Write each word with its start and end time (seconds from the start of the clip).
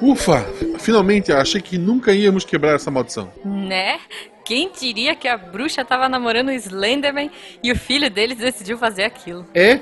Ufa! 0.00 0.44
Finalmente, 0.78 1.32
achei 1.32 1.60
que 1.60 1.78
nunca 1.78 2.12
íamos 2.12 2.44
quebrar 2.44 2.74
essa 2.74 2.90
maldição. 2.90 3.32
Né? 3.44 3.98
Quem 4.44 4.70
diria 4.70 5.16
que 5.16 5.26
a 5.26 5.36
bruxa 5.36 5.84
tava 5.84 6.08
namorando 6.08 6.48
o 6.48 6.52
Slenderman 6.52 7.30
e 7.62 7.72
o 7.72 7.76
filho 7.76 8.10
deles 8.10 8.36
decidiu 8.36 8.76
fazer 8.76 9.04
aquilo? 9.04 9.46
É? 9.54 9.80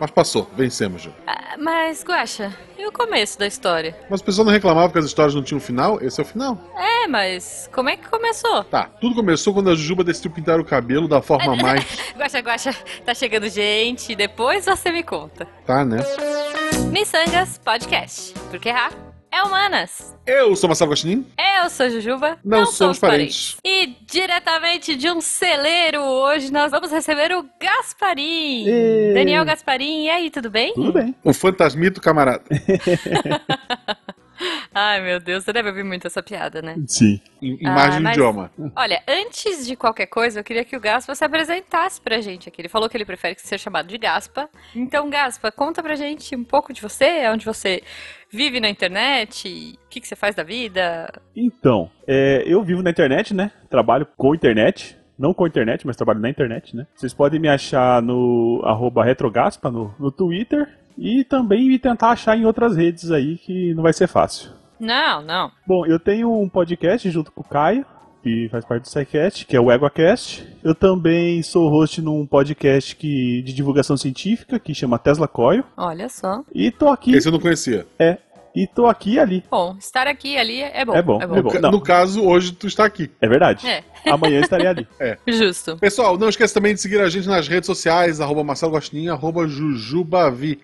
Mas 0.00 0.10
passou, 0.10 0.50
vencemos, 0.56 1.02
Ju. 1.02 1.12
Ah, 1.26 1.54
mas, 1.58 2.04
Guaxa, 2.04 2.52
e 2.78 2.86
o 2.86 2.92
começo 2.92 3.38
da 3.38 3.46
história? 3.46 3.96
Mas 4.10 4.20
o 4.20 4.24
pessoal 4.24 4.44
não 4.44 4.52
reclamava 4.52 4.92
que 4.92 4.98
as 4.98 5.04
histórias 5.04 5.34
não 5.34 5.42
tinham 5.42 5.60
final? 5.60 5.98
Esse 6.02 6.20
é 6.20 6.22
o 6.22 6.26
final. 6.26 6.58
É, 6.76 7.06
mas 7.06 7.68
como 7.72 7.88
é 7.88 7.96
que 7.96 8.08
começou? 8.08 8.64
Tá, 8.64 8.90
tudo 9.00 9.14
começou 9.14 9.54
quando 9.54 9.70
a 9.70 9.74
Jujuba 9.74 10.02
decidiu 10.04 10.30
pintar 10.30 10.58
o 10.58 10.64
cabelo 10.64 11.06
da 11.08 11.22
forma 11.22 11.54
mais. 11.62 11.84
Guaxa, 12.16 12.38
Guaxa, 12.40 12.76
tá 13.04 13.14
chegando 13.14 13.48
gente, 13.48 14.14
depois 14.14 14.64
você 14.64 14.90
me 14.90 15.02
conta. 15.02 15.46
Tá, 15.64 15.84
né? 15.84 15.98
Missangas 16.90 17.58
Podcast. 17.58 18.34
Porque 18.50 18.68
errar 18.68 18.90
é 19.34 19.42
humanas. 19.42 20.16
Eu 20.26 20.54
sou 20.54 20.68
Marcelo 20.68 20.90
Gostinin. 20.90 21.26
Eu 21.62 21.68
sou 21.68 21.90
Jujuba. 21.90 22.38
Não 22.44 22.64
somos 22.66 22.98
parentes. 22.98 23.56
E 23.64 23.86
diretamente 24.06 24.94
de 24.94 25.10
um 25.10 25.20
celeiro, 25.20 26.00
hoje 26.02 26.52
nós 26.52 26.70
vamos 26.70 26.90
receber 26.90 27.32
o 27.32 27.44
Gasparim. 27.60 28.64
Ê. 28.68 29.12
Daniel 29.14 29.44
Gasparim. 29.44 30.04
E 30.04 30.10
aí, 30.10 30.30
tudo 30.30 30.50
bem? 30.50 30.72
Tudo 30.74 30.92
bem. 30.92 31.14
O 31.24 31.32
fantasmito 31.32 32.00
camarada. 32.00 32.44
Ai, 34.74 35.00
meu 35.00 35.20
Deus, 35.20 35.44
você 35.44 35.52
deve 35.52 35.68
ouvir 35.68 35.84
muito 35.84 36.06
essa 36.08 36.20
piada, 36.20 36.60
né? 36.60 36.74
Sim. 36.88 37.20
Em, 37.40 37.54
em 37.62 37.66
Ah, 37.66 37.70
mais 37.72 37.94
de 37.94 38.00
um 38.00 38.02
mas- 38.02 38.12
idioma. 38.16 38.50
Olha, 38.74 39.00
antes 39.06 39.64
de 39.64 39.76
qualquer 39.76 40.06
coisa, 40.06 40.40
eu 40.40 40.44
queria 40.44 40.64
que 40.64 40.76
o 40.76 40.80
Gaspa 40.80 41.14
se 41.14 41.24
apresentasse 41.24 42.00
pra 42.00 42.20
gente 42.20 42.48
aqui. 42.48 42.60
Ele 42.60 42.68
falou 42.68 42.88
que 42.88 42.96
ele 42.96 43.04
prefere 43.04 43.36
ser 43.38 43.58
chamado 43.58 43.86
de 43.86 43.96
Gaspa. 43.96 44.48
Então, 44.74 45.08
Gaspa, 45.08 45.52
conta 45.52 45.80
pra 45.82 45.94
gente 45.94 46.34
um 46.34 46.42
pouco 46.42 46.72
de 46.72 46.82
você, 46.82 47.28
onde 47.28 47.44
você 47.46 47.82
vive 48.34 48.60
na 48.60 48.68
internet, 48.68 49.76
o 49.84 49.88
que, 49.88 50.00
que 50.00 50.08
você 50.08 50.16
faz 50.16 50.34
da 50.34 50.42
vida. 50.42 51.12
Então, 51.36 51.90
é, 52.06 52.42
eu 52.46 52.62
vivo 52.62 52.82
na 52.82 52.90
internet, 52.90 53.32
né? 53.34 53.50
Trabalho 53.70 54.06
com 54.16 54.34
internet. 54.34 54.96
Não 55.16 55.32
com 55.32 55.46
internet, 55.46 55.86
mas 55.86 55.96
trabalho 55.96 56.18
na 56.18 56.28
internet, 56.28 56.74
né? 56.74 56.86
Vocês 56.94 57.14
podem 57.14 57.38
me 57.38 57.48
achar 57.48 58.02
no 58.02 58.60
arroba 58.64 59.04
retrogaspa 59.04 59.70
no, 59.70 59.94
no 59.98 60.10
Twitter 60.10 60.68
e 60.98 61.22
também 61.22 61.68
me 61.68 61.78
tentar 61.78 62.10
achar 62.10 62.36
em 62.36 62.44
outras 62.44 62.76
redes 62.76 63.12
aí 63.12 63.38
que 63.38 63.72
não 63.74 63.82
vai 63.84 63.92
ser 63.92 64.08
fácil. 64.08 64.50
Não, 64.80 65.22
não. 65.22 65.52
Bom, 65.64 65.86
eu 65.86 66.00
tenho 66.00 66.32
um 66.32 66.48
podcast 66.48 67.08
junto 67.10 67.30
com 67.30 67.42
o 67.42 67.44
Caio, 67.48 67.86
que 68.24 68.48
faz 68.48 68.64
parte 68.64 68.82
do 68.82 68.88
SciCast, 68.88 69.46
que 69.46 69.54
é 69.56 69.60
o 69.60 69.70
EguaCast. 69.70 70.48
Eu 70.64 70.74
também 70.74 71.42
sou 71.42 71.68
host 71.68 72.02
num 72.02 72.26
podcast 72.26 72.96
que, 72.96 73.42
de 73.42 73.52
divulgação 73.52 73.96
científica, 73.96 74.58
que 74.58 74.74
chama 74.74 74.98
Tesla 74.98 75.28
Coil. 75.28 75.62
Olha 75.76 76.08
só. 76.08 76.42
E 76.52 76.70
tô 76.72 76.88
aqui, 76.88 77.14
Esse 77.14 77.28
eu 77.28 77.32
não 77.32 77.38
conhecia. 77.38 77.86
é, 77.98 78.18
e 78.54 78.66
tô 78.66 78.86
aqui 78.86 79.14
e 79.14 79.18
ali. 79.18 79.44
Bom, 79.50 79.76
estar 79.78 80.06
aqui 80.06 80.34
e 80.34 80.38
ali 80.38 80.62
é 80.62 80.84
bom. 80.84 80.94
É 80.94 81.02
bom, 81.02 81.20
É 81.20 81.24
é 81.24 81.42
bom. 81.42 81.50
Ca- 81.50 81.60
não. 81.60 81.70
No 81.72 81.80
caso, 81.80 82.22
hoje 82.24 82.52
tu 82.52 82.66
está 82.66 82.84
aqui. 82.84 83.10
É 83.20 83.28
verdade. 83.28 83.66
É. 83.66 83.82
Amanhã 84.10 84.40
estarei 84.40 84.66
ali. 84.66 84.86
Justo. 85.26 85.76
Pessoal, 85.78 86.16
não 86.18 86.28
esqueça 86.28 86.54
também 86.54 86.74
de 86.74 86.80
seguir 86.80 87.00
a 87.00 87.08
gente 87.08 87.26
nas 87.26 87.48
redes 87.48 87.66
sociais, 87.66 88.20
arroba 88.20 88.44
Marcelo 88.44 88.72
Gostinho, 88.72 89.12
arroba 89.12 89.46
Jujubavi. 89.48 90.60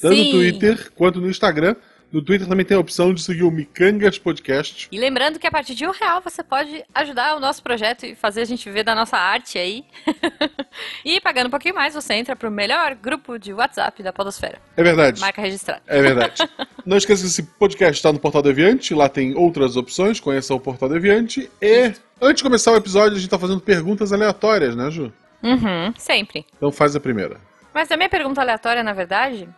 Tanto 0.00 0.16
no 0.16 0.22
Sim. 0.24 0.30
Twitter 0.30 0.92
quanto 0.94 1.20
no 1.20 1.28
Instagram. 1.28 1.76
No 2.14 2.22
Twitter 2.22 2.46
também 2.46 2.64
tem 2.64 2.76
a 2.76 2.80
opção 2.80 3.12
de 3.12 3.20
seguir 3.20 3.42
o 3.42 3.50
Micangas 3.50 4.20
Podcast. 4.20 4.86
E 4.92 4.96
lembrando 4.96 5.36
que 5.36 5.48
a 5.48 5.50
partir 5.50 5.74
de 5.74 5.84
um 5.84 5.90
real 5.90 6.20
você 6.20 6.44
pode 6.44 6.84
ajudar 6.94 7.34
o 7.34 7.40
nosso 7.40 7.60
projeto 7.60 8.06
e 8.06 8.14
fazer 8.14 8.42
a 8.42 8.44
gente 8.44 8.64
viver 8.68 8.84
da 8.84 8.94
nossa 8.94 9.16
arte 9.16 9.58
aí. 9.58 9.84
e 11.04 11.20
pagando 11.20 11.48
um 11.48 11.50
pouquinho 11.50 11.74
mais, 11.74 11.92
você 11.92 12.14
entra 12.14 12.36
pro 12.36 12.52
melhor 12.52 12.94
grupo 12.94 13.36
de 13.36 13.52
WhatsApp 13.52 14.00
da 14.00 14.12
Podosfera. 14.12 14.60
É 14.76 14.82
verdade. 14.84 15.20
Marca 15.20 15.42
registrada. 15.42 15.82
É 15.88 16.00
verdade. 16.00 16.48
Não 16.86 16.96
esqueça 16.96 17.22
que 17.22 17.26
esse 17.26 17.42
podcast 17.42 17.96
está 17.96 18.12
no 18.12 18.20
Portal 18.20 18.42
Deviante, 18.42 18.94
lá 18.94 19.08
tem 19.08 19.36
outras 19.36 19.76
opções, 19.76 20.20
conheça 20.20 20.54
o 20.54 20.60
Portal 20.60 20.88
Deviante. 20.88 21.50
E 21.60 21.94
antes 22.22 22.36
de 22.36 22.42
começar 22.44 22.70
o 22.70 22.76
episódio, 22.76 23.16
a 23.16 23.18
gente 23.18 23.24
está 23.24 23.40
fazendo 23.40 23.60
perguntas 23.60 24.12
aleatórias, 24.12 24.76
né, 24.76 24.88
Ju? 24.88 25.12
Uhum, 25.42 25.92
sempre. 25.98 26.46
Então 26.56 26.70
faz 26.70 26.94
a 26.94 27.00
primeira. 27.00 27.40
Mas 27.74 27.90
a 27.90 27.96
minha 27.96 28.08
pergunta 28.08 28.40
aleatória, 28.40 28.84
na 28.84 28.92
verdade, 28.92 29.48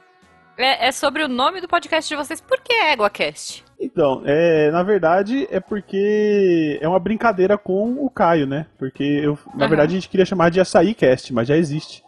é, 0.56 0.88
é 0.88 0.92
sobre 0.92 1.22
o 1.22 1.28
nome 1.28 1.60
do 1.60 1.68
podcast 1.68 2.08
de 2.08 2.16
vocês. 2.16 2.40
Por 2.40 2.60
que 2.60 2.72
EguaCast? 2.72 3.64
Então, 3.78 4.22
é, 4.24 4.70
na 4.70 4.82
verdade 4.82 5.46
é 5.50 5.60
porque 5.60 6.78
é 6.80 6.88
uma 6.88 6.98
brincadeira 6.98 7.58
com 7.58 7.92
o 8.04 8.08
Caio, 8.08 8.46
né? 8.46 8.66
Porque 8.78 9.02
eu, 9.02 9.38
na 9.54 9.64
Aham. 9.64 9.68
verdade 9.68 9.92
a 9.92 9.94
gente 9.96 10.08
queria 10.08 10.24
chamar 10.24 10.50
de 10.50 10.60
Açaí 10.60 10.94
Cast, 10.94 11.32
mas 11.32 11.48
já 11.48 11.56
existe. 11.56 12.02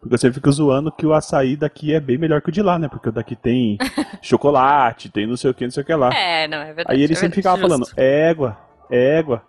Porque 0.00 0.16
você 0.16 0.32
fica 0.32 0.50
zoando 0.50 0.92
que 0.92 1.04
o 1.04 1.12
açaí 1.12 1.56
daqui 1.56 1.92
é 1.92 1.98
bem 1.98 2.16
melhor 2.16 2.40
que 2.40 2.50
o 2.50 2.52
de 2.52 2.62
lá, 2.62 2.78
né? 2.78 2.88
Porque 2.88 3.08
o 3.08 3.12
daqui 3.12 3.34
tem 3.34 3.76
chocolate, 4.22 5.10
tem 5.10 5.26
não 5.26 5.36
sei 5.36 5.50
o 5.50 5.54
que, 5.54 5.64
não 5.64 5.72
sei 5.72 5.82
o 5.82 5.86
que 5.86 5.94
lá. 5.94 6.14
É, 6.14 6.46
não, 6.46 6.58
é 6.58 6.72
verdade. 6.72 6.96
Aí 6.96 7.02
ele 7.02 7.14
é 7.14 7.16
sempre 7.16 7.36
verdade, 7.36 7.56
ficava 7.56 7.60
falando, 7.60 7.84
justo. 7.84 7.98
égua, 7.98 8.56
égua. 8.88 9.42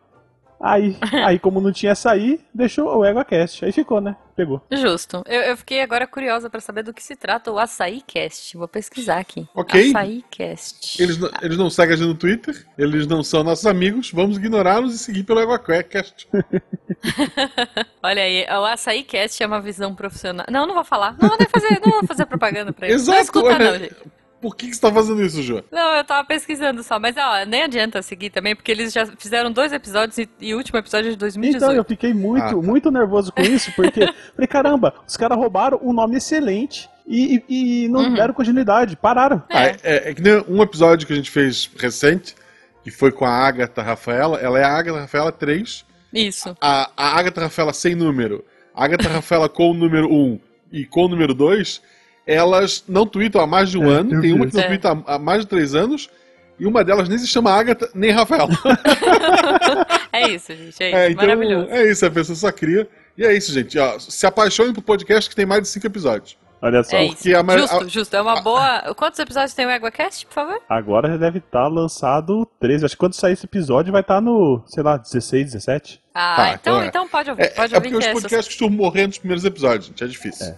Aí, 0.62 0.98
aí 1.26 1.40
como 1.40 1.62
não 1.62 1.72
tinha 1.72 1.94
açaí, 1.94 2.40
deixou 2.54 2.94
o 2.98 3.06
Égua 3.06 3.24
Cast. 3.24 3.64
Aí 3.64 3.72
ficou, 3.72 4.02
né? 4.02 4.16
Pegou. 4.36 4.62
Justo. 4.72 5.22
Eu, 5.26 5.42
eu 5.42 5.58
fiquei 5.58 5.82
agora 5.82 6.06
curiosa 6.08 6.50
pra 6.50 6.60
saber 6.62 6.84
do 6.84 6.94
que 6.94 7.02
se 7.04 7.16
trata 7.16 7.52
o 7.52 7.58
Açaí 7.60 8.02
Cast. 8.02 8.56
Vou 8.58 8.68
pesquisar 8.68 9.20
aqui. 9.20 9.48
Ok. 9.56 9.90
Açaí 9.90 10.24
Cast. 10.30 11.02
Eles, 11.02 11.18
não- 11.18 11.30
eles 11.42 11.58
não 11.58 11.70
seguem 11.70 11.94
a 11.94 11.98
gente 11.98 12.08
no 12.08 12.16
Twitter, 12.16 12.66
eles 12.78 13.06
não 13.08 13.22
são 13.24 13.44
nossos 13.44 13.66
amigos, 13.66 14.12
vamos 14.12 14.38
ignorá-los 14.38 14.94
e 14.96 14.98
seguir 15.00 15.24
pelo 15.24 15.40
EguaCast. 15.42 16.28
Olha 18.04 18.22
aí, 18.24 18.46
o 18.50 18.66
Açaí 18.66 19.04
Cast 19.04 19.42
é 19.42 19.46
uma 19.48 19.62
visão 19.62 19.94
profissional. 19.96 20.46
Não, 20.50 20.66
não 20.68 20.74
vou 20.74 20.84
falar. 20.86 21.16
Não, 21.22 21.30
não 21.30 21.38
vou 21.38 21.48
fazer, 21.50 21.80
não 21.86 21.92
vou 21.92 22.08
fazer 22.08 22.26
propaganda 22.26 22.72
pra 22.74 22.88
eles. 22.88 23.06
Não 23.08 23.14
Exato. 23.14 23.26
escuta 23.26 23.60
não, 23.60 23.66
é. 23.76 23.80
gente. 23.80 23.96
Por 24.42 24.56
que, 24.56 24.68
que 24.68 24.74
você 24.76 24.82
tá 24.82 24.92
fazendo 24.92 25.22
isso, 25.22 25.42
Ju? 25.44 25.64
Não, 25.72 25.96
eu 25.98 26.04
tava 26.04 26.26
pesquisando 26.26 26.82
só, 26.84 26.98
mas 27.00 27.16
ó, 27.18 27.46
nem 27.46 27.64
adianta 27.64 28.02
seguir 28.02 28.30
também, 28.30 28.56
porque 28.56 28.72
eles 28.72 28.94
já 28.94 29.06
fizeram 29.06 29.52
dois 29.52 29.74
episódios 29.74 30.18
e, 30.18 30.30
e 30.40 30.54
o 30.54 30.58
último 30.58 30.80
episódio 30.80 31.08
é 31.08 31.10
de 31.12 31.16
Então, 31.16 31.28
2018. 31.28 31.76
eu 31.78 31.84
fiquei 31.84 32.14
muito, 32.14 32.44
Ah, 32.46 32.50
tá. 32.50 32.56
muito 32.56 32.90
nervoso 32.92 33.32
com 33.34 33.42
isso, 33.42 33.72
porque 33.76 34.00
falei, 34.34 34.48
caramba, 34.48 34.94
os 35.08 35.18
caras 35.18 35.38
roubaram 35.38 35.80
um 35.84 35.92
nome 35.92 36.16
excelente 36.18 36.90
e, 37.06 37.44
e- 37.50 37.84
e 37.86 37.88
não 37.90 38.02
Uhum. 38.02 38.14
deram 38.14 38.34
continuidade, 38.34 38.96
pararam. 38.96 39.44
Ah, 39.50 39.66
é, 39.66 39.78
é 40.10 40.14
que 40.14 40.22
nem 40.22 40.44
um 40.48 40.62
episódio 40.62 41.06
que 41.06 41.12
a 41.14 41.16
gente 41.16 41.32
fez 41.32 41.70
recente, 41.78 42.34
que 42.84 42.92
foi 42.92 43.12
com 43.12 43.26
a 43.26 43.30
Agatha 43.32 43.82
Rafaela. 43.82 44.38
Ela 44.40 44.60
é 44.60 44.64
a 44.64 44.70
Agatha 44.78 45.02
Rafaela 45.02 45.32
3. 45.34 45.86
Isso. 46.14 46.56
A, 46.62 46.90
a 46.96 47.20
Agatha 47.20 47.42
Rafaela 47.42 47.74
sem 47.74 47.94
número, 47.94 48.44
a 48.74 48.86
Agatha 48.86 49.10
Rafaela 49.10 49.50
com 49.50 49.72
o 49.72 49.74
número 49.74 50.08
1 50.12 50.40
e 50.72 50.86
com 50.86 51.06
o 51.06 51.08
número 51.10 51.34
2, 51.34 51.82
elas 52.34 52.84
não 52.88 53.06
tweetam 53.06 53.42
há 53.42 53.48
mais 53.48 53.70
de 53.70 53.78
um 53.78 53.90
É, 53.92 53.96
ano. 53.96 54.22
Tem 54.22 54.34
uma 54.34 54.46
que 54.48 54.54
não 54.56 54.62
É. 54.64 54.68
twitta 54.68 54.92
há, 55.06 55.16
há 55.16 55.20
mais 55.20 55.42
de 55.42 55.48
três 55.48 55.74
anos. 55.76 56.10
E 56.60 56.66
uma 56.66 56.84
delas 56.84 57.08
nem 57.08 57.18
se 57.18 57.26
chama 57.28 57.52
Agatha 57.52 57.90
nem 57.94 58.12
Rafaela. 58.12 58.50
É 60.12 60.28
isso, 60.30 60.54
gente. 60.54 60.62
É 60.84 60.90
isso. 60.90 60.98
É, 60.98 61.12
então, 61.12 61.26
Maravilhoso. 61.28 61.68
é 61.70 61.92
isso, 61.92 62.06
a 62.06 62.12
pessoa 62.12 62.36
só 62.36 62.52
cria. 62.52 62.88
E 63.18 63.24
é 63.24 63.34
isso, 63.36 63.54
gente. 63.54 63.78
Ó, 63.78 64.00
se 64.00 64.26
apaixone 64.26 64.74
por 64.74 64.82
podcast 64.82 65.30
que 65.30 65.36
tem 65.36 65.46
mais 65.46 65.62
de 65.62 65.68
cinco 65.70 65.86
episódios. 65.88 66.38
Olha 66.62 66.84
só, 66.84 66.98
É 66.98 67.08
porque 67.08 67.30
isso. 67.30 67.38
a 67.38 67.44
maior- 67.44 67.60
Justo, 67.62 67.78
a- 67.84 67.88
justo. 67.88 68.16
É 68.18 68.22
uma 68.22 68.42
boa. 68.42 68.94
Quantos 68.96 69.18
episódios 69.20 69.54
tem 69.54 69.66
o 69.66 69.70
EguaCast, 69.72 70.26
por 70.26 70.34
favor? 70.34 70.60
agora 70.68 71.08
já 71.10 71.18
deve 71.18 71.38
estar 71.40 71.68
lançado 71.68 72.46
13. 72.60 72.84
Acho 72.86 72.96
que 72.96 73.00
quando 73.00 73.14
sair 73.14 73.34
esse 73.34 73.46
episódio 73.46 73.92
vai 73.94 74.02
estar 74.02 74.20
no, 74.20 74.62
sei 74.68 74.84
lá, 74.84 74.98
16, 74.98 75.46
17. 75.54 76.02
Ah, 76.14 76.36
Tá, 76.36 76.44
então, 76.54 76.58
então 76.58 76.82
é. 76.82 76.88
então 76.88 77.08
pode 77.08 77.30
ouvir. 77.30 77.44
É, 77.44 77.48
pode 77.50 77.74
é 77.74 77.78
ouvir 77.78 77.90
porque 77.92 77.98
os 78.00 78.04
que 78.04 78.10
é 78.10 78.14
podcasts 78.14 78.48
costumam 78.48 78.76
morrer 78.78 79.08
nos 79.08 79.18
primeiros 79.18 79.46
episódios, 79.46 79.86
gente. 79.86 80.04
É 80.04 80.08
difícil. 80.08 80.54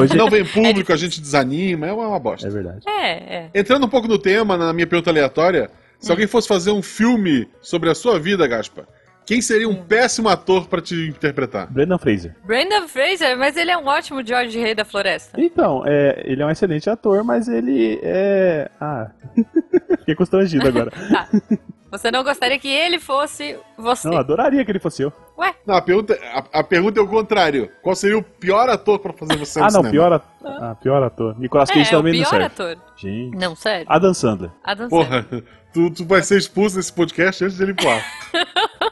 Hoje 0.00 0.16
Não 0.16 0.30
vem 0.30 0.44
público, 0.44 0.74
difícil. 0.74 0.94
a 0.94 0.98
gente 0.98 1.20
desanima, 1.20 1.86
é 1.86 1.92
uma, 1.92 2.08
uma 2.08 2.18
bosta. 2.18 2.46
É 2.46 2.50
verdade. 2.50 2.88
É, 2.88 3.10
é. 3.36 3.50
Entrando 3.54 3.84
um 3.86 3.88
pouco 3.88 4.08
no 4.08 4.18
tema, 4.18 4.56
na 4.56 4.72
minha 4.72 4.86
pergunta 4.86 5.10
aleatória, 5.10 5.70
se 5.98 6.10
alguém 6.10 6.26
fosse 6.26 6.48
fazer 6.48 6.70
um 6.70 6.82
filme 6.82 7.48
sobre 7.60 7.90
a 7.90 7.94
sua 7.94 8.18
vida, 8.18 8.46
Gaspa, 8.46 8.86
quem 9.26 9.42
seria 9.42 9.68
um 9.68 9.72
Hum. 9.72 9.84
péssimo 9.86 10.28
ator 10.30 10.66
pra 10.68 10.80
te 10.80 10.94
interpretar? 11.08 11.70
Brendan 11.70 11.98
Fraser. 11.98 12.34
Brandon 12.46 12.88
Fraser, 12.88 13.36
mas 13.36 13.58
ele 13.58 13.70
é 13.70 13.76
um 13.76 13.86
ótimo 13.86 14.26
George 14.26 14.58
Rei 14.58 14.74
da 14.74 14.86
Floresta. 14.86 15.38
Então, 15.38 15.82
é, 15.86 16.22
ele 16.24 16.40
é 16.42 16.46
um 16.46 16.50
excelente 16.50 16.88
ator, 16.88 17.22
mas 17.22 17.46
ele 17.46 18.00
é. 18.02 18.70
Ah. 18.80 19.10
Fiquei 19.98 20.14
constrangido 20.14 20.66
agora. 20.66 20.90
Tá. 20.90 21.28
Você 21.90 22.10
não 22.10 22.22
gostaria 22.24 22.58
que 22.58 22.68
ele 22.68 22.98
fosse 22.98 23.56
você? 23.76 24.08
Não, 24.08 24.16
adoraria 24.18 24.64
que 24.64 24.70
ele 24.70 24.78
fosse 24.78 25.02
eu. 25.02 25.12
Ué? 25.38 25.54
Não, 25.64 25.76
a 25.76 25.80
pergunta, 25.82 26.18
a, 26.34 26.58
a 26.60 26.64
pergunta 26.64 26.98
é 26.98 27.02
o 27.02 27.06
contrário. 27.06 27.70
Qual 27.82 27.94
seria 27.94 28.18
o 28.18 28.22
pior 28.22 28.68
ator 28.68 28.98
pra 28.98 29.12
fazer 29.12 29.36
você 29.36 29.60
no 29.60 29.64
Ah, 29.64 29.68
não, 29.68 29.74
cinema? 29.84 29.90
pior 29.90 30.12
ator. 30.12 30.28
Ah, 30.62 30.74
pior 30.74 31.02
ator. 31.02 31.38
Nicolas 31.38 31.70
Cage 31.70 31.80
É, 31.94 31.96
o 31.96 31.98
também 31.98 32.12
não 32.14 32.20
pior 32.20 32.30
serve. 32.30 32.44
ator. 32.46 32.76
Gente. 32.96 33.36
Não, 33.36 33.54
sério. 33.54 33.86
Adam 33.88 34.12
Sandler. 34.14 34.50
Adam 34.64 34.90
Sandler. 34.90 35.06
Porra, 35.24 35.42
tu, 35.72 35.90
tu 35.90 36.04
vai 36.04 36.22
ser 36.22 36.38
expulso 36.38 36.76
desse 36.76 36.92
podcast 36.92 37.44
antes 37.44 37.56
de 37.56 37.62
ele 37.62 37.74
voar. 37.80 38.02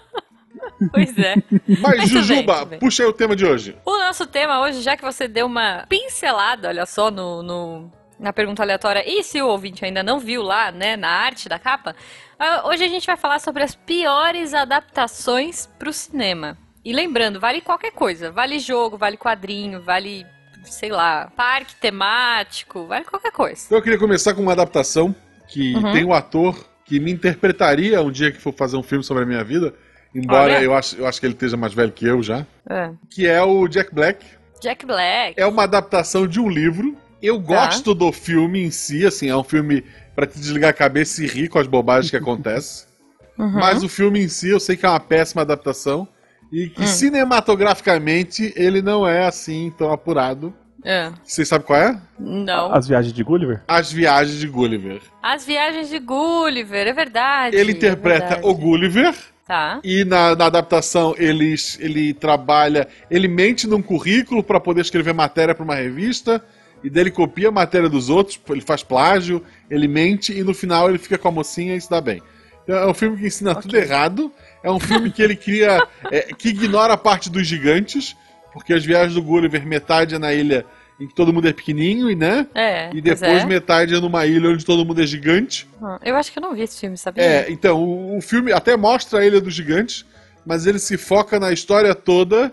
Pois 0.93 1.17
é. 1.19 1.37
Mas, 1.67 1.81
Mas 1.81 2.09
Jujuba, 2.11 2.65
bem. 2.67 2.79
puxa 2.79 3.03
aí 3.03 3.09
o 3.09 3.13
tema 3.13 3.35
de 3.35 3.47
hoje. 3.47 3.75
O 3.85 3.99
nosso 3.99 4.27
tema 4.27 4.61
hoje, 4.61 4.83
já 4.83 4.95
que 4.95 5.03
você 5.03 5.27
deu 5.27 5.47
uma 5.47 5.87
pincelada, 5.89 6.69
olha 6.69 6.85
só, 6.85 7.11
no, 7.11 7.43
no- 7.43 7.91
na 8.19 8.33
pergunta 8.33 8.63
aleatória, 8.63 9.03
e 9.07 9.23
se 9.23 9.41
o 9.43 9.47
ouvinte 9.49 9.85
ainda 9.85 10.03
não 10.03 10.19
viu 10.19 10.43
lá, 10.43 10.71
né, 10.73 10.97
na 10.97 11.09
arte 11.09 11.49
da 11.49 11.59
capa, 11.59 11.95
ah, 12.39 12.63
hoje 12.69 12.85
a 12.85 12.89
gente 12.89 13.07
vai 13.07 13.17
falar 13.17 13.39
sobre 13.39 13.63
as 13.63 13.75
piores 13.75 14.55
adaptações 14.55 15.67
pro 15.79 15.93
cinema. 15.93 16.57
E 16.85 16.93
lembrando, 16.93 17.41
vale 17.41 17.61
qualquer 17.61 17.91
coisa, 17.93 18.31
vale 18.31 18.59
jogo, 18.59 18.97
vale 18.97 19.17
quadrinho, 19.17 19.83
vale 19.83 20.25
sei 20.65 20.91
lá, 20.91 21.31
parque 21.37 21.77
temático, 21.77 22.87
vale 22.87 23.05
qualquer 23.05 23.31
coisa. 23.33 23.63
Então 23.67 23.79
eu 23.79 23.83
queria 23.83 23.99
começar 23.99 24.35
com 24.35 24.43
uma 24.43 24.53
adaptação 24.53 25.15
que 25.49 25.75
Uhum. 25.77 25.93
tem 25.93 26.05
um 26.05 26.13
ator 26.13 26.67
que 26.85 26.99
me 26.99 27.13
interpretaria 27.13 28.01
um 28.03 28.11
dia 28.11 28.33
que 28.33 28.41
for 28.41 28.53
fazer 28.53 28.77
um 28.77 28.83
filme 28.83 29.05
sobre 29.05 29.23
a 29.23 29.27
minha 29.27 29.45
vida, 29.45 29.75
embora 30.15 30.55
Olha. 30.55 30.63
eu 30.63 30.75
acho, 30.75 30.97
eu 30.97 31.07
acho 31.07 31.21
que 31.21 31.27
ele 31.27 31.35
esteja 31.35 31.57
mais 31.57 31.73
velho 31.75 31.93
que 31.93 32.05
eu 32.07 32.21
já, 32.23 32.45
É. 32.69 32.91
que 33.11 33.27
é 33.27 33.41
o 33.43 33.69
Jack 33.69 33.95
Black. 33.95 34.25
Jack 34.61 34.85
Black. 34.87 35.35
É 35.41 35.47
uma 35.47 35.65
adaptação 35.65 36.27
de 36.27 36.41
um 36.41 36.49
livro. 36.49 36.97
Eu 37.23 37.39
Tá. 37.41 37.45
gosto 37.67 37.95
do 37.95 38.13
filme 38.13 38.63
em 38.63 38.71
si, 38.71 39.07
assim, 39.07 39.29
é 39.29 39.37
um 39.37 39.43
filme 39.45 39.85
pra 40.15 40.27
te 40.27 40.39
desligar 40.39 40.71
a 40.71 40.75
cabeça 40.75 41.23
e 41.23 41.27
rir 41.27 41.49
com 41.49 41.59
as 41.59 41.67
bobagens 41.67 42.11
que 42.11 42.17
acontecem. 42.17 42.87
Uhum. 43.39 43.51
Mas 43.51 43.83
o 43.83 43.89
filme 43.89 44.21
em 44.23 44.29
si, 44.29 44.49
eu 44.49 44.59
sei 44.59 44.79
que 44.79 44.87
é 44.87 44.89
uma 44.89 44.99
péssima 44.99 45.43
adaptação. 45.43 46.09
E 46.51 46.69
que 46.71 46.83
Hum. 46.85 46.87
cinematograficamente 46.87 48.53
ele 48.57 48.81
não 48.81 49.07
é 49.07 49.27
assim 49.27 49.73
tão 49.77 49.93
apurado. 49.93 50.55
É. 50.85 51.11
Vocês 51.23 51.47
sabem 51.49 51.67
qual 51.67 51.79
é? 51.79 52.01
Não. 52.19 52.73
As 52.73 52.87
viagens 52.87 53.13
de 53.13 53.23
Gulliver? 53.25 53.61
As 53.67 53.93
Viagens 53.93 54.39
de 54.39 54.47
Gulliver. 54.47 55.01
As 55.23 55.45
viagens 55.45 55.89
de 55.91 55.99
Gulliver, 55.99 56.87
é 56.87 56.93
verdade. 56.93 57.57
Ele 57.57 57.73
é 57.73 57.75
interpreta 57.75 58.27
verdade. 58.37 58.47
o 58.49 58.55
Gulliver. 58.55 59.15
Tá. 59.47 59.81
E 59.85 60.05
na, 60.05 60.35
na 60.35 60.47
adaptação 60.47 61.15
ele, 61.19 61.55
ele 61.79 62.15
trabalha. 62.15 62.89
Ele 63.11 63.29
mente 63.29 63.67
num 63.67 63.83
currículo 63.83 64.43
para 64.43 64.61
poder 64.61 64.81
escrever 64.81 65.13
matéria 65.13 65.55
para 65.55 65.65
uma 65.65 65.75
revista. 65.75 66.43
E 66.85 66.91
daí 66.91 67.05
ele 67.05 67.11
copia 67.11 67.49
a 67.49 67.53
matéria 67.53 67.89
dos 67.89 68.09
outros, 68.09 68.41
ele 68.49 68.61
faz 68.61 68.83
plágio, 68.83 69.43
ele 69.71 69.89
mente 69.89 70.33
e 70.33 70.43
no 70.45 70.55
final 70.55 70.89
ele 70.89 70.99
fica 70.99 71.19
com 71.19 71.29
a 71.29 71.33
mocinha 71.33 71.75
e 71.75 71.81
se 71.81 71.91
dá 71.91 72.01
bem. 72.01 72.23
Então, 72.63 72.77
é 72.77 72.87
um 72.87 72.95
filme 72.95 73.17
que 73.17 73.27
ensina 73.27 73.55
tudo 73.55 73.77
errado. 73.77 74.33
É 74.63 74.71
um 74.71 74.81
filme 74.81 75.11
que 75.11 75.23
ele 75.23 75.37
cria. 75.37 75.87
é, 76.11 76.23
que 76.35 76.49
ignora 76.49 76.95
a 76.95 76.97
parte 76.97 77.31
dos 77.31 77.47
gigantes. 77.47 78.17
Porque 78.53 78.73
as 78.73 78.85
viagens 78.85 79.15
do 79.15 79.23
Gulliver, 79.23 79.67
metade 79.67 80.15
é 80.15 80.19
na 80.19 80.33
ilha 80.33 80.65
em 80.99 81.07
que 81.07 81.15
todo 81.15 81.33
mundo 81.33 81.47
é 81.47 81.53
pequenininho, 81.53 82.11
e 82.11 82.17
né? 82.17 82.47
É. 82.55 82.89
E 82.89 83.03
pois 83.03 83.21
depois 83.21 83.43
é. 83.43 83.47
metade 83.47 83.95
é 83.95 84.01
numa 84.01 84.25
ilha 84.27 84.49
onde 84.49 84.65
todo 84.65 84.85
mundo 84.85 85.03
é 85.03 85.07
gigante. 85.07 85.69
Ah, 85.83 86.01
Eu 86.03 86.17
acho 86.17 86.33
que 86.33 86.39
eu 86.39 86.43
não 86.43 86.55
vi 86.55 86.63
esse 86.63 86.81
filme, 86.81 86.97
sabia? 86.97 87.23
É, 87.23 87.47
então, 87.51 87.83
o, 87.83 88.17
o 88.17 88.21
filme 88.23 88.53
até 88.53 88.77
mostra 88.77 89.21
a 89.21 89.27
Ilha 89.27 89.41
dos 89.41 89.53
Gigantes, 89.53 90.07
mas 90.45 90.67
ele 90.67 90.79
se 90.79 90.97
foca 90.97 91.39
na 91.39 91.53
história 91.53 91.95
toda 91.95 92.51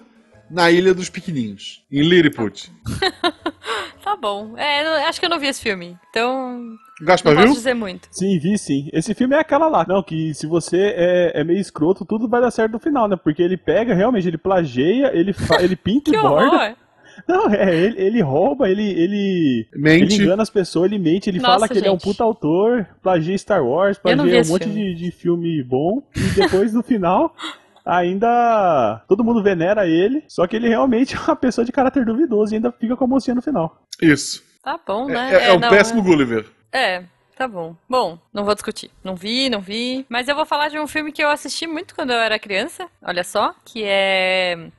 na 0.51 0.69
Ilha 0.69 0.93
dos 0.93 1.09
Pequeninhos, 1.09 1.83
em 1.91 2.01
Lilliput. 2.01 2.69
Bom. 4.23 4.57
É, 4.57 4.81
eu 4.87 4.93
acho 5.09 5.19
que 5.19 5.25
eu 5.25 5.29
não 5.29 5.37
vi 5.37 5.47
esse 5.47 5.61
filme. 5.61 5.97
Então, 6.09 6.61
Gaspar 7.01 7.33
não 7.33 7.41
posso 7.41 7.53
viu? 7.53 7.57
dizer 7.59 7.73
muito. 7.73 8.07
Sim, 8.09 8.39
vi 8.39 8.57
sim. 8.57 8.87
Esse 8.93 9.13
filme 9.13 9.35
é 9.35 9.39
aquela 9.39 9.67
lá. 9.67 9.85
Não, 9.85 10.01
que 10.01 10.33
se 10.33 10.47
você 10.47 10.93
é, 10.95 11.41
é 11.41 11.43
meio 11.43 11.59
escroto, 11.59 12.05
tudo 12.05 12.27
vai 12.29 12.39
dar 12.39 12.49
certo 12.49 12.71
no 12.71 12.79
final, 12.79 13.07
né? 13.09 13.17
Porque 13.21 13.41
ele 13.43 13.57
pega, 13.57 13.93
realmente, 13.93 14.25
ele 14.27 14.37
plageia, 14.37 15.11
ele, 15.13 15.33
fa- 15.33 15.61
ele 15.61 15.75
pinta 15.77 16.09
Que 16.09 16.17
e 16.17 16.21
borda. 16.21 16.47
horror! 16.47 16.75
Não, 17.27 17.47
é, 17.53 17.75
ele, 17.75 18.01
ele 18.01 18.21
rouba, 18.21 18.67
ele, 18.69 18.81
ele, 18.89 19.67
ele 19.73 19.81
Mente. 19.83 20.15
engana 20.21 20.41
as 20.41 20.49
pessoas, 20.49 20.91
ele 20.91 20.97
mente, 20.97 21.29
ele 21.29 21.37
Nossa, 21.39 21.51
fala 21.53 21.67
que 21.67 21.77
ele 21.77 21.85
é 21.87 21.91
um 21.91 21.93
gente. 21.93 22.03
puta 22.05 22.23
autor, 22.23 22.87
plagia 23.03 23.37
Star 23.37 23.63
Wars, 23.63 23.99
plagia 23.99 24.41
um 24.41 24.47
monte 24.47 24.63
filme. 24.63 24.95
de, 24.95 25.05
de 25.05 25.11
filme 25.11 25.61
bom, 25.61 26.01
e 26.15 26.21
depois 26.41 26.73
no 26.73 26.81
final. 26.81 27.35
Ainda 27.85 29.03
todo 29.07 29.23
mundo 29.23 29.43
venera 29.43 29.85
ele, 29.87 30.23
só 30.27 30.47
que 30.47 30.55
ele 30.55 30.69
realmente 30.69 31.15
é 31.15 31.19
uma 31.19 31.35
pessoa 31.35 31.65
de 31.65 31.71
caráter 31.71 32.05
duvidoso 32.05 32.53
e 32.53 32.55
ainda 32.55 32.71
fica 32.71 32.95
com 32.95 33.03
a 33.03 33.07
mocinha 33.07 33.35
no 33.35 33.41
final. 33.41 33.81
Isso. 34.01 34.43
Tá 34.63 34.79
bom, 34.85 35.09
É, 35.09 35.13
né? 35.13 35.33
é- 35.35 35.47
é 35.49 35.53
um 35.53 35.59
não, 35.59 35.69
péssimo 35.69 36.01
Gulliver. 36.01 36.49
É, 36.71 37.03
tá 37.35 37.47
bom. 37.47 37.75
Bom, 37.89 38.17
não 38.33 38.45
vou 38.45 38.53
discutir. 38.55 38.89
Não 39.03 39.15
vi, 39.15 39.49
não 39.49 39.59
vi. 39.59 40.05
Mas 40.07 40.27
eu 40.29 40.35
vou 40.35 40.45
falar 40.45 40.69
de 40.69 40.79
um 40.79 40.87
filme 40.87 41.11
que 41.11 41.21
eu 41.21 41.29
assisti 41.29 41.67
muito 41.67 41.93
quando 41.93 42.11
eu 42.11 42.17
era 42.19 42.39
criança. 42.39 42.87
Olha 43.01 43.23
só. 43.25 43.53
Que 43.65 43.83
é. 43.85 44.69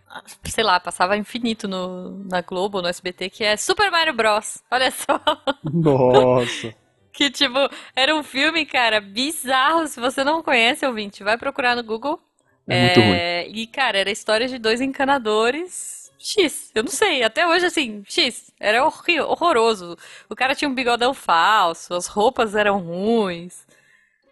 Sei 0.44 0.64
lá, 0.64 0.80
passava 0.80 1.16
infinito 1.16 1.68
no, 1.68 2.24
na 2.30 2.40
Globo, 2.40 2.80
no 2.80 2.88
SBT, 2.88 3.28
que 3.30 3.44
é 3.44 3.56
Super 3.56 3.90
Mario 3.90 4.14
Bros. 4.14 4.62
Olha 4.70 4.90
só. 4.90 5.20
Nossa. 5.62 6.72
Que, 7.12 7.30
tipo, 7.30 7.58
era 7.94 8.14
um 8.14 8.22
filme, 8.22 8.64
cara, 8.64 9.00
bizarro. 9.00 9.86
Se 9.86 10.00
você 10.00 10.24
não 10.24 10.42
conhece, 10.42 10.86
ouvinte, 10.86 11.22
vai 11.22 11.36
procurar 11.36 11.76
no 11.76 11.84
Google. 11.84 12.18
É 12.68 12.80
muito 12.86 13.00
ruim. 13.00 13.56
E, 13.60 13.66
cara, 13.66 13.98
era 13.98 14.08
a 14.08 14.12
história 14.12 14.48
de 14.48 14.58
dois 14.58 14.80
encanadores. 14.80 16.10
X, 16.18 16.70
eu 16.74 16.82
não 16.82 16.90
sei, 16.90 17.22
até 17.22 17.46
hoje 17.46 17.66
assim, 17.66 18.02
X, 18.08 18.50
era 18.58 18.82
horri- 18.86 19.20
horroroso. 19.20 19.94
O 20.28 20.34
cara 20.34 20.54
tinha 20.54 20.68
um 20.68 20.74
bigodão 20.74 21.12
falso, 21.12 21.92
as 21.92 22.06
roupas 22.06 22.54
eram 22.54 22.78
ruins. 22.78 23.66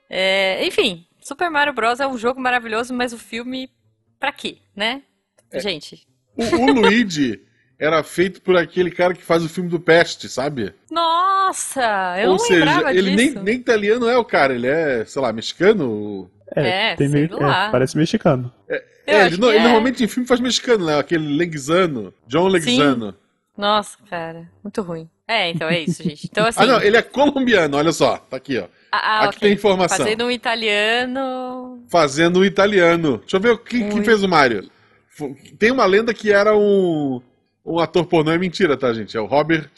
É, 0.09 0.65
enfim, 0.67 1.07
Super 1.21 1.51
Mario 1.51 1.75
Bros. 1.75 2.01
é 2.01 2.07
um 2.07 2.17
jogo 2.17 2.41
maravilhoso, 2.41 2.95
mas 2.95 3.13
o 3.13 3.19
filme, 3.19 3.71
pra 4.19 4.33
quê, 4.33 4.57
né? 4.75 5.03
É. 5.51 5.61
Gente, 5.61 6.07
O, 6.35 6.43
o 6.63 6.73
Luigi 6.73 7.43
era 7.79 8.03
feito 8.03 8.41
por 8.41 8.57
aquele 8.57 8.91
cara 8.91 9.13
que 9.13 9.23
faz 9.23 9.45
o 9.45 9.49
filme 9.49 9.69
do 9.69 9.79
Peste, 9.79 10.31
sabe? 10.31 10.73
nossa, 10.91 12.15
eu 12.19 12.31
Ou 12.31 12.37
não 12.37 12.39
seja, 12.39 12.65
lembrava 12.65 12.95
ele 12.95 13.15
nem, 13.15 13.27
disso. 13.29 13.43
nem 13.43 13.57
italiano 13.57 14.09
é 14.09 14.17
o 14.17 14.25
cara, 14.25 14.55
ele 14.55 14.67
é, 14.67 15.05
sei 15.05 15.21
lá, 15.21 15.31
mexicano. 15.33 16.31
É, 16.55 16.95
tem 16.97 17.09
sei 17.09 17.29
meio, 17.29 17.43
lá. 17.43 17.67
é, 17.67 17.71
parece 17.71 17.97
mexicano. 17.97 18.53
É, 19.07 19.23
acho 19.23 19.35
ele, 19.37 19.47
ele 19.47 19.57
é. 19.59 19.63
normalmente 19.63 20.05
em 20.05 20.09
filme 20.09 20.27
faz 20.27 20.41
mexicano, 20.41 20.87
né? 20.87 20.99
Aquele 20.99 21.37
Leguizano, 21.37 22.13
John 22.27 22.49
Leguizano. 22.49 23.15
Nossa, 23.57 23.99
cara, 24.09 24.49
muito 24.63 24.83
ruim. 24.83 25.09
É, 25.27 25.51
então 25.51 25.69
é 25.69 25.81
isso, 25.81 26.03
gente. 26.03 26.27
Então 26.31 26.45
assim, 26.49 26.61
Ah, 26.63 26.67
não, 26.67 26.83
ele 26.83 26.97
é 26.97 27.03
colombiano, 27.03 27.77
olha 27.77 27.93
só, 27.93 28.17
tá 28.19 28.37
aqui, 28.37 28.59
ó. 28.59 28.65
ah, 28.91 28.99
ah, 28.99 29.19
aqui 29.21 29.37
ok. 29.37 29.49
tem 29.49 29.53
informação. 29.53 29.99
Fazendo 29.99 30.25
um 30.25 30.31
italiano. 30.31 31.85
fazendo 31.89 32.41
um 32.41 32.45
italiano. 32.45 33.19
Deixa 33.19 33.37
eu 33.37 33.41
ver 33.41 33.59
quem, 33.59 34.05
fez 34.05 34.23
o 34.23 34.29
Mario. 34.29 34.71
Tem 35.59 35.71
uma 35.71 35.85
lenda 35.85 36.15
que 36.15 36.33
era 36.33 36.57
um, 36.57 37.21
um 37.65 37.79
ator 37.79 38.07
pornô, 38.07 38.31
é 38.31 38.39
mentira, 38.39 38.77
tá, 38.77 38.93
gente? 38.93 39.17
É 39.17 39.21
o 39.21 39.27
Robert 39.27 39.71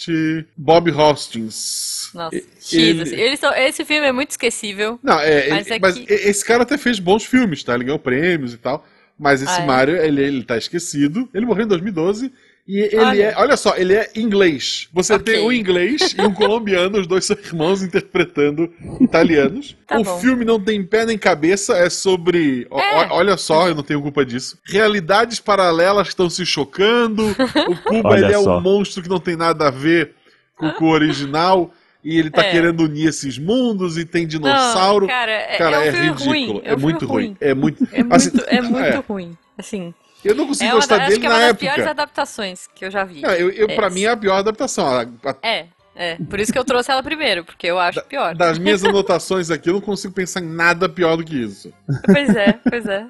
Bob 0.56 0.90
Hostings. 0.90 1.93
Nossa, 2.14 2.36
X, 2.60 2.72
ele- 2.72 3.02
assim, 3.02 3.46
esse 3.56 3.84
filme 3.84 4.06
é 4.06 4.12
muito 4.12 4.30
esquecível. 4.30 4.98
Não, 5.02 5.18
é, 5.20 5.48
Mas 5.50 5.70
é 5.70 5.78
mas 5.78 5.98
que- 5.98 6.12
esse 6.12 6.44
cara 6.44 6.62
até 6.62 6.78
fez 6.78 6.98
bons 6.98 7.24
filmes, 7.24 7.62
tá? 7.64 7.74
Ele 7.74 7.84
ganhou 7.84 7.98
prêmios 7.98 8.54
e 8.54 8.58
tal. 8.58 8.86
Mas 9.18 9.42
esse 9.42 9.60
Ah, 9.60 9.62
é? 9.62 9.66
Mario, 9.66 9.96
ele, 9.96 10.22
ele 10.22 10.42
tá 10.42 10.56
esquecido. 10.56 11.28
Ele 11.32 11.46
morreu 11.46 11.64
em 11.64 11.68
2012. 11.68 12.32
E 12.66 12.78
ele 12.80 12.96
Olha. 12.96 13.22
é, 13.24 13.34
olha 13.36 13.56
só, 13.58 13.76
ele 13.76 13.92
é 13.94 14.10
inglês. 14.16 14.88
Você 14.92 15.12
Ok. 15.12 15.34
tem 15.34 15.44
um 15.46 15.52
inglês 15.52 16.14
e 16.18 16.22
um 16.22 16.32
colombiano, 16.32 16.98
os 16.98 17.06
dois 17.06 17.26
são 17.26 17.36
irmãos 17.36 17.82
interpretando 17.82 18.72
italianos. 19.00 19.76
Tá 19.86 19.98
o 19.98 20.02
bom. 20.02 20.18
filme 20.18 20.44
não 20.46 20.58
tem 20.58 20.82
pé 20.82 21.04
nem 21.04 21.18
cabeça, 21.18 21.76
é 21.76 21.90
sobre. 21.90 22.66
É. 22.70 22.74
ó- 22.74 23.16
olha 23.18 23.36
só, 23.36 23.68
eu 23.68 23.74
não 23.74 23.82
tenho 23.82 24.00
culpa 24.00 24.24
disso. 24.24 24.58
Realidades 24.66 25.38
paralelas 25.40 26.08
estão 26.08 26.28
se 26.30 26.44
chocando. 26.46 27.26
O 27.68 27.76
Cuba 27.82 28.16
ele 28.18 28.32
é 28.32 28.38
só. 28.42 28.58
um 28.58 28.60
monstro 28.62 29.02
que 29.02 29.08
não 29.10 29.20
tem 29.20 29.36
nada 29.36 29.68
a 29.68 29.70
ver 29.70 30.12
com 30.56 30.86
o 30.86 30.88
original. 30.90 31.70
E 32.04 32.18
ele 32.18 32.30
tá 32.30 32.42
É. 32.44 32.50
querendo 32.50 32.80
unir 32.84 33.08
esses 33.08 33.38
mundos 33.38 33.96
e 33.96 34.04
tem 34.04 34.26
dinossauro. 34.26 35.06
Não, 35.06 35.12
cara, 35.14 35.32
é, 35.32 35.56
Cara, 35.56 35.76
é 35.84 35.88
é, 35.88 35.90
um 35.90 35.92
filme 35.94 36.08
ridículo. 36.10 36.28
ruim. 36.30 36.62
É, 36.64 36.74
um 36.74 36.78
muito 36.78 36.98
filme 37.00 37.14
ruim. 37.14 37.36
É 37.40 37.54
muito. 37.54 37.88
É 37.92 38.02
muito, 38.02 38.14
assim, 38.14 38.30
é 38.48 38.60
muito 38.62 38.78
é. 38.78 38.96
ruim. 39.08 39.38
Assim, 39.56 39.94
Eu 40.24 40.34
não 40.34 40.46
consigo 40.46 40.70
é 40.70 40.74
gostar 40.74 40.96
da- 40.98 41.02
acho 41.04 41.10
dele 41.10 41.20
que 41.20 41.26
é 41.26 41.30
na 41.30 41.34
uma 41.36 41.48
das 41.48 41.56
piores 41.56 41.78
época. 41.78 41.90
adaptações 41.90 42.66
que 42.74 42.84
eu 42.84 42.90
já 42.90 43.04
vi. 43.04 43.22
Não, 43.22 43.30
eu, 43.30 43.50
eu, 43.50 43.68
pra 43.68 43.86
É. 43.86 43.90
mim 43.90 44.02
é 44.04 44.10
a 44.10 44.16
pior 44.16 44.36
adaptação. 44.36 44.86
A- 44.86 45.02
a- 45.02 45.36
É, 45.42 45.66
é. 45.96 46.16
Por 46.28 46.38
isso 46.40 46.52
que 46.52 46.58
eu 46.58 46.64
trouxe 46.64 46.90
ela 46.90 47.02
primeiro, 47.02 47.44
porque 47.44 47.66
eu 47.68 47.78
acho 47.78 48.02
pior. 48.04 48.34
das 48.34 48.58
minhas 48.58 48.84
anotações 48.84 49.50
aqui, 49.50 49.70
eu 49.70 49.74
não 49.74 49.80
consigo 49.80 50.12
pensar 50.12 50.40
em 50.40 50.46
nada 50.48 50.88
pior 50.88 51.16
do 51.16 51.24
que 51.24 51.36
isso. 51.36 51.72
Pois 52.04 52.34
é, 52.36 52.52
pois 52.68 52.84
é. 52.86 53.06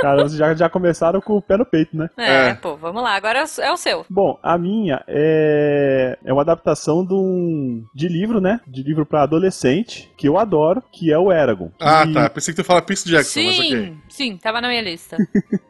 Cara, 0.00 0.28
já, 0.28 0.54
já 0.54 0.68
começaram 0.68 1.20
com 1.20 1.36
o 1.36 1.42
pé 1.42 1.56
no 1.56 1.64
peito, 1.66 1.96
né? 1.96 2.08
É, 2.16 2.48
É. 2.50 2.54
pô, 2.54 2.76
vamos 2.76 3.02
lá. 3.02 3.14
Agora 3.14 3.40
é 3.40 3.42
o- 3.42 3.62
é 3.62 3.76
seu. 3.76 4.04
Bom, 4.08 4.38
a 4.42 4.56
minha 4.58 5.02
é, 5.08 6.18
é 6.24 6.32
uma 6.32 6.42
adaptação 6.42 7.04
de, 7.04 7.14
um, 7.14 7.84
de 7.94 8.08
livro, 8.08 8.40
né? 8.40 8.60
De 8.66 8.82
livro 8.82 9.04
pra 9.06 9.22
adolescente, 9.22 10.10
que 10.16 10.28
eu 10.28 10.38
adoro, 10.38 10.82
que 10.92 11.12
é 11.12 11.18
o 11.18 11.32
Eragon. 11.32 11.70
Ah, 11.80 12.04
E- 12.06 12.12
tá. 12.12 12.28
Pensei 12.30 12.52
que 12.52 12.56
tu 12.56 12.60
ia 12.60 12.64
falar 12.66 12.82
Percy 12.82 13.08
Jackson, 13.08 13.40
mas 13.42 13.58
ok. 13.58 13.70
Sim, 13.70 13.98
sim, 14.08 14.36
tava 14.36 14.60
na 14.60 14.68
minha 14.68 14.82
lista. 14.82 15.16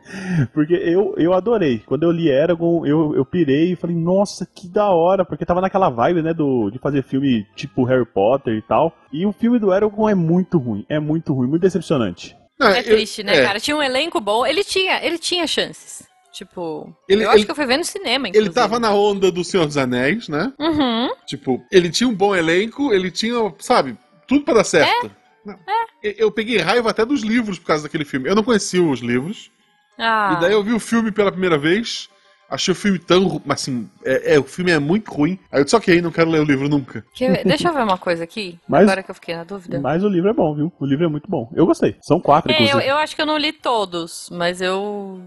Porque 0.53 0.75
eu, 0.75 1.15
eu 1.17 1.33
adorei. 1.33 1.81
Quando 1.85 2.05
eu 2.05 2.11
li 2.13 2.29
Eragon, 2.29 2.87
eu, 2.87 3.15
eu 3.15 3.25
pirei 3.25 3.73
e 3.73 3.77
falei, 3.77 3.97
nossa, 3.97 4.47
que 4.47 4.69
da 4.69 4.89
hora, 4.91 5.25
porque 5.25 5.45
tava 5.45 5.61
naquela 5.61 5.89
vibe, 5.89 6.23
né, 6.23 6.33
do, 6.33 6.71
de 6.71 6.79
fazer 6.79 7.03
filme 7.03 7.45
tipo 7.57 7.83
Harry 7.85 8.07
Potter 8.07 8.55
e 8.55 8.63
tal. 8.63 8.93
E 9.13 9.27
o 9.27 9.33
filme 9.33 9.59
do 9.59 9.73
Eragon 9.73 10.09
é 10.09 10.15
muito 10.15 10.59
ruim, 10.59 10.85
é 10.89 10.99
muito 11.01 11.35
ruim, 11.35 11.49
muito 11.49 11.63
decepcionante. 11.63 12.37
Não, 12.59 12.69
É 12.69 12.81
eu- 12.81 12.85
triste, 12.85 13.23
né, 13.23 13.37
é, 13.39 13.43
cara? 13.45 13.61
Tinha 13.61 13.77
um 13.77 13.83
elenco 13.83 14.21
bom. 14.21 14.47
Ele 14.47 14.65
tinha, 14.65 15.05
ele 15.05 15.19
tinha 15.19 15.47
chances. 15.47 16.07
Tipo, 16.33 16.95
Ele- 17.09 17.25
eu 17.25 17.29
acho 17.31 17.39
ele- 17.39 17.45
que 17.47 17.51
eu 17.51 17.55
fui 17.55 17.65
ver 17.67 17.79
no 17.79 17.85
cinema, 17.85 18.29
Ele 18.29 18.39
inclusive. 18.39 18.55
tava 18.55 18.79
na 18.79 18.93
onda 18.93 19.33
do 19.33 19.43
Senhor 19.43 19.65
dos 19.67 19.77
Anéis, 19.79 20.29
né? 20.29 20.53
Uhum. 20.59 21.09
Tipo, 21.27 21.63
ele 21.73 21.89
tinha 21.91 22.07
um 22.09 22.15
bom 22.15 22.35
elenco, 22.37 22.93
ele 22.93 23.11
tinha, 23.11 23.35
sabe, 23.59 23.97
tudo 24.29 24.45
pra 24.45 24.55
dar 24.55 24.65
certo. 24.65 25.11
Não. 25.45 25.59
Eu, 26.03 26.13
eu 26.19 26.31
peguei 26.33 26.59
raiva 26.59 26.91
até 26.91 27.07
dos 27.07 27.23
livros 27.23 27.59
por 27.59 27.67
causa 27.69 27.85
daquele 27.85 28.05
filme. 28.05 28.29
Eu 28.29 28.35
não 28.35 28.43
conhecia 28.43 28.83
os 28.83 29.01
livros. 29.01 29.51
Ah, 29.99 30.35
E 30.37 30.41
daí 30.43 30.53
eu 30.53 30.63
vi 30.63 30.75
o 30.75 30.81
filme 30.81 31.11
pela 31.11 31.31
primeira 31.33 31.57
vez. 31.57 32.11
Achei 32.49 32.73
o 32.73 32.75
filme 32.75 32.99
tão. 32.99 33.43
Assim, 33.49 33.89
é, 34.05 34.35
é, 34.35 34.39
o 34.39 34.45
filme 34.45 34.71
é 34.71 34.79
muito 34.79 35.13
ruim. 35.13 35.39
Aí 35.51 35.61
eu 35.61 35.65
disse, 35.65 35.75
ok, 35.75 36.01
não 36.01 36.13
quero 36.13 36.31
ler 36.31 36.41
o 36.41 36.45
livro 36.45 36.69
nunca. 36.69 37.05
quer 37.15 37.39
ver? 37.39 37.45
deixa 37.45 37.69
eu 37.69 37.75
ver 37.75 37.83
uma 37.83 37.99
coisa 37.99 38.23
aqui, 38.25 38.59
Mas- 38.69 38.83
agora 38.83 39.03
que 39.03 39.11
eu 39.11 39.15
fiquei 39.15 39.35
na 39.35 39.45
dúvida. 39.45 39.81
Mas 39.81 40.05
o 40.05 40.09
livro 40.09 40.31
é 40.31 40.33
bom, 40.33 40.55
viu? 40.55 40.73
O 40.79 40.87
livro 40.87 41.05
é 41.05 41.09
muito 41.09 41.29
bom. 41.29 41.51
Eu 41.55 41.67
gostei. 41.67 41.97
São 42.01 42.21
quatro, 42.21 42.53
É, 42.53 42.73
eu, 42.73 42.79
eu 42.81 42.97
acho 42.99 43.17
que 43.17 43.23
eu 43.23 43.27
não 43.27 43.37
li 43.37 43.53
todos, 43.53 44.29
mas 44.31 44.61
eu 44.61 45.23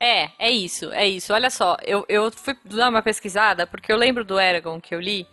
É, 0.00 0.30
é 0.38 0.50
isso, 0.50 0.90
é 0.92 1.06
isso. 1.08 1.32
Olha 1.32 1.50
só, 1.50 1.76
eu, 1.82 2.04
eu 2.08 2.30
fui 2.30 2.56
dar 2.64 2.88
uma 2.88 3.02
pesquisada, 3.02 3.66
porque 3.66 3.92
eu 3.92 3.96
lembro 3.96 4.24
do 4.24 4.38
Eragon 4.38 4.80
que 4.80 4.94
eu 4.94 5.00
li, 5.00 5.26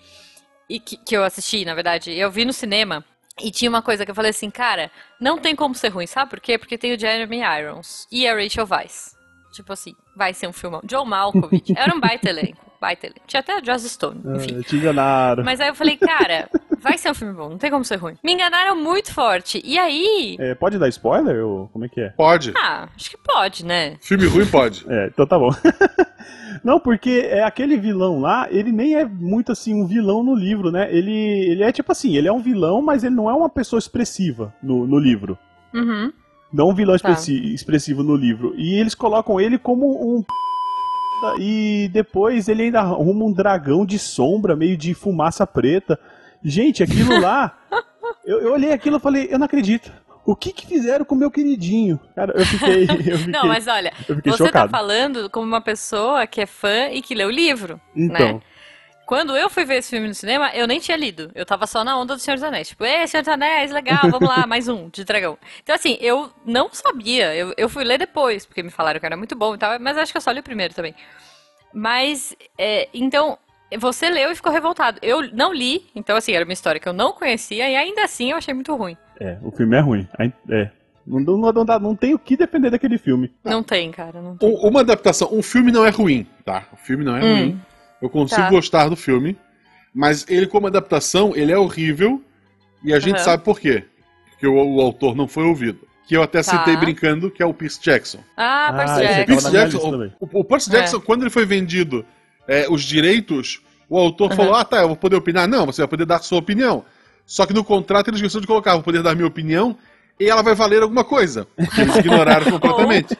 e 0.68 0.80
que, 0.80 0.98
que 0.98 1.16
eu 1.16 1.24
assisti, 1.24 1.64
na 1.66 1.74
verdade, 1.76 2.12
eu 2.12 2.32
vi 2.32 2.46
no 2.46 2.54
cinema, 2.54 3.04
e 3.42 3.50
tinha 3.52 3.70
uma 3.70 3.82
coisa 3.82 4.04
que 4.06 4.12
eu 4.12 4.16
falei 4.16 4.32
assim, 4.32 4.50
cara, 4.50 4.92
não 5.20 5.38
tem 5.38 5.56
como 5.56 5.74
ser 5.76 5.90
ruim, 5.90 6.06
sabe 6.08 6.30
por 6.30 6.40
quê? 6.40 6.58
Porque 6.58 6.78
tem 6.78 6.94
o 6.94 7.00
Jeremy 7.00 7.42
Irons 7.60 8.08
e 8.12 8.28
a 8.28 8.34
Rachel 8.36 8.68
Weisz. 8.70 9.16
Tipo 9.54 9.74
assim, 9.74 9.96
vai 10.16 10.34
ser 10.34 10.48
um 10.48 10.54
filmão. 10.54 10.82
John 10.84 11.06
Malkovich, 11.06 11.74
era 11.76 11.96
um 11.96 12.00
baita 12.00 12.30
elenco, 12.30 12.58
baita 12.80 13.08
elenco. 13.08 13.22
Tinha 13.28 13.40
até 13.40 13.58
a 13.58 13.64
Joss 13.64 13.90
Stone, 13.90 14.22
enfim. 14.36 14.58
Ah, 14.60 14.64
te 14.64 14.76
enganaram. 14.76 15.44
Mas 15.44 15.60
aí 15.60 15.70
eu 15.70 15.76
falei, 15.76 15.98
cara, 15.98 16.50
vai 16.80 16.98
ser 16.98 17.12
um 17.12 17.14
filme 17.14 17.34
bom, 17.34 17.50
não 17.50 17.58
tem 17.58 17.72
como 17.72 17.86
ser 17.86 17.98
ruim. 17.98 18.16
Me 18.24 18.34
enganaram 18.34 18.76
muito 18.76 19.14
forte. 19.14 19.62
E 19.64 19.78
aí. 19.78 20.36
É, 20.40 20.56
pode 20.56 20.78
dar 20.78 20.90
spoiler? 20.90 21.46
Ou 21.46 21.68
como 21.70 21.86
é 21.86 21.90
que 21.90 22.02
é? 22.02 22.10
Pode. 22.10 22.54
Ah, 22.56 22.90
acho 22.96 23.10
que 23.12 23.18
pode, 23.18 23.66
né? 23.66 23.98
Filme 24.02 24.26
ruim 24.28 24.46
pode. 24.46 24.86
É, 24.88 25.08
então 25.08 25.26
tá 25.26 25.38
bom. 25.38 25.50
Não, 26.64 26.80
porque 26.80 27.28
é 27.28 27.44
aquele 27.44 27.78
vilão 27.78 28.20
lá, 28.20 28.48
ele 28.52 28.72
nem 28.72 28.96
é 28.96 29.06
muito 29.06 29.52
assim 29.52 29.74
um 29.74 29.88
vilão 29.88 30.22
no 30.22 30.36
livro, 30.36 30.72
né? 30.72 30.94
Ele, 30.96 31.12
ele 31.12 31.64
é 31.64 31.72
tipo 31.72 31.92
assim, 31.92 32.16
ele 32.16 32.28
é 32.28 32.32
um 32.32 32.42
vilão, 32.42 32.82
mas 32.82 33.04
ele 33.04 33.16
não 33.16 33.28
é 33.28 33.34
uma 33.34 33.50
pessoa 33.50 33.80
expressiva 33.80 34.54
no, 34.62 34.86
no 34.86 35.00
livro. 35.00 35.38
Uhum. 35.74 36.12
Não 36.54 36.70
um 36.70 36.74
vilão 36.76 36.98
Tá. 36.98 37.12
expressi- 37.12 37.54
expressivo 37.54 38.04
no 38.04 38.16
livro. 38.16 38.54
E 38.58 38.74
eles 38.76 38.94
colocam 38.96 39.40
ele 39.40 39.58
como 39.58 39.86
um. 40.18 40.24
E 41.40 41.90
depois 41.94 42.48
ele 42.48 42.64
ainda 42.64 42.80
arruma 42.80 43.26
um 43.26 43.32
dragão 43.32 43.86
de 43.86 44.00
sombra, 44.00 44.56
meio 44.56 44.76
de 44.76 44.94
fumaça 44.94 45.46
preta. 45.46 46.00
Gente, 46.44 46.82
aquilo 46.82 47.20
lá. 47.20 47.56
eu, 48.26 48.40
eu 48.42 48.54
olhei 48.54 48.72
aquilo 48.74 48.98
e 48.98 49.00
falei, 49.00 49.28
eu 49.30 49.38
não 49.38 49.46
acredito. 49.46 49.92
O 50.26 50.36
que 50.36 50.52
que 50.52 50.68
fizeram 50.68 51.04
com 51.06 51.16
o 51.16 51.18
meu 51.18 51.32
queridinho? 51.32 52.00
Cara, 52.16 52.34
eu 52.38 52.46
fiquei. 52.46 52.84
Eu 53.12 53.18
fiquei, 53.18 53.28
Não, 53.28 53.46
mas 53.48 53.68
olha, 53.68 53.92
você 54.08 54.38
chocado. 54.38 54.52
tá 54.72 54.78
falando 54.78 55.30
como 55.32 55.46
uma 55.48 55.62
pessoa 55.62 56.28
que 56.28 56.42
é 56.42 56.46
fã 56.46 56.90
e 56.92 57.02
que 57.02 57.16
leu 57.16 57.28
o 57.28 57.32
livro. 57.32 57.80
Então. 57.96 58.34
né? 58.36 58.42
Quando 59.12 59.36
eu 59.36 59.50
fui 59.50 59.66
ver 59.66 59.76
esse 59.80 59.90
filme 59.90 60.08
no 60.08 60.14
cinema, 60.14 60.52
eu 60.54 60.66
nem 60.66 60.80
tinha 60.80 60.96
lido. 60.96 61.30
Eu 61.36 61.46
tava 61.46 61.68
só 61.68 61.84
na 61.84 62.00
onda 62.00 62.16
do 62.16 62.22
Senhor 62.22 62.36
dos 62.38 62.44
Anéis. 62.46 62.70
Tipo, 62.70 62.86
ei, 62.86 63.06
Senhor 63.08 63.22
dos 63.24 63.28
Anéis, 63.34 63.70
legal, 63.70 64.10
vamos 64.10 64.26
lá, 64.30 64.48
mais 64.48 64.70
um, 64.70 64.88
de 64.88 65.04
dragão. 65.04 65.38
Então, 65.62 65.76
assim, 65.76 65.98
eu 66.00 66.30
não 66.46 66.70
sabia. 66.72 67.36
Eu, 67.36 67.54
eu 67.58 67.68
fui 67.68 67.84
ler 67.84 67.98
depois, 68.00 68.46
porque 68.46 68.64
me 68.64 68.70
falaram 68.70 69.02
que 69.02 69.06
era 69.06 69.18
muito 69.18 69.36
bom 69.36 69.54
e 69.54 69.58
tal, 69.58 69.78
mas 69.82 69.98
acho 69.98 70.14
que 70.14 70.18
eu 70.18 70.22
só 70.22 70.32
li 70.32 70.40
o 70.40 70.44
primeiro 70.44 70.74
também. 70.74 70.96
Mas, 71.74 72.34
é, 72.58 72.88
então, 72.94 73.38
você 73.78 74.10
leu 74.10 74.32
e 74.32 74.36
ficou 74.36 74.50
revoltado. 74.50 74.98
Eu 75.02 75.30
não 75.34 75.54
li, 75.54 75.86
então, 75.94 76.16
assim, 76.16 76.32
era 76.32 76.46
uma 76.46 76.54
história 76.54 76.80
que 76.80 76.88
eu 76.88 76.94
não 76.94 77.12
conhecia 77.12 77.70
e 77.70 77.76
ainda 77.76 78.06
assim 78.06 78.32
eu 78.32 78.38
achei 78.38 78.54
muito 78.54 78.74
ruim. 78.74 78.96
É, 79.20 79.38
o 79.44 79.52
filme 79.52 79.76
é 79.76 79.82
ruim. 79.82 80.08
É. 80.50 80.70
Não, 81.06 81.20
não, 81.20 81.52
não, 81.52 81.80
não 81.82 81.96
tem 81.98 82.14
o 82.14 82.20
que 82.20 82.38
defender 82.38 82.70
daquele 82.70 82.98
filme. 82.98 83.30
Não 83.44 83.62
tem, 83.62 83.92
cara, 83.92 84.22
não 84.22 84.38
tem. 84.38 84.48
Um- 84.50 84.56
uma 84.70 84.80
adaptação. 84.80 85.28
Um 85.34 85.44
filme 85.44 85.70
não 85.70 85.86
é 85.86 85.90
ruim, 85.90 86.26
tá? 86.46 86.64
O 86.72 86.78
filme 86.78 87.04
não 87.04 87.18
é 87.18 87.22
Hum. 87.22 87.36
ruim. 87.36 87.62
Eu 88.02 88.10
consigo 88.10 88.42
Tá. 88.42 88.50
gostar 88.50 88.90
do 88.90 88.96
filme. 88.96 89.38
Mas 89.94 90.26
ele, 90.30 90.48
como 90.48 90.68
adaptação, 90.68 91.34
ele 91.36 91.52
é 91.52 91.58
horrível. 91.58 92.22
E 92.84 92.94
a 92.94 93.00
gente 93.00 93.16
Aham. 93.18 93.24
sabe 93.26 93.44
por 93.44 93.60
quê. 93.60 93.84
Porque 94.32 94.48
o, 94.48 94.54
o 94.76 94.82
autor 94.82 95.16
não 95.16 95.28
foi 95.28 95.44
ouvido. 95.44 95.80
Que 96.08 96.16
eu 96.18 96.24
até 96.24 96.42
Tá. 96.42 96.44
citei 96.58 96.76
brincando, 96.78 97.30
que 97.30 97.44
é 97.44 97.46
o 97.46 97.54
Percy 97.54 97.80
Jackson. 97.82 98.20
Ah, 98.36 98.68
Ah, 98.70 98.74
Percy 98.74 98.94
esse 99.04 99.14
Jackson. 99.26 99.50
minha 99.50 99.52
Jackson, 99.52 100.14
o, 100.20 100.40
o 100.40 100.44
Percy 100.44 100.70
É. 100.70 100.74
Jackson, 100.74 101.00
quando 101.00 101.22
ele 101.24 101.30
foi 101.30 101.46
vendido 101.46 102.06
é, 102.48 102.68
os 102.70 102.82
direitos, 102.84 103.62
o 103.90 103.98
autor 103.98 104.28
Aham. 104.30 104.36
falou: 104.36 104.56
Ah, 104.56 104.66
tá, 104.66 104.78
eu 104.82 104.88
vou 104.88 104.98
poder 104.98 105.16
opinar. 105.16 105.48
Não, 105.48 105.66
você 105.68 105.82
vai 105.82 105.88
poder 105.88 106.06
dar 106.06 106.20
sua 106.20 106.40
opinião. 106.40 106.84
Só 107.26 107.46
que 107.46 107.54
no 107.54 107.64
contrato 107.64 108.08
eles 108.10 108.20
esqueceram 108.20 108.42
de 108.42 108.48
colocar: 108.48 108.74
vou 108.74 108.84
poder 108.84 109.04
dar 109.04 109.14
minha 109.16 109.28
opinião 109.28 109.78
e 110.20 110.28
ela 110.28 110.42
vai 110.42 110.56
valer 110.56 110.82
alguma 110.82 111.04
coisa. 111.04 111.48
Porque 111.56 111.82
eles 111.82 111.96
ignoraram 111.98 112.50
completamente. 112.60 113.16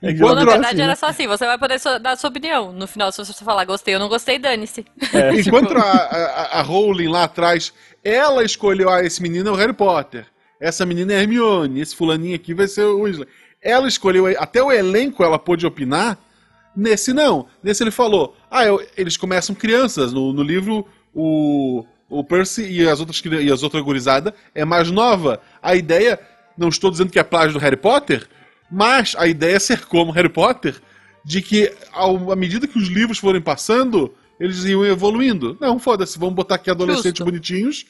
É 0.00 0.06
Ou, 0.06 0.10
Enquanto 0.12 0.34
na 0.36 0.44
verdade, 0.44 0.66
assim, 0.74 0.78
era 0.82 0.86
né? 0.88 0.94
só 0.96 1.06
assim, 1.06 1.26
você 1.26 1.46
vai 1.46 1.58
poder 1.58 1.78
so- 1.78 1.98
dar 1.98 2.12
a 2.12 2.16
sua 2.16 2.30
opinião. 2.30 2.72
No 2.72 2.86
final, 2.86 3.10
se 3.12 3.18
você 3.24 3.44
falar 3.44 3.64
gostei 3.64 3.94
ou 3.94 4.00
não 4.00 4.08
gostei, 4.08 4.38
dane-se. 4.38 4.84
É, 5.12 5.34
Enquanto 5.40 5.68
Tipo- 5.68 5.80
a, 5.80 5.82
a, 5.92 6.58
a 6.60 6.62
Rowling 6.62 7.08
lá 7.08 7.24
atrás, 7.24 7.72
ela 8.02 8.42
escolheu, 8.44 8.88
ah, 8.90 9.02
esse 9.04 9.22
menino 9.22 9.48
é 9.48 9.52
o 9.52 9.56
Harry 9.56 9.72
Potter, 9.72 10.26
essa 10.60 10.84
menina 10.86 11.12
é 11.12 11.16
a 11.16 11.20
Hermione, 11.20 11.80
esse 11.80 11.94
fulaninho 11.96 12.34
aqui 12.34 12.54
vai 12.54 12.66
ser 12.68 12.82
o 12.84 13.00
Weasley. 13.00 13.26
Ela 13.60 13.88
escolheu, 13.88 14.26
até 14.38 14.62
o 14.62 14.70
elenco 14.72 15.24
ela 15.24 15.38
pôde 15.38 15.66
opinar, 15.66 16.18
nesse 16.76 17.12
não. 17.12 17.46
Nesse 17.62 17.82
ele 17.82 17.90
falou, 17.90 18.36
ah, 18.50 18.64
eu- 18.64 18.84
eles 18.96 19.16
começam 19.16 19.54
crianças, 19.54 20.12
no, 20.12 20.32
no 20.32 20.42
livro 20.42 20.86
o, 21.14 21.84
o 22.08 22.22
Percy 22.24 22.62
e 22.70 22.88
as 22.88 23.00
outras 23.00 23.22
e 23.24 23.50
as 23.52 23.62
outras 23.62 23.82
gurizada 23.82 24.34
é 24.54 24.64
mais 24.64 24.90
nova. 24.90 25.40
A 25.62 25.74
ideia, 25.74 26.18
não 26.56 26.68
estou 26.68 26.90
dizendo 26.90 27.10
que 27.10 27.18
é 27.18 27.22
plágio 27.22 27.54
do 27.54 27.58
Harry 27.58 27.76
Potter, 27.76 28.26
mas 28.70 29.14
a 29.18 29.26
ideia 29.26 29.56
é 29.56 29.58
ser 29.58 29.84
como 29.86 30.12
Harry 30.12 30.28
Potter, 30.28 30.74
de 31.24 31.40
que 31.40 31.72
ao- 31.92 32.30
à 32.32 32.36
medida 32.36 32.66
que 32.66 32.78
os 32.78 32.88
livros 32.88 33.18
forem 33.18 33.40
passando, 33.40 34.12
eles 34.38 34.64
iam 34.64 34.84
evoluindo. 34.84 35.56
Não, 35.60 35.78
foda-se, 35.78 36.18
vamos 36.18 36.34
botar 36.34 36.56
aqui 36.56 36.70
adolescentes 36.70 37.18
Justo. 37.18 37.24
bonitinhos. 37.24 37.86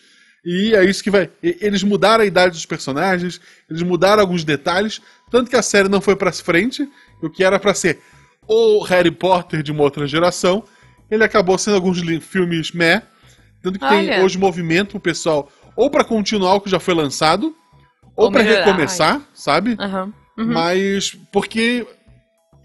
E 0.46 0.74
é 0.74 0.84
isso 0.84 1.02
que 1.02 1.10
vai. 1.10 1.30
Eles 1.42 1.82
mudaram 1.82 2.22
a 2.22 2.26
idade 2.26 2.52
dos 2.52 2.66
personagens, 2.66 3.40
eles 3.68 3.82
mudaram 3.82 4.20
alguns 4.20 4.44
detalhes, 4.44 5.00
tanto 5.30 5.48
que 5.48 5.56
a 5.56 5.62
série 5.62 5.88
não 5.88 6.02
foi 6.02 6.14
pra 6.16 6.30
frente, 6.32 6.86
o 7.22 7.30
que 7.30 7.42
era 7.42 7.58
pra 7.58 7.72
ser 7.72 7.98
o 8.46 8.82
Harry 8.84 9.10
Potter 9.10 9.62
de 9.62 9.72
uma 9.72 9.82
outra 9.82 10.06
geração, 10.06 10.62
ele 11.10 11.24
acabou 11.24 11.56
sendo 11.56 11.76
alguns 11.76 11.98
filmes 12.20 12.72
meh, 12.72 13.00
tanto 13.62 13.78
que 13.78 13.88
tem 13.88 14.10
Olha. 14.10 14.22
hoje 14.22 14.36
movimento 14.36 14.98
o 14.98 15.00
pessoal 15.00 15.50
ou 15.74 15.88
pra 15.88 16.04
continuar 16.04 16.56
o 16.56 16.60
que 16.60 16.68
já 16.68 16.78
foi 16.78 16.92
lançado, 16.92 17.56
ou, 18.14 18.26
Ou 18.26 18.30
pra 18.30 18.42
melhorar, 18.42 18.66
recomeçar, 18.66 19.22
sabe? 19.32 19.76
Aham. 19.80 20.12
Uhum. 20.36 20.52
Mas 20.52 21.16
porque 21.32 21.86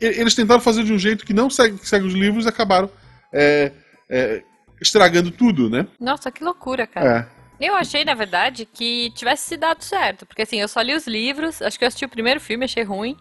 eles 0.01 0.33
tentaram 0.35 0.61
fazer 0.61 0.83
de 0.83 0.93
um 0.93 0.97
jeito 0.99 1.25
que 1.25 1.33
não 1.33 1.49
segue, 1.49 1.77
que 1.77 1.87
segue 1.87 2.05
os 2.05 2.13
livros 2.13 2.45
e 2.45 2.49
acabaram 2.49 2.89
é, 3.33 3.71
é, 4.09 4.43
estragando 4.81 5.29
tudo, 5.31 5.69
né? 5.69 5.85
Nossa, 5.99 6.31
que 6.31 6.43
loucura, 6.43 6.87
cara. 6.87 7.29
É. 7.35 7.39
Eu 7.67 7.75
achei, 7.75 8.05
na 8.05 8.13
verdade, 8.13 8.65
que 8.65 9.11
tivesse 9.11 9.49
se 9.49 9.57
dado 9.57 9.83
certo. 9.83 10.25
Porque 10.25 10.43
assim, 10.43 10.61
eu 10.61 10.67
só 10.67 10.81
li 10.81 10.95
os 10.95 11.05
livros, 11.05 11.61
acho 11.61 11.77
que 11.77 11.83
eu 11.83 11.87
assisti 11.89 12.05
o 12.05 12.09
primeiro 12.09 12.39
filme, 12.39 12.63
achei 12.65 12.83
ruim. 12.83 13.17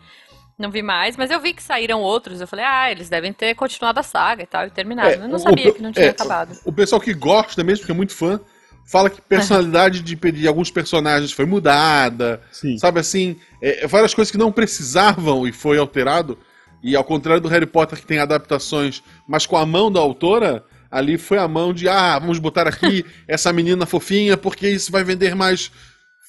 Não 0.56 0.70
vi 0.70 0.82
mais, 0.82 1.16
mas 1.16 1.30
eu 1.30 1.40
vi 1.40 1.52
que 1.52 1.62
saíram 1.62 2.00
outros. 2.00 2.40
Eu 2.40 2.46
falei, 2.46 2.64
ah, 2.64 2.90
eles 2.90 3.08
devem 3.08 3.32
ter 3.32 3.54
continuado 3.54 3.98
a 4.00 4.02
saga 4.02 4.42
e 4.42 4.46
tal, 4.46 4.66
e 4.66 4.70
terminado. 4.70 5.10
É, 5.10 5.24
eu 5.24 5.28
não 5.28 5.38
sabia 5.38 5.70
o- 5.70 5.74
que 5.74 5.82
não 5.82 5.92
tinha 5.92 6.06
é, 6.06 6.10
acabado. 6.10 6.56
O 6.64 6.72
pessoal 6.72 7.00
que 7.00 7.12
gosta 7.14 7.62
mesmo, 7.64 7.80
porque 7.82 7.92
é 7.92 7.94
muito 7.94 8.14
fã, 8.14 8.40
fala 8.88 9.10
que 9.10 9.20
a 9.20 9.22
personalidade 9.22 10.00
de, 10.00 10.14
de 10.16 10.48
alguns 10.48 10.70
personagens 10.70 11.30
foi 11.30 11.44
mudada, 11.44 12.40
Sim. 12.50 12.78
sabe 12.78 12.98
assim, 12.98 13.36
é, 13.62 13.86
várias 13.86 14.14
coisas 14.14 14.32
que 14.32 14.38
não 14.38 14.50
precisavam 14.50 15.46
e 15.46 15.52
foi 15.52 15.76
alterado. 15.78 16.38
E 16.82 16.96
ao 16.96 17.04
contrário 17.04 17.42
do 17.42 17.48
Harry 17.48 17.66
Potter, 17.66 17.98
que 17.98 18.06
tem 18.06 18.18
adaptações, 18.18 19.02
mas 19.28 19.44
com 19.44 19.56
a 19.56 19.66
mão 19.66 19.92
da 19.92 20.00
autora, 20.00 20.64
ali 20.90 21.18
foi 21.18 21.36
a 21.36 21.46
mão 21.46 21.74
de, 21.74 21.86
ah, 21.86 22.18
vamos 22.18 22.38
botar 22.38 22.66
aqui 22.66 23.04
essa 23.28 23.52
menina 23.52 23.84
fofinha, 23.84 24.38
porque 24.38 24.66
isso 24.68 24.90
vai 24.90 25.04
vender 25.04 25.34
mais 25.34 25.70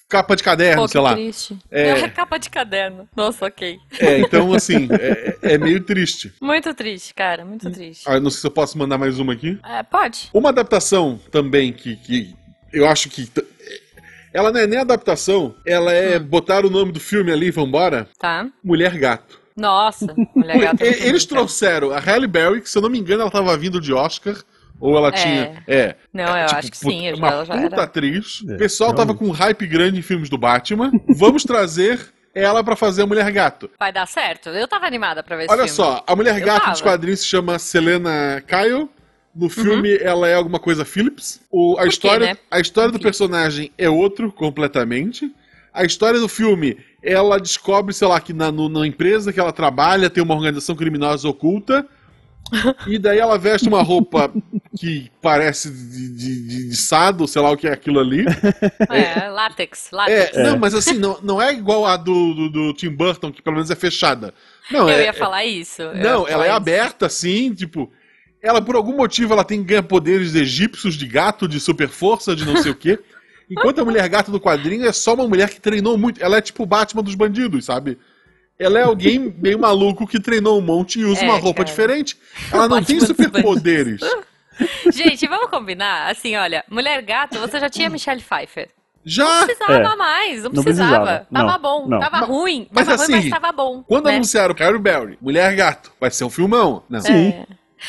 capa 0.10 0.36
de 0.36 0.42
caderno, 0.44 0.82
Pô, 0.82 0.88
sei 0.88 1.00
lá. 1.00 1.14
triste. 1.14 1.58
É. 1.72 1.92
É 1.92 2.10
capa 2.10 2.38
de 2.40 2.50
caderno. 2.50 3.08
Nossa, 3.16 3.46
ok. 3.46 3.78
É, 4.00 4.20
então, 4.20 4.52
assim, 4.54 4.90
é, 4.92 5.54
é 5.54 5.58
meio 5.58 5.82
triste. 5.82 6.34
Muito 6.42 6.74
triste, 6.74 7.14
cara, 7.14 7.46
muito 7.46 7.70
triste. 7.70 8.04
Ah, 8.08 8.20
não 8.20 8.32
sei 8.32 8.42
se 8.42 8.48
eu 8.48 8.52
posso 8.52 8.78
mandar 8.78 8.98
mais 8.98 9.20
uma 9.20 9.34
aqui. 9.34 9.58
É, 9.64 9.84
pode. 9.84 10.30
Uma 10.34 10.50
adaptação 10.50 11.20
também 11.32 11.72
que, 11.72 11.96
que 11.96 12.36
eu 12.74 12.88
acho 12.88 13.10
que. 13.10 13.30
Ela 14.32 14.52
não 14.52 14.60
é 14.60 14.68
nem 14.68 14.78
adaptação, 14.80 15.56
ela 15.66 15.92
é 15.92 16.20
botar 16.20 16.64
o 16.66 16.70
nome 16.70 16.92
do 16.92 17.00
filme 17.00 17.32
ali, 17.32 17.50
vambora. 17.50 18.08
Tá. 18.20 18.48
Mulher 18.64 18.96
Gato. 18.98 19.40
Nossa, 19.56 20.14
mulher. 20.36 20.56
E- 20.58 20.68
muito 20.68 20.84
Eles 20.84 21.02
bonita. 21.26 21.28
trouxeram 21.28 21.92
a 21.92 22.00
Halle 22.00 22.28
Berry, 22.28 22.62
que 22.62 22.70
se 22.70 22.78
eu 22.78 22.82
não 22.82 22.90
me 22.90 23.00
engano 23.00 23.22
ela 23.24 23.32
tava 23.32 23.58
vindo 23.58 23.82
de 23.82 23.92
Oscar, 23.92 24.36
ou 24.80 24.96
ela 24.96 25.08
É. 25.10 25.12
tinha. 25.12 25.64
É. 25.68 25.96
Não, 26.14 26.38
eu 26.38 26.46
tipo, 26.46 26.60
acho 26.60 26.72
que 26.72 26.80
puta- 26.80 26.92
sim. 26.92 27.14
Uma 27.14 27.28
ela 27.28 27.44
já 27.46 27.54
puta 27.58 27.76
era. 27.76 27.84
atriz. 27.84 28.44
É, 28.48 28.54
o 28.54 28.58
pessoal 28.58 28.92
tava 28.92 29.14
realmente. 29.14 29.20
com 29.20 29.26
um 29.28 29.32
hype 29.32 29.66
grande 29.68 30.00
em 30.00 30.04
filmes 30.04 30.30
do 30.30 30.38
Batman. 30.38 30.92
Vamos 31.18 31.44
trazer 31.44 32.00
ela 32.36 32.64
pra 32.64 32.76
fazer 32.76 33.02
a 33.02 33.06
Mulher 33.08 33.30
Gato. 33.32 33.70
Vai 33.80 33.92
dar 33.92 34.08
certo? 34.08 34.50
Eu 34.50 34.68
tava 34.68 34.86
animada 34.86 35.24
pra 35.24 35.36
ver 35.36 35.46
esse 35.46 35.52
Olha 35.54 35.68
só, 35.68 36.04
a 36.06 36.16
Mulher 36.16 36.40
Gato 36.40 36.70
dos 36.70 36.80
tava. 36.80 36.92
quadrinhos 36.92 37.22
se 37.22 37.26
chama 37.26 37.58
Selena 37.58 38.42
Kyle. 38.48 38.88
No 39.40 39.50
filme, 39.50 39.96
ela 39.98 40.28
é 40.28 40.34
alguma 40.34 40.60
coisa 40.60 40.84
Phillips. 40.84 41.40
O, 41.52 41.78
a, 41.78 41.84
quê, 41.84 41.90
história, 41.90 42.26
né? 42.28 42.38
a 42.52 42.60
história 42.60 42.92
do 42.92 43.00
personagem 43.00 43.72
é 43.78 43.90
outro 43.90 44.32
completamente. 44.32 45.32
A 45.74 45.84
história 45.86 46.20
do 46.20 46.28
filme, 46.28 46.78
ela 47.02 47.40
descobre, 47.40 47.94
sei 47.94 48.08
lá, 48.08 48.20
que 48.20 48.34
na, 48.34 48.52
no- 48.52 48.68
na 48.70 48.86
empresa 48.86 49.32
que 49.32 49.40
ela 49.40 49.54
trabalha 49.54 50.10
tem 50.10 50.22
uma 50.24 50.34
organização 50.36 50.76
criminosa 50.76 51.28
oculta. 51.30 51.88
e 52.88 52.98
daí 52.98 53.20
ela 53.20 53.38
veste 53.38 53.68
uma 53.68 53.82
roupa 53.84 54.34
que 54.78 55.12
parece 55.22 55.70
de, 55.70 56.10
de, 56.16 56.48
de, 56.48 56.70
de 56.70 56.76
sado, 56.76 57.28
sei 57.28 57.42
lá 57.42 57.52
o 57.52 57.58
que 57.58 57.68
é 57.68 57.72
aquilo 57.72 58.00
ali. 58.00 58.26
É, 58.90 59.30
látex, 59.30 59.90
látex. 59.92 60.36
É, 60.36 60.44
Não, 60.44 60.58
mas 60.58 60.74
assim, 60.74 60.94
não, 60.98 61.20
não 61.22 61.42
é 61.42 61.54
igual 61.54 61.86
a 61.86 61.96
do, 61.96 62.34
do, 62.34 62.50
do 62.50 62.74
Tim 62.74 62.90
Burton, 62.90 63.32
que 63.32 63.42
pelo 63.42 63.56
menos 63.56 63.70
é 63.70 63.76
fechada. 63.76 64.34
Não, 64.72 64.90
eu 64.90 64.98
é, 64.98 65.04
ia 65.06 65.14
falar 65.14 65.46
isso. 65.46 65.84
não, 65.94 66.28
ela 66.28 66.46
é 66.46 66.48
isso. 66.48 66.58
aberta 66.58 67.06
assim, 67.06 67.54
tipo. 67.54 67.92
Ela, 68.42 68.62
por 68.62 68.76
algum 68.76 68.96
motivo, 68.96 69.34
ela 69.34 69.44
tem 69.44 69.62
ganha 69.64 69.84
poderes 69.84 70.34
egípcios 70.36 70.96
de 70.96 71.06
gato, 71.06 71.48
de 71.48 71.60
super 71.60 71.90
força, 71.90 72.36
de 72.36 72.46
não 72.46 72.58
sei 72.58 72.72
o 72.72 72.76
quê. 72.76 72.98
Enquanto 73.52 73.80
a 73.82 73.86
mulher 73.86 74.08
gato 74.08 74.32
do 74.32 74.40
quadrinho 74.40 74.86
é 74.88 74.94
só 74.94 75.14
uma 75.16 75.28
mulher 75.28 75.50
que 75.50 75.60
treinou 75.60 75.98
muito. 75.98 76.24
Ela 76.24 76.38
é 76.38 76.42
tipo 76.42 76.64
o 76.64 76.66
Batman 76.66 77.02
dos 77.04 77.16
bandidos, 77.16 77.66
sabe? 77.66 77.98
Ela 78.58 78.80
é 78.80 78.84
alguém 78.84 79.34
meio 79.40 79.58
maluco 79.60 80.06
que 80.06 80.20
treinou 80.20 80.58
um 80.58 80.62
monte 80.62 81.00
e 81.00 81.06
usa 81.06 81.22
É, 81.22 81.26
uma 81.26 81.38
roupa 81.40 81.64
cara. 81.64 81.66
diferente. 81.66 82.18
Ela 82.52 82.68
não 82.68 82.84
tem 82.84 82.98
Batman 83.00 83.00
dos 83.00 83.08
superpoderes. 83.08 84.02
Gente, 84.94 85.26
vamos 85.28 85.50
combinar? 85.50 86.10
Assim, 86.12 86.36
olha, 86.36 86.64
Mulher 86.70 87.02
Gato, 87.02 87.40
você 87.40 87.60
já 87.60 87.70
tinha 87.70 87.90
Michelle 87.90 88.22
Pfeiffer. 88.22 88.70
Já! 89.06 89.24
Não 89.40 89.46
precisava 89.46 89.74
É. 89.94 89.96
mais, 89.96 90.44
não 90.44 90.52
Não 90.52 90.64
precisava. 90.64 90.90
precisava. 91.06 91.28
Tava 91.32 91.52
Não, 91.54 91.60
bom, 91.62 91.88
não. 91.88 92.00
tava 92.00 92.20
Mas- 92.20 92.28
ruim. 92.30 92.68
mas 92.72 92.86
tava 92.86 92.98
ruim, 93.06 93.16
assim, 93.18 93.30
mas 93.30 93.42
tava 93.42 93.52
bom. 93.54 93.84
Quando 93.88 94.06
né? 94.08 94.16
anunciaram 94.16 94.54
Carrie 94.54 94.78
Berry, 94.78 95.18
Mulher 95.22 95.56
Gato, 95.56 95.92
vai 96.00 96.12
ser 96.12 96.26
um 96.26 96.30
filmão. 96.30 96.84
Não. 96.90 97.00
Sim. 97.00 97.30
É. 97.30 97.46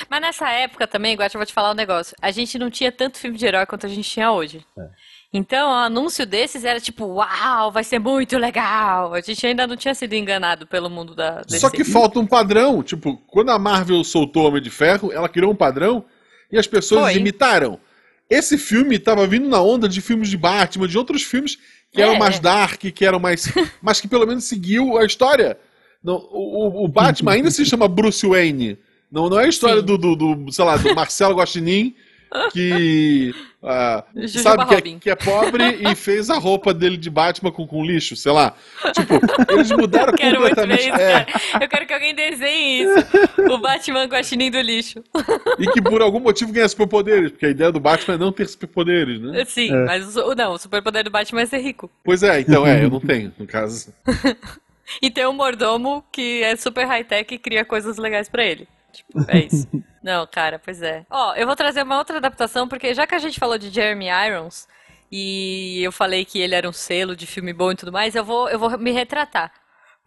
Mas 0.08 0.20
nessa 0.20 0.48
época 0.50 0.86
também, 0.86 1.16
Guacha, 1.16 1.36
eu 1.36 1.40
vou 1.40 1.46
te 1.46 1.52
falar 1.52 1.72
um 1.72 1.74
negócio. 1.74 2.16
A 2.20 2.30
gente 2.30 2.58
não 2.58 2.70
tinha 2.70 2.90
tanto 2.92 3.18
filme 3.18 3.36
de 3.36 3.46
herói 3.46 3.66
quanto 3.66 3.86
a 3.86 3.88
gente 3.88 4.08
tinha 4.08 4.30
hoje. 4.32 4.64
É. 4.78 4.82
Então, 5.32 5.70
o 5.70 5.74
anúncio 5.74 6.26
desses 6.26 6.64
era 6.64 6.80
tipo, 6.80 7.04
uau, 7.06 7.70
vai 7.70 7.84
ser 7.84 8.00
muito 8.00 8.36
legal. 8.36 9.14
A 9.14 9.20
gente 9.20 9.46
ainda 9.46 9.66
não 9.66 9.76
tinha 9.76 9.94
sido 9.94 10.12
enganado 10.14 10.66
pelo 10.66 10.90
mundo 10.90 11.14
da 11.14 11.42
DC. 11.42 11.60
Só 11.60 11.70
que 11.70 11.84
falta 11.84 12.18
um 12.18 12.26
padrão. 12.26 12.82
Tipo, 12.82 13.16
quando 13.28 13.50
a 13.50 13.58
Marvel 13.58 14.02
soltou 14.02 14.46
Homem 14.48 14.60
de 14.60 14.70
Ferro, 14.70 15.12
ela 15.12 15.28
criou 15.28 15.52
um 15.52 15.56
padrão 15.56 16.04
e 16.50 16.58
as 16.58 16.66
pessoas 16.66 17.12
Foi. 17.12 17.16
imitaram. 17.20 17.78
Esse 18.28 18.58
filme 18.58 18.98
tava 18.98 19.26
vindo 19.26 19.48
na 19.48 19.60
onda 19.60 19.88
de 19.88 20.00
filmes 20.00 20.28
de 20.28 20.36
Batman, 20.36 20.88
de 20.88 20.98
outros 20.98 21.22
filmes 21.22 21.58
que 21.92 22.00
eram 22.02 22.14
É. 22.14 22.18
mais 22.18 22.38
dark, 22.40 22.80
que 22.80 23.04
eram 23.04 23.18
mais. 23.20 23.44
mas 23.82 24.00
que 24.00 24.08
pelo 24.08 24.26
menos 24.26 24.44
seguiu 24.44 24.98
a 24.98 25.04
história. 25.04 25.56
Não, 26.02 26.14
o- 26.16 26.84
o 26.84 26.88
Batman 26.88 27.32
ainda 27.32 27.50
se 27.52 27.64
chama 27.64 27.86
Bruce 27.86 28.26
Wayne. 28.26 28.78
Não, 29.10 29.28
não 29.28 29.40
é 29.40 29.44
a 29.44 29.48
história 29.48 29.82
do, 29.82 29.98
do, 29.98 30.14
do, 30.16 30.52
sei 30.52 30.64
lá, 30.64 30.76
do 30.76 30.92
Marcelo 30.94 31.34
Guaxinim, 31.34 31.94
que. 32.52 33.34
Jujuba 34.14 34.42
sabe, 34.42 34.66
que 34.66 34.72
é, 34.72 34.76
Robin. 34.76 34.98
que 35.00 35.10
é 35.10 35.16
pobre 35.16 35.64
e 35.82 35.94
fez 35.96 36.30
a 36.30 36.38
roupa 36.38 36.72
dele 36.72 36.96
de 36.96 37.10
Batman 37.10 37.50
com, 37.50 37.66
com 37.66 37.84
lixo, 37.84 38.14
sei 38.16 38.32
lá. 38.32 38.54
Tipo, 38.94 39.20
eles 39.52 39.70
mudaram 39.72 40.14
Quero 40.14 40.40
muito 40.40 40.54
ver 40.54 40.62
completamente. 40.62 40.88
isso, 40.88 41.00
é, 41.00 41.24
cara. 41.24 41.64
Eu 41.64 41.68
quero 41.68 41.86
que 41.86 41.92
alguém 41.92 42.14
desenhe 42.14 42.82
isso. 42.84 43.06
O 43.52 43.58
Batman 43.58 44.08
com 44.08 44.14
a 44.14 44.22
chininha 44.22 44.50
do 44.52 44.60
lixo. 44.60 45.02
e 45.58 45.66
que 45.72 45.82
por 45.82 46.00
algum 46.00 46.20
motivo 46.20 46.52
ganha 46.52 46.68
superpoderes, 46.68 47.32
porque 47.32 47.46
a 47.46 47.50
ideia 47.50 47.72
do 47.72 47.80
Batman 47.80 48.14
é 48.14 48.18
não 48.18 48.32
ter 48.32 48.46
superpoderes, 48.48 49.20
né? 49.20 49.44
Sim, 49.44 49.70
É. 49.74 49.84
mas 49.84 50.16
o, 50.16 50.34
não, 50.34 50.52
o 50.52 50.58
superpoder 50.58 51.04
do 51.04 51.10
Batman 51.10 51.42
é 51.42 51.46
ser 51.46 51.58
rico. 51.58 51.90
Pois 52.04 52.22
é, 52.22 52.40
então 52.40 52.64
é, 52.66 52.82
eu 52.84 52.88
não 52.90 53.00
tenho, 53.00 53.32
no 53.38 53.46
caso. 53.46 53.92
E 55.00 55.08
tem 55.08 55.24
um 55.24 55.32
mordomo 55.32 56.02
que 56.10 56.42
é 56.42 56.56
super 56.56 56.84
high-tech 56.84 57.32
e 57.32 57.38
cria 57.38 57.64
coisas 57.64 57.96
legais 57.96 58.28
pra 58.28 58.44
ele. 58.44 58.66
Tipo, 58.90 59.24
é 59.28 59.38
isso. 59.46 59.66
Não, 60.02 60.26
cara, 60.26 60.58
pois 60.58 60.80
é. 60.82 61.04
Ó, 61.10 61.34
eu 61.34 61.46
vou 61.46 61.54
trazer 61.56 61.82
uma 61.82 61.98
outra 61.98 62.16
adaptação, 62.18 62.66
porque 62.68 62.94
já 62.94 63.06
que 63.06 63.14
a 63.14 63.18
gente 63.18 63.38
falou 63.38 63.58
de 63.58 63.70
Jeremy 63.70 64.06
Irons, 64.08 64.66
e 65.12 65.82
eu 65.82 65.92
falei 65.92 66.24
que 66.24 66.38
ele 66.40 66.54
era 66.54 66.68
um 66.68 66.72
selo 66.72 67.14
de 67.16 67.26
filme 67.26 67.52
bom 67.52 67.72
e 67.72 67.76
tudo 67.76 67.92
mais, 67.92 68.14
eu 68.14 68.24
vou, 68.24 68.48
eu 68.48 68.58
vou 68.58 68.78
me 68.78 68.90
retratar. 68.92 69.52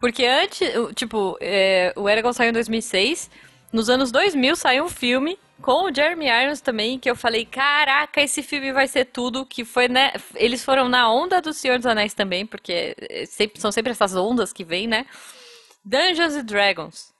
Porque 0.00 0.24
antes, 0.26 0.68
tipo, 0.94 1.36
é, 1.40 1.92
o 1.96 2.08
Eragon 2.08 2.32
saiu 2.32 2.50
em 2.50 2.52
2006, 2.52 3.30
nos 3.72 3.88
anos 3.88 4.10
2000 4.10 4.56
saiu 4.56 4.84
um 4.84 4.88
filme 4.88 5.38
com 5.62 5.84
o 5.84 5.94
Jeremy 5.94 6.26
Irons 6.26 6.60
também, 6.60 6.98
que 6.98 7.08
eu 7.08 7.14
falei, 7.16 7.46
caraca, 7.46 8.20
esse 8.20 8.42
filme 8.42 8.72
vai 8.72 8.88
ser 8.88 9.06
tudo, 9.06 9.46
que 9.46 9.64
foi, 9.64 9.88
né, 9.88 10.12
eles 10.34 10.64
foram 10.64 10.88
na 10.88 11.10
onda 11.10 11.40
do 11.40 11.52
Senhor 11.54 11.78
dos 11.78 11.86
Anéis 11.86 12.12
também, 12.12 12.44
porque 12.44 12.94
é, 13.08 13.24
sempre- 13.26 13.60
são 13.60 13.70
sempre 13.72 13.92
essas 13.92 14.14
ondas 14.16 14.52
que 14.52 14.64
vêm, 14.64 14.86
né? 14.86 15.06
Dungeons 15.84 16.34
and 16.34 16.44
Dragons. 16.44 17.13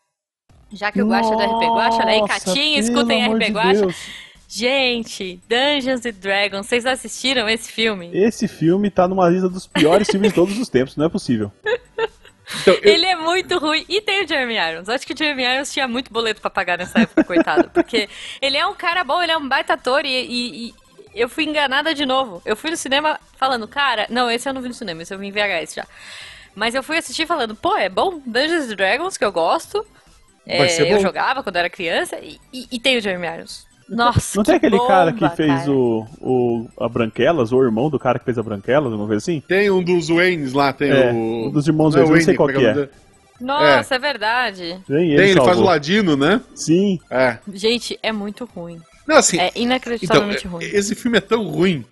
Já 0.74 0.90
que 0.92 1.00
eu 1.00 1.06
gosto 1.06 1.30
do 1.34 1.42
RP 1.42 1.62
Guacha, 1.74 2.04
né? 2.04 2.18
E 2.18 2.26
Catinha, 2.26 2.78
escutem 2.78 3.24
RP 3.26 3.50
Guacha. 3.52 3.94
Gente, 4.48 5.40
Dungeons 5.48 6.06
and 6.06 6.12
Dragons, 6.20 6.66
vocês 6.66 6.86
assistiram 6.86 7.48
esse 7.48 7.72
filme? 7.72 8.10
Esse 8.12 8.46
filme 8.46 8.90
tá 8.90 9.08
numa 9.08 9.28
lista 9.28 9.48
dos 9.48 9.66
piores 9.66 10.08
filmes 10.08 10.30
de 10.30 10.34
todos 10.34 10.56
os 10.58 10.68
tempos, 10.68 10.96
não 10.96 11.06
é 11.06 11.08
possível. 11.08 11.50
Então, 12.60 12.74
eu, 12.74 12.92
Ele 12.92 13.06
é 13.06 13.16
muito 13.16 13.58
ruim. 13.58 13.84
E 13.88 14.00
tem 14.00 14.22
o 14.24 14.28
Jeremy 14.28 14.54
Irons. 14.56 14.88
Acho 14.88 15.06
que 15.06 15.12
o 15.14 15.16
Jeremy 15.16 15.42
Irons 15.42 15.72
tinha 15.72 15.88
muito 15.88 16.12
boleto 16.12 16.40
pra 16.40 16.50
pagar 16.50 16.78
nessa 16.78 17.00
época, 17.00 17.24
coitado. 17.24 17.70
Porque 17.70 18.08
ele 18.40 18.56
é 18.56 18.66
um 18.66 18.74
cara 18.74 19.02
bom, 19.02 19.20
ele 19.22 19.32
é 19.32 19.36
um 19.36 19.48
baita 19.48 19.72
ator 19.72 20.04
e, 20.04 20.08
e- 20.08 20.68
e 20.68 20.74
eu 21.20 21.28
fui 21.28 21.44
enganada 21.44 21.94
de 21.94 22.04
novo. 22.04 22.42
Eu 22.44 22.54
fui 22.54 22.70
no 22.70 22.76
cinema 22.76 23.18
falando, 23.38 23.66
cara... 23.66 24.06
Não, 24.10 24.30
esse 24.30 24.48
eu 24.48 24.52
não 24.52 24.60
vi 24.60 24.68
no 24.68 24.74
cinema, 24.74 25.02
esse 25.02 25.12
eu 25.14 25.18
vi 25.18 25.26
em 25.26 25.32
VHS 25.32 25.74
já. 25.74 25.86
Mas 26.54 26.74
eu 26.74 26.82
fui 26.82 26.98
assistir 26.98 27.26
falando, 27.26 27.56
pô, 27.56 27.76
é 27.76 27.88
bom? 27.88 28.20
Dungeons 28.24 28.70
and 28.70 28.76
Dragons, 28.76 29.16
que 29.16 29.24
eu 29.24 29.32
gosto. 29.32 29.84
Vai 30.46 30.68
É, 30.68 30.92
eu 30.92 31.00
jogava 31.00 31.42
quando 31.42 31.56
era 31.56 31.70
criança. 31.70 32.16
E, 32.22 32.38
e- 32.52 32.66
e 32.72 32.78
tem 32.78 32.98
o 32.98 33.00
Jeremy 33.00 33.26
Irons. 33.26 33.66
Nossa, 33.88 34.38
Não 34.38 34.44
tem 34.44 34.58
que 34.58 34.66
aquele 34.66 34.80
cara 34.86 35.10
bomba, 35.12 35.28
que 35.30 35.36
fez 35.36 35.52
cara. 35.52 35.70
o, 35.70 36.06
o 36.20 36.66
a 36.80 36.88
Branquelas, 36.88 37.52
ou 37.52 37.60
o 37.60 37.64
irmão 37.64 37.90
do 37.90 37.98
cara 37.98 38.18
que 38.18 38.24
fez 38.24 38.38
a 38.38 38.42
Branquelas, 38.42 38.86
alguma 38.90 39.06
coisa 39.06 39.18
assim? 39.22 39.42
tem 39.46 39.70
um 39.70 39.82
dos 39.82 40.08
Waynes 40.08 40.54
lá, 40.54 40.72
tem 40.72 40.90
É, 40.90 41.12
o. 41.12 41.48
um 41.48 41.50
dos 41.50 41.66
irmãos 41.68 41.94
é 41.94 41.98
Wayne, 41.98 42.10
eu 42.12 42.16
não 42.16 42.24
sei 42.24 42.34
qual 42.34 42.48
como 42.48 42.60
que 42.60 42.66
é. 42.66 42.72
dele? 42.72 42.88
Nossa, 43.40 43.96
é, 43.96 43.98
verdade. 43.98 44.78
Tem 44.86 45.10
ele, 45.10 45.16
Tem, 45.16 45.30
ele 45.32 45.40
faz 45.44 45.58
o. 45.58 45.62
Ladino, 45.64 46.16
né? 46.16 46.40
Sim. 46.54 46.98
É. 47.10 47.36
Gente, 47.52 47.98
é 48.02 48.10
muito 48.12 48.44
ruim. 48.54 48.80
Não, 49.06 49.16
assim. 49.16 49.38
É 49.38 49.48
então, 49.48 49.62
inacreditavelmente 49.62 50.46
ruim. 50.46 50.64
esse 50.64 50.94
filme 50.94 51.18
é 51.18 51.20
tão 51.20 51.44
ruim 51.50 51.84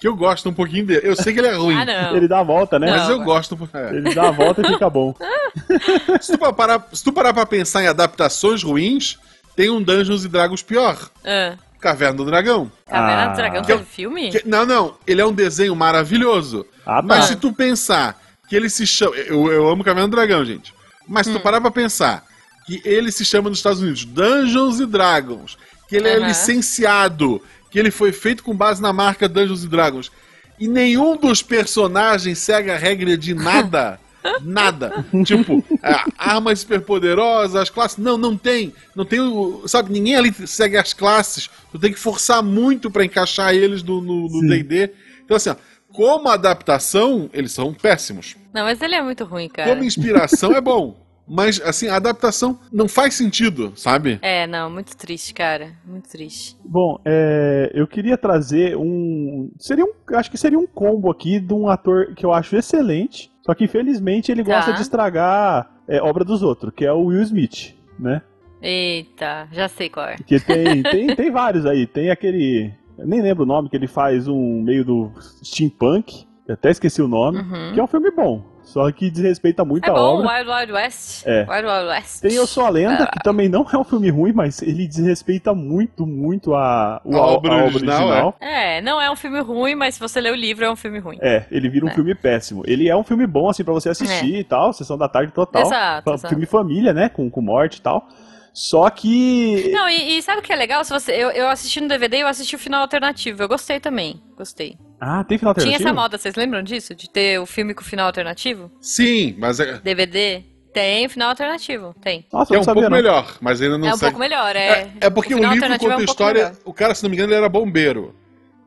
que 0.00 0.08
eu 0.08 0.16
gosto 0.16 0.48
um 0.48 0.52
pouquinho 0.54 0.86
dele. 0.86 1.06
Eu 1.06 1.14
sei 1.14 1.32
que 1.34 1.40
ele 1.40 1.48
é 1.48 1.54
ruim. 1.54 1.76
Ah, 1.76 1.84
não. 1.84 2.16
Ele 2.16 2.26
dá 2.26 2.40
a 2.40 2.42
volta, 2.42 2.78
né? 2.78 2.90
Mas 2.90 3.02
Não, 3.02 3.10
eu 3.10 3.16
mas- 3.18 3.26
gosto. 3.26 3.70
é. 3.74 3.96
Ele 3.96 4.14
dá 4.14 4.28
a 4.28 4.30
volta 4.30 4.62
e 4.62 4.66
fica 4.66 4.88
bom. 4.90 5.14
Se, 6.20 6.32
tu 6.36 6.38
parar, 6.54 6.88
se 6.92 7.04
tu 7.04 7.12
parar 7.12 7.34
pra 7.34 7.44
pensar 7.46 7.82
em 7.82 7.86
adaptações 7.86 8.62
ruins, 8.62 9.18
tem 9.54 9.68
um 9.70 9.82
Dungeons 9.82 10.24
e 10.24 10.28
Dragons 10.28 10.62
pior. 10.62 10.96
Ah, 11.24 11.54
Caverna 11.80 12.16
do 12.18 12.24
Dragão. 12.24 12.70
Caverna 12.86 13.22
Ah. 13.24 13.26
do 13.28 13.36
Dragão 13.36 13.62
Que 13.62 13.72
eu- 13.72 13.78
teve 13.78 13.88
filme? 13.90 14.30
Que- 14.30 14.42
não, 14.46 14.64
não. 14.66 14.94
Ele 15.06 15.20
é 15.20 15.26
um 15.26 15.32
desenho 15.32 15.74
maravilhoso. 15.76 16.66
Ah, 16.86 16.96
tá. 16.96 17.02
Mas 17.02 17.26
se 17.26 17.36
tu 17.36 17.52
pensar 17.52 18.18
que 18.48 18.56
ele 18.56 18.68
se 18.70 18.86
chama. 18.86 19.14
Eu, 19.16 19.50
eu 19.52 19.68
amo 19.68 19.84
Caverna 19.84 20.08
do 20.08 20.16
Dragão, 20.16 20.44
gente. 20.44 20.72
Mas 21.06 21.26
Hum. 21.26 21.32
se 21.32 21.38
tu 21.38 21.42
parar 21.42 21.60
pra 21.60 21.70
pensar 21.70 22.24
que 22.66 22.80
ele 22.84 23.10
se 23.12 23.24
chama 23.24 23.48
nos 23.48 23.58
Estados 23.58 23.80
Unidos 23.80 24.04
Dungeons 24.04 24.80
e 24.80 24.86
Dragons, 24.86 25.56
que 25.88 25.96
ele 25.96 26.08
é 26.08 26.18
licenciado, 26.18 27.42
que 27.70 27.78
ele 27.78 27.90
foi 27.90 28.12
feito 28.12 28.42
com 28.42 28.54
base 28.54 28.80
na 28.82 28.92
marca 28.92 29.28
Dungeons 29.28 29.64
e 29.64 29.68
Dragons, 29.68 30.10
e 30.58 30.66
nenhum 30.68 31.16
dos 31.16 31.42
personagens 31.42 32.38
segue 32.38 32.70
a 32.70 32.76
regra 32.76 33.16
de 33.16 33.34
nada. 33.34 33.98
Nada. 34.42 35.02
tipo, 35.24 35.64
é, 35.82 35.94
armas 36.18 36.60
superpoderosas, 36.60 37.56
as 37.56 37.70
classes. 37.70 37.96
Não, 37.96 38.18
não 38.18 38.36
tem. 38.36 38.74
Não 38.94 39.02
tem 39.02 39.18
o. 39.18 39.66
Sabe, 39.66 39.90
ninguém 39.90 40.14
ali 40.14 40.30
segue 40.46 40.76
as 40.76 40.92
classes. 40.92 41.48
Tu 41.72 41.78
tem 41.78 41.90
que 41.90 41.98
forçar 41.98 42.42
muito 42.42 42.90
pra 42.90 43.02
encaixar 43.02 43.54
eles 43.54 43.82
no 43.82 44.02
no- 44.02 44.24
no 44.28 44.40
Sim. 44.40 44.46
DD. 44.48 44.90
Então, 45.24 45.38
assim, 45.38 45.48
ó, 45.48 45.56
como 45.90 46.28
adaptação, 46.28 47.30
eles 47.32 47.50
são 47.52 47.72
péssimos. 47.72 48.36
Não, 48.52 48.64
mas 48.64 48.82
ele 48.82 48.94
é 48.94 49.02
muito 49.02 49.24
ruim, 49.24 49.48
cara. 49.48 49.70
Como 49.70 49.82
inspiração 49.84 50.52
é 50.52 50.60
bom. 50.60 51.00
Mas, 51.32 51.60
assim, 51.60 51.86
a 51.86 51.94
adaptação 51.94 52.58
não 52.72 52.88
faz 52.88 53.14
sentido, 53.14 53.72
sabe? 53.76 54.18
É, 54.20 54.48
não, 54.48 54.68
muito 54.68 54.96
triste, 54.96 55.32
cara. 55.32 55.70
Muito 55.86 56.08
triste. 56.08 56.56
Bom, 56.64 56.98
é, 57.04 57.70
eu 57.72 57.86
queria 57.86 58.18
trazer 58.18 58.76
um. 58.76 59.48
Seria 59.56 59.84
um. 59.84 59.92
Acho 60.16 60.28
que 60.28 60.36
seria 60.36 60.58
um 60.58 60.66
combo 60.66 61.08
aqui 61.08 61.38
de 61.38 61.54
um 61.54 61.68
ator 61.68 62.14
que 62.16 62.26
eu 62.26 62.32
acho 62.32 62.56
excelente. 62.56 63.30
Só 63.46 63.54
que 63.54 63.64
infelizmente 63.64 64.32
ele 64.32 64.42
Tá. 64.44 64.56
gosta 64.56 64.72
de 64.72 64.82
estragar 64.82 65.70
é, 65.86 66.02
obra 66.02 66.24
dos 66.24 66.42
outros, 66.42 66.72
que 66.74 66.84
é 66.84 66.92
o 66.92 67.04
Will 67.06 67.22
Smith, 67.22 67.74
né? 67.98 68.22
Eita, 68.60 69.48
já 69.52 69.68
sei 69.68 69.88
qual 69.88 70.06
é. 70.08 70.16
Que 70.16 70.38
tem, 70.40 70.82
tem, 70.84 71.14
tem 71.14 71.30
vários 71.30 71.64
aí. 71.64 71.86
Tem 71.86 72.10
aquele. 72.10 72.72
nem 72.98 73.22
lembro 73.22 73.44
o 73.44 73.46
nome, 73.46 73.68
que 73.70 73.76
ele 73.76 73.86
faz 73.86 74.26
um 74.26 74.60
meio 74.62 74.84
do 74.84 75.12
steampunk. 75.42 76.26
Eu 76.46 76.54
até 76.54 76.70
esqueci 76.70 77.00
o 77.00 77.06
nome. 77.08 77.38
Uhum. 77.38 77.72
Que 77.72 77.78
é 77.80 77.82
um 77.82 77.86
filme 77.86 78.10
bom. 78.10 78.44
Só 78.72 78.90
que 78.92 79.10
desrespeita 79.10 79.64
muito 79.64 79.84
É 79.86 79.90
a 79.90 79.94
bom, 79.94 80.18
obra. 80.20 80.38
Wild 80.38 80.50
Wild 80.50 80.72
West. 80.72 81.26
É. 81.26 81.40
Wild 81.40 81.66
Wild 81.66 81.86
West. 81.88 82.20
Tem 82.22 82.32
Eu 82.34 82.46
Sou 82.46 82.64
a 82.64 82.68
Lenda, 82.68 83.04
Ah. 83.04 83.06
que 83.08 83.18
também 83.18 83.48
não 83.48 83.66
é 83.72 83.76
um 83.76 83.82
filme 83.84 84.08
ruim, 84.10 84.32
mas 84.32 84.62
ele 84.62 84.86
desrespeita 84.86 85.52
muito, 85.52 86.06
muito 86.06 86.54
a, 86.54 87.00
o- 87.04 87.16
A 87.16 87.20
obra 87.26 87.64
original, 87.64 88.36
É, 88.40 88.80
não 88.80 89.00
é 89.00 89.10
um 89.10 89.16
filme 89.16 89.40
ruim, 89.40 89.74
mas 89.74 89.94
se 89.94 90.00
você 90.00 90.20
ler 90.20 90.32
o 90.32 90.36
livro 90.36 90.64
é 90.64 90.70
um 90.70 90.76
filme 90.76 90.98
ruim. 91.00 91.18
É, 91.20 91.44
ele 91.50 91.68
vira 91.68 91.84
um 91.84 91.88
É. 91.88 91.92
filme 91.94 92.14
péssimo. 92.14 92.62
Ele 92.66 92.88
é 92.88 92.96
um 92.96 93.02
filme 93.02 93.26
bom, 93.26 93.48
assim, 93.48 93.64
pra 93.64 93.74
você 93.74 93.88
assistir 93.88 94.36
e 94.36 94.44
tal, 94.44 94.72
sessão 94.72 94.96
da 94.96 95.08
tarde 95.08 95.32
total. 95.32 95.62
Exato, 95.62 96.10
exato. 96.12 96.28
Filme 96.28 96.46
família, 96.46 96.92
né, 96.92 97.08
com, 97.08 97.28
com 97.28 97.40
morte 97.40 97.78
e 97.78 97.82
tal. 97.82 98.06
Só 98.52 98.88
que... 98.90 99.70
Não, 99.72 99.88
e, 99.88 100.18
e 100.18 100.22
sabe 100.22 100.40
o 100.40 100.42
que 100.42 100.52
é 100.52 100.56
legal? 100.56 100.84
Se 100.84 100.90
você, 100.90 101.12
eu, 101.12 101.30
eu 101.30 101.48
assisti 101.48 101.80
no 101.80 101.88
DVD 101.88 102.18
e 102.18 102.20
eu 102.20 102.26
assisti 102.26 102.56
o 102.56 102.58
final 102.58 102.82
alternativo. 102.82 103.42
Eu 103.42 103.48
gostei 103.48 103.78
também. 103.80 104.20
Gostei. 104.36 104.76
Ah, 105.00 105.24
tem 105.24 105.38
final 105.38 105.54
Tinha 105.54 105.64
alternativo? 105.64 105.88
essa 105.88 105.94
moda, 105.94 106.18
vocês 106.18 106.34
lembram 106.34 106.62
disso? 106.62 106.94
De 106.94 107.08
ter 107.08 107.38
o 107.40 107.46
filme 107.46 107.72
com 107.72 107.82
final 107.82 108.06
alternativo? 108.06 108.70
Sim, 108.80 109.34
mas 109.38 109.58
é, 109.60 109.78
DVD? 109.78 110.44
Tem 110.72 111.08
final 111.08 111.30
alternativo, 111.30 111.94
tem. 112.00 112.26
Nossa, 112.32 112.54
é 112.54 112.56
eu 112.56 112.60
um 112.60 112.64
pouco 112.64 112.80
não. 112.82 112.90
melhor, 112.90 113.36
mas 113.40 113.60
ainda 113.60 113.76
não 113.76 113.88
é 113.88 113.94
um 113.94 113.96
segue. 113.96 114.12
pouco 114.12 114.20
melhor, 114.20 114.54
é. 114.54 114.68
É, 114.68 114.92
é 115.00 115.10
porque 115.10 115.34
o, 115.34 115.38
final 115.38 115.52
livro 115.52 115.66
alternativo 115.66 115.90
conta 115.90 116.02
é 116.02 116.02
um 116.02 116.04
história. 116.04 116.42
melhor. 116.44 116.56
O 116.64 116.72
cara, 116.72 116.94
se 116.94 117.02
não 117.02 117.10
me 117.10 117.16
engano, 117.16 117.32
ele 117.32 117.38
era 117.38 117.48
bombeiro. 117.48 118.14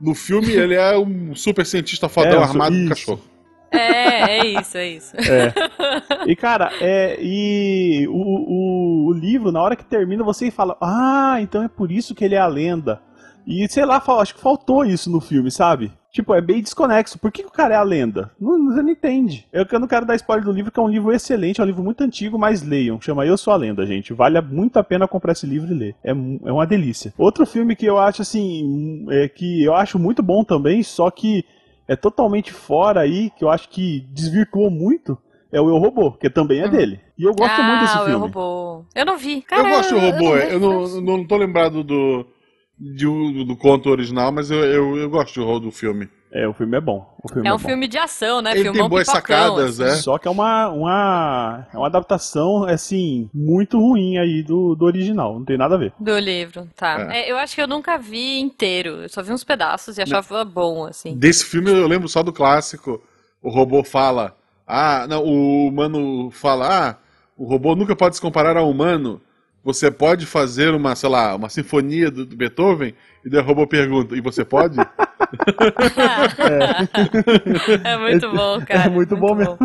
No 0.01 0.13
filme, 0.13 0.51
ele 0.53 0.75
é 0.75 0.97
um 0.97 1.33
super 1.33 1.65
cientista 1.65 2.09
fodão 2.09 2.41
É, 2.41 2.43
armado 2.43 2.75
com 2.75 2.89
cachorro. 2.89 3.21
É, 3.73 4.39
é 4.39 4.45
isso, 4.45 4.77
é 4.77 4.87
isso. 4.87 5.15
E, 6.27 6.35
cara, 6.35 6.71
é, 6.79 7.17
e 7.19 8.07
o, 8.07 8.13
o, 8.13 9.07
o 9.07 9.13
livro, 9.13 9.51
na 9.51 9.61
hora 9.61 9.75
que 9.75 9.83
termina, 9.83 10.23
você 10.23 10.51
fala, 10.51 10.77
ah, 10.81 11.37
então 11.41 11.63
é 11.63 11.67
por 11.67 11.91
isso 11.91 12.15
que 12.15 12.23
ele 12.23 12.35
é 12.35 12.39
a 12.39 12.47
lenda. 12.47 13.01
E, 13.45 13.67
sei 13.69 13.85
lá, 13.85 14.01
acho 14.19 14.35
que 14.35 14.41
faltou 14.41 14.85
isso 14.85 15.09
no 15.11 15.19
filme, 15.19 15.51
sabe? 15.51 15.91
Tipo, 16.11 16.33
é 16.33 16.39
bem 16.39 16.61
desconexo. 16.61 17.17
Por 17.17 17.31
que, 17.31 17.41
que 17.41 17.49
o 17.49 17.51
cara 17.51 17.73
é 17.73 17.77
a 17.77 17.83
lenda? 17.83 18.31
Não, 18.39 18.71
você 18.71 18.81
não 18.81 18.89
entende. 18.89 19.47
Eu, 19.51 19.65
eu 19.69 19.79
não 19.79 19.87
quero 19.87 20.05
dar 20.05 20.15
spoiler 20.15 20.45
do 20.45 20.51
livro, 20.51 20.71
que 20.71 20.79
é 20.79 20.83
um 20.83 20.87
livro 20.87 21.11
excelente, 21.11 21.59
é 21.59 21.63
um 21.63 21.67
livro 21.67 21.83
muito 21.83 22.03
antigo, 22.03 22.37
mas 22.37 22.61
leiam. 22.61 23.01
Chama 23.01 23.25
Eu 23.25 23.35
Sou 23.35 23.51
a 23.51 23.57
Lenda, 23.57 23.85
gente. 23.85 24.13
Vale 24.13 24.39
muito 24.39 24.77
a 24.77 24.83
pena 24.83 25.07
comprar 25.07 25.31
esse 25.33 25.47
livro 25.47 25.73
e 25.73 25.77
ler. 25.77 25.95
É, 26.03 26.11
é 26.11 26.51
uma 26.51 26.67
delícia. 26.67 27.13
Outro 27.17 27.45
filme 27.45 27.75
que 27.75 27.85
eu 27.85 27.97
acho, 27.97 28.21
assim, 28.21 29.05
é 29.09 29.27
que 29.27 29.63
eu 29.63 29.73
acho 29.73 29.97
muito 29.97 30.21
bom 30.21 30.43
também, 30.43 30.83
só 30.83 31.09
que 31.09 31.43
é 31.87 31.95
totalmente 31.95 32.51
fora 32.51 33.01
aí, 33.01 33.29
que 33.31 33.43
eu 33.43 33.49
acho 33.49 33.69
que 33.69 34.07
desvirtuou 34.11 34.69
muito, 34.69 35.17
é 35.51 35.61
o 35.61 35.69
Eu 35.69 35.77
Robô, 35.77 36.11
que 36.11 36.29
também 36.29 36.59
é 36.61 36.67
hum. 36.67 36.71
dele. 36.71 36.99
E 37.17 37.23
eu 37.23 37.33
gosto 37.33 37.59
ah, 37.59 37.63
muito 37.63 37.81
desse 37.81 37.95
o 37.95 37.99
filme. 37.99 38.13
Eu 38.13 38.19
Robô. 38.19 38.85
Eu 38.95 39.05
não 39.05 39.17
vi. 39.17 39.41
Cara, 39.41 39.67
eu 39.67 39.75
gosto 39.75 39.93
do 39.93 39.99
Robô, 39.99 40.35
eu, 40.35 40.59
não, 40.59 40.81
eu 40.81 41.01
não, 41.01 41.17
não 41.17 41.27
tô 41.27 41.37
lembrado 41.37 41.83
do, 41.83 42.25
do, 42.77 43.45
do 43.45 43.55
conto 43.55 43.89
original, 43.89 44.31
mas 44.31 44.49
eu, 44.49 44.59
eu, 44.59 44.97
eu 44.97 45.09
gosto 45.09 45.39
do, 45.39 45.59
do 45.59 45.71
filme. 45.71 46.09
É, 46.33 46.47
o 46.47 46.53
filme 46.53 46.75
é 46.75 46.81
bom. 46.81 47.15
Filme 47.31 47.47
é, 47.47 47.51
é 47.51 47.53
um 47.53 47.57
bom. 47.59 47.67
filme 47.67 47.87
de 47.87 47.95
ação, 47.95 48.41
né? 48.41 48.57
Ele 48.57 48.71
tem 48.71 48.89
boas 48.89 49.05
sacadas, 49.05 49.79
assim. 49.79 49.99
é. 49.99 50.01
Só 50.01 50.17
que 50.17 50.27
é 50.27 50.31
uma, 50.31 50.67
uma, 50.69 51.67
é 51.71 51.77
uma 51.77 51.85
adaptação, 51.85 52.63
assim, 52.63 53.29
muito 53.31 53.79
ruim 53.79 54.17
aí 54.17 54.41
do, 54.41 54.73
do 54.73 54.83
original. 54.83 55.35
Não 55.37 55.45
tem 55.45 55.59
nada 55.59 55.75
a 55.75 55.77
ver. 55.77 55.93
Do 55.99 56.17
livro, 56.17 56.67
tá. 56.75 57.07
É. 57.13 57.19
É, 57.19 57.31
eu 57.31 57.37
acho 57.37 57.53
que 57.53 57.61
eu 57.61 57.67
nunca 57.67 57.99
vi 57.99 58.39
inteiro. 58.39 59.03
Eu 59.03 59.09
só 59.09 59.21
vi 59.21 59.31
uns 59.31 59.43
pedaços 59.43 59.99
e 59.99 60.01
achava 60.01 60.43
não. 60.43 60.51
bom, 60.51 60.85
assim. 60.85 61.15
Desse 61.15 61.45
filme 61.45 61.69
eu 61.69 61.87
lembro 61.87 62.09
só 62.09 62.23
do 62.23 62.33
clássico. 62.33 62.99
O 63.39 63.51
robô 63.51 63.83
fala. 63.83 64.35
Ah, 64.65 65.05
não, 65.07 65.23
o 65.23 65.67
humano 65.67 66.31
fala. 66.31 66.89
Ah, 66.89 66.97
o 67.37 67.45
robô 67.45 67.75
nunca 67.75 67.95
pode 67.95 68.15
se 68.15 68.21
comparar 68.21 68.57
ao 68.57 68.71
humano. 68.71 69.21
Você 69.63 69.91
pode 69.91 70.25
fazer 70.25 70.73
uma, 70.73 70.95
sei 70.95 71.09
lá, 71.09 71.35
uma 71.35 71.47
sinfonia 71.47 72.09
do, 72.09 72.25
do 72.25 72.35
Beethoven? 72.35 72.95
E 73.23 73.29
daí 73.29 73.39
o 73.39 73.45
robô 73.45 73.67
pergunta, 73.67 74.15
e 74.15 74.19
você 74.19 74.43
pode? 74.43 74.77
é. 77.83 77.91
é. 77.93 77.97
muito 77.97 78.31
bom, 78.31 78.59
cara. 78.65 78.85
É 78.85 78.89
muito, 78.89 79.15
muito 79.15 79.17
bom, 79.17 79.27
bom 79.27 79.35
mesmo. 79.35 79.57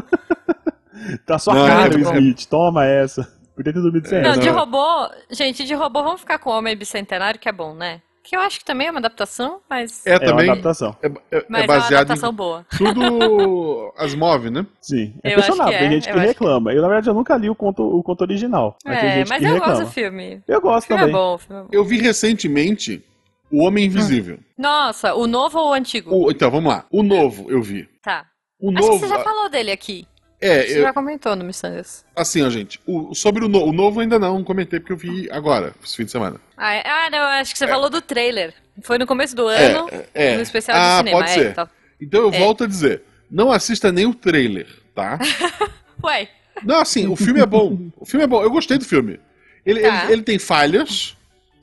tá 1.27 1.39
só 1.39 1.53
cara, 1.53 1.99
Smith. 1.99 2.47
Toma 2.47 2.85
essa. 2.87 3.29
Podia 3.55 3.73
ter 3.73 3.81
dormido 3.81 4.07
sem 4.09 4.23
Não, 4.23 4.31
essa. 4.31 4.41
de 4.41 4.49
robô... 4.49 5.11
Gente, 5.31 5.65
de 5.65 5.75
robô 5.75 6.03
vamos 6.03 6.21
ficar 6.21 6.39
com 6.39 6.51
o 6.51 6.57
Homem 6.57 6.77
Bicentenário, 6.77 7.41
que 7.41 7.49
é 7.49 7.53
bom, 7.53 7.75
né? 7.75 8.01
Que 8.29 8.37
eu 8.37 8.41
acho 8.41 8.59
que 8.59 8.65
também 8.65 8.89
é 8.89 8.91
uma 8.91 8.99
adaptação, 9.01 9.59
mas. 9.71 10.07
É, 10.07 10.19
também. 10.19 10.29
É 10.29 10.51
uma 10.51 10.53
adaptação. 10.53 10.95
É, 11.03 11.07
é, 11.07 11.45
mas 11.49 11.65
é 11.65 11.67
baseado. 11.67 11.93
É 11.93 11.95
uma 11.95 12.01
adaptação 12.01 12.33
boa. 12.33 12.67
Tudo 12.77 13.93
Asmov, 13.97 14.51
né? 14.51 14.67
Sim. 14.83 15.15
É 15.23 15.35
questionável. 15.35 15.73
É, 15.73 15.79
tem 15.79 15.91
gente 15.93 16.13
que 16.13 16.19
reclama. 16.19 16.71
Que... 16.71 16.77
Eu, 16.77 16.83
na 16.83 16.89
verdade, 16.89 17.09
eu 17.09 17.15
nunca 17.15 17.35
li 17.39 17.49
o 17.49 17.55
conto, 17.55 17.83
o 17.83 18.03
conto 18.03 18.21
original. 18.21 18.77
Mas 18.85 18.99
é, 18.99 19.25
mas 19.27 19.43
eu 19.43 19.55
reclama. 19.55 19.73
gosto 19.73 19.87
do 19.87 19.91
filme. 19.91 20.43
Eu 20.47 20.61
gosto 20.61 20.85
o 20.85 20.87
filme 20.89 21.01
também. 21.01 21.15
É 21.15 21.19
bom, 21.19 21.35
o 21.35 21.39
filme 21.39 21.61
é 21.61 21.65
bom. 21.65 21.69
Eu 21.73 21.85
vi 21.85 22.03
recentemente 22.03 23.03
O 23.51 23.65
Homem 23.65 23.87
Invisível. 23.87 24.39
Nossa, 24.57 25.15
o 25.15 25.27
novo 25.27 25.59
ou 25.59 25.71
o 25.71 25.75
antigo? 25.75 26.15
O, 26.15 26.31
então, 26.31 26.51
vamos 26.51 26.73
lá. 26.73 26.85
O 26.91 27.03
novo 27.03 27.51
eu 27.51 27.63
vi. 27.63 27.89
Tá. 28.03 28.27
O 28.61 28.71
Acho 28.71 28.81
novo. 28.81 29.01
Que 29.01 29.07
você 29.07 29.09
já 29.09 29.23
falou 29.23 29.49
dele 29.49 29.71
aqui. 29.71 30.07
É, 30.41 30.63
Você 30.63 30.79
eu... 30.79 30.83
já 30.83 30.93
comentou 30.93 31.35
no 31.35 31.45
Missangas. 31.45 32.05
Assim, 32.15 32.43
ó, 32.43 32.51
gente. 32.51 32.81
O, 32.87 33.13
sobre 33.15 33.45
o, 33.45 33.49
no, 33.49 33.65
o 33.65 33.73
novo 33.73 34.01
ainda 34.01 34.19
não 34.19 34.45
comentei 34.45 34.79
porque 34.79 34.93
eu 34.93 34.97
vi 34.97 35.29
agora, 35.33 35.75
esse 35.83 35.97
fim 35.97 36.05
de 36.05 36.13
semana. 36.13 36.41
Ah, 36.57 36.75
é... 36.75 36.83
ah 36.87 37.11
não, 37.11 37.19
acho 37.19 37.53
que 37.53 37.59
você 37.59 37.65
é. 37.65 37.69
falou 37.69 37.91
do 37.91 38.01
trailer. 38.01 38.55
Foi 38.83 38.99
no 38.99 39.07
começo 39.07 39.35
do 39.35 39.49
ano, 39.49 39.89
é, 40.15 40.33
é. 40.33 40.37
no 40.37 40.43
especial 40.43 40.77
ah, 40.77 41.03
de 41.03 41.09
cinema. 41.09 41.19
Pode 41.19 41.31
ser. 41.33 41.55
Tá... 41.55 41.69
Então 42.01 42.21
eu 42.21 42.31
volto 42.31 42.65
a 42.65 42.67
dizer: 42.69 43.03
não 43.29 43.51
assista 43.51 43.91
nem 43.91 44.07
o 44.07 44.15
trailer, 44.15 44.69
tá? 44.95 45.19
Ué. 46.05 46.29
Não, 46.63 46.81
assim, 46.81 47.09
o 47.09 47.17
filme 47.17 47.41
é 47.41 47.47
bom. 47.47 47.91
O 47.97 48.07
filme 48.07 48.25
é 48.25 48.27
bom. 48.27 48.43
Eu 48.43 48.51
gostei 48.51 48.79
do 48.79 48.85
filme. 48.85 49.19
Ele, 49.67 49.81
tá. 49.81 50.05
ele, 50.05 50.13
ele, 50.13 50.23
tem 50.23 50.39
falhas, 50.39 51.17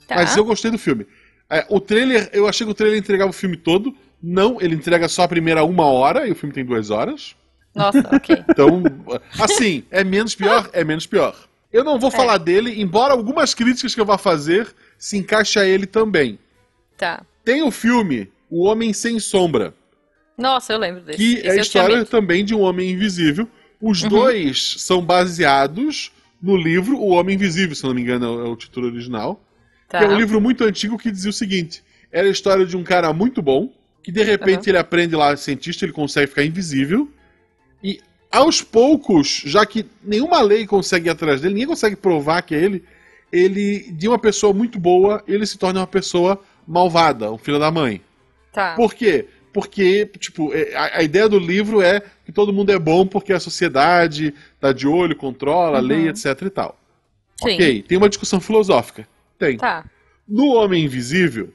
tá. 0.07 0.15
mas 0.15 0.35
eu 0.35 0.43
gostei 0.43 0.71
do 0.71 0.77
filme. 0.77 1.07
O 1.69 1.79
trailer, 1.79 2.29
eu 2.33 2.47
achei 2.47 2.65
que 2.65 2.71
o 2.71 2.75
trailer 2.75 2.99
entregava 2.99 3.29
o 3.29 3.33
filme 3.33 3.57
todo. 3.57 3.95
Não, 4.21 4.59
ele 4.59 4.75
entrega 4.75 5.07
só 5.07 5.23
a 5.23 5.27
primeira 5.27 5.63
uma 5.63 5.85
hora 5.85 6.27
e 6.27 6.31
o 6.31 6.35
filme 6.35 6.53
tem 6.53 6.65
duas 6.65 6.89
horas. 6.89 7.35
Nossa, 7.73 7.99
ok. 8.13 8.43
Então, 8.49 8.83
assim, 9.39 9.83
é 9.91 10.03
menos 10.03 10.33
pior? 10.33 10.69
É 10.73 10.83
menos 10.83 11.05
pior. 11.05 11.35
Eu 11.71 11.83
não 11.83 11.99
vou 11.99 12.09
é. 12.09 12.11
falar 12.11 12.37
dele, 12.37 12.81
embora 12.81 13.13
algumas 13.13 13.53
críticas 13.53 13.93
que 13.93 13.99
eu 13.99 14.05
vá 14.05 14.17
fazer 14.17 14.73
se 14.97 15.17
encaixe 15.17 15.59
a 15.59 15.65
ele 15.65 15.85
também. 15.85 16.39
Tá. 16.97 17.23
Tem 17.43 17.61
o 17.61 17.69
filme 17.69 18.31
O 18.49 18.63
Homem 18.63 18.93
Sem 18.93 19.19
Sombra. 19.19 19.73
Nossa, 20.37 20.73
eu 20.73 20.79
lembro 20.79 21.01
desse. 21.01 21.17
Que 21.17 21.33
Esse 21.39 21.47
é 21.47 21.51
a 21.51 21.55
história 21.57 22.05
também 22.05 22.43
de 22.43 22.55
um 22.55 22.61
homem 22.61 22.91
invisível. 22.91 23.47
Os 23.81 24.03
uhum. 24.03 24.09
dois 24.09 24.75
são 24.79 25.03
baseados 25.03 26.11
no 26.41 26.55
livro 26.55 26.97
O 26.97 27.09
Homem 27.09 27.35
Invisível, 27.35 27.75
se 27.75 27.83
não 27.83 27.93
me 27.93 28.01
engano, 28.01 28.45
é 28.45 28.49
o 28.49 28.55
título 28.55 28.87
original. 28.87 29.41
Tá. 29.87 29.99
Que 29.99 30.05
é 30.05 30.07
um 30.07 30.17
livro 30.17 30.41
muito 30.41 30.63
antigo 30.63 30.97
que 30.97 31.11
dizia 31.11 31.29
o 31.29 31.33
seguinte: 31.33 31.83
era 32.11 32.27
a 32.27 32.31
história 32.31 32.65
de 32.65 32.75
um 32.75 32.83
cara 32.83 33.11
muito 33.13 33.41
bom, 33.41 33.71
que 34.01 34.11
de 34.11 34.23
repente 34.23 34.63
uhum. 34.63 34.69
ele 34.69 34.77
aprende 34.77 35.15
lá, 35.15 35.35
cientista, 35.35 35.85
ele 35.85 35.93
consegue 35.93 36.27
ficar 36.27 36.43
invisível. 36.43 37.09
E 37.83 37.99
aos 38.31 38.61
poucos, 38.61 39.43
já 39.45 39.65
que 39.65 39.85
nenhuma 40.03 40.41
lei 40.41 40.65
consegue 40.65 41.07
ir 41.07 41.11
atrás 41.11 41.41
dele, 41.41 41.53
ninguém 41.53 41.67
consegue 41.67 41.95
provar 41.95 42.41
que 42.41 42.55
é 42.55 42.61
ele, 42.61 42.83
ele, 43.31 43.91
de 43.91 44.07
uma 44.07 44.19
pessoa 44.19 44.53
muito 44.53 44.79
boa, 44.79 45.23
ele 45.27 45.45
se 45.45 45.57
torna 45.57 45.79
uma 45.79 45.87
pessoa 45.87 46.39
malvada, 46.67 47.31
um 47.31 47.37
filho 47.37 47.59
da 47.59 47.71
mãe. 47.71 48.01
Tá. 48.51 48.75
Por 48.75 48.93
quê? 48.93 49.27
Porque, 49.53 50.05
tipo, 50.19 50.53
é, 50.53 50.75
a, 50.75 50.99
a, 50.99 51.03
ideia 51.03 51.29
do 51.29 51.39
livro 51.39 51.81
é 51.81 52.01
que 52.25 52.31
todo 52.31 52.51
mundo 52.51 52.71
é 52.71 52.79
bom 52.79 53.07
porque 53.07 53.31
a 53.31 53.39
sociedade 53.39 54.33
tá 54.59 54.73
de 54.73 54.85
olho, 54.85 55.15
controla, 55.15 55.79
uhum. 55.79 55.85
lei, 55.85 56.09
etc 56.09 56.41
e 56.41 56.49
tal. 56.49 56.77
Sim. 57.41 57.53
Ok, 57.53 57.81
tem 57.83 57.97
uma 57.97 58.09
discussão 58.09 58.41
filosófica. 58.41 59.07
Tem. 59.37 59.57
Tá. 59.57 59.85
No 60.27 60.55
Homem 60.55 60.85
Invisível, 60.85 61.53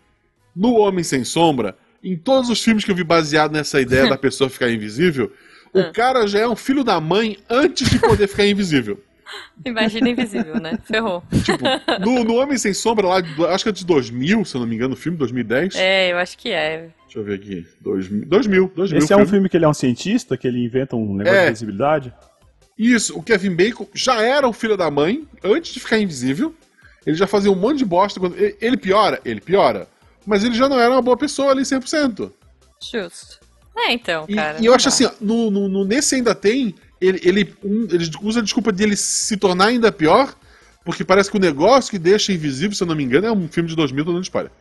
no 0.54 0.74
Homem 0.74 1.02
Sem 1.02 1.24
Sombra, 1.24 1.76
em 2.02 2.16
todos 2.16 2.48
os 2.50 2.62
filmes 2.62 2.84
que 2.84 2.90
eu 2.90 2.94
vi 2.94 3.04
baseado 3.04 3.52
nessa 3.52 3.80
ideia 3.80 4.08
da 4.08 4.16
pessoa 4.18 4.48
ficar 4.48 4.70
invisível, 4.70 5.32
o 5.72 5.80
ah. 5.80 5.92
cara 5.92 6.26
já 6.26 6.40
é 6.40 6.48
um 6.48 6.56
filho 6.56 6.82
da 6.84 7.00
mãe 7.00 7.38
antes 7.48 7.88
de 7.88 7.98
poder 7.98 8.26
ficar 8.26 8.46
invisível. 8.46 9.02
Imagina 9.64 10.08
invisível, 10.08 10.60
né? 10.60 10.78
Ferrou. 10.84 11.22
Tipo, 11.44 11.64
no, 12.00 12.24
no 12.24 12.34
Homem 12.34 12.58
Sem 12.58 12.74
Sombra 12.74 13.06
lá, 13.06 13.22
acho 13.50 13.64
que 13.64 13.70
é 13.70 13.72
de 13.72 13.86
2000, 13.86 14.44
se 14.44 14.56
eu 14.56 14.60
não 14.60 14.66
me 14.66 14.74
engano, 14.74 14.94
o 14.94 14.96
filme, 14.96 15.16
2010. 15.18 15.74
É, 15.76 16.12
eu 16.12 16.18
acho 16.18 16.36
que 16.36 16.50
é. 16.50 16.88
Deixa 17.04 17.18
eu 17.18 17.24
ver 17.24 17.34
aqui. 17.34 17.66
2000, 17.80 18.26
2000, 18.26 18.72
2000 18.74 18.98
Esse 18.98 19.08
filme. 19.08 19.22
é 19.22 19.24
um 19.24 19.28
filme 19.28 19.48
que 19.48 19.56
ele 19.56 19.64
é 19.64 19.68
um 19.68 19.74
cientista, 19.74 20.36
que 20.36 20.46
ele 20.46 20.64
inventa 20.64 20.96
um 20.96 21.14
negócio 21.14 21.38
é. 21.38 21.44
de 21.46 21.50
visibilidade? 21.50 22.12
Isso, 22.78 23.18
o 23.18 23.22
Kevin 23.22 23.54
Bacon 23.54 23.86
já 23.92 24.22
era 24.22 24.48
um 24.48 24.52
filho 24.52 24.76
da 24.76 24.90
mãe 24.90 25.26
antes 25.44 25.72
de 25.72 25.80
ficar 25.80 25.98
invisível. 25.98 26.54
Ele 27.06 27.16
já 27.16 27.26
fazia 27.26 27.50
um 27.50 27.56
monte 27.56 27.78
de 27.78 27.84
bosta. 27.84 28.20
Quando... 28.20 28.36
Ele 28.38 28.76
piora? 28.76 29.20
Ele 29.24 29.40
piora. 29.40 29.88
Mas 30.26 30.44
ele 30.44 30.54
já 30.54 30.68
não 30.68 30.78
era 30.78 30.92
uma 30.92 31.02
boa 31.02 31.16
pessoa 31.16 31.50
ali 31.50 31.62
100%. 31.62 32.30
Justo. 32.80 33.40
É, 33.76 33.92
então, 33.92 34.26
cara. 34.26 34.58
E, 34.58 34.62
e 34.62 34.66
eu 34.66 34.74
acho 34.74 34.88
assim, 34.88 35.08
no, 35.20 35.50
no, 35.50 35.68
no, 35.68 35.84
nesse 35.84 36.14
ainda 36.14 36.34
tem. 36.34 36.74
Ele, 37.00 37.20
ele, 37.22 37.54
um, 37.64 37.86
ele 37.90 38.10
usa 38.22 38.40
a 38.40 38.42
desculpa 38.42 38.72
de 38.72 38.82
ele 38.82 38.96
se 38.96 39.36
tornar 39.36 39.66
ainda 39.66 39.90
pior, 39.90 40.34
porque 40.84 41.04
parece 41.04 41.30
que 41.30 41.36
o 41.36 41.40
negócio 41.40 41.90
que 41.90 41.98
deixa 41.98 42.32
invisível, 42.32 42.76
se 42.76 42.82
eu 42.82 42.86
não 42.86 42.94
me 42.94 43.02
engano, 43.02 43.26
é 43.26 43.32
um 43.32 43.48
filme 43.48 43.68
de 43.68 43.76
2000, 43.76 44.04
tô 44.04 44.12
dando 44.12 44.22
spoiler. 44.22 44.52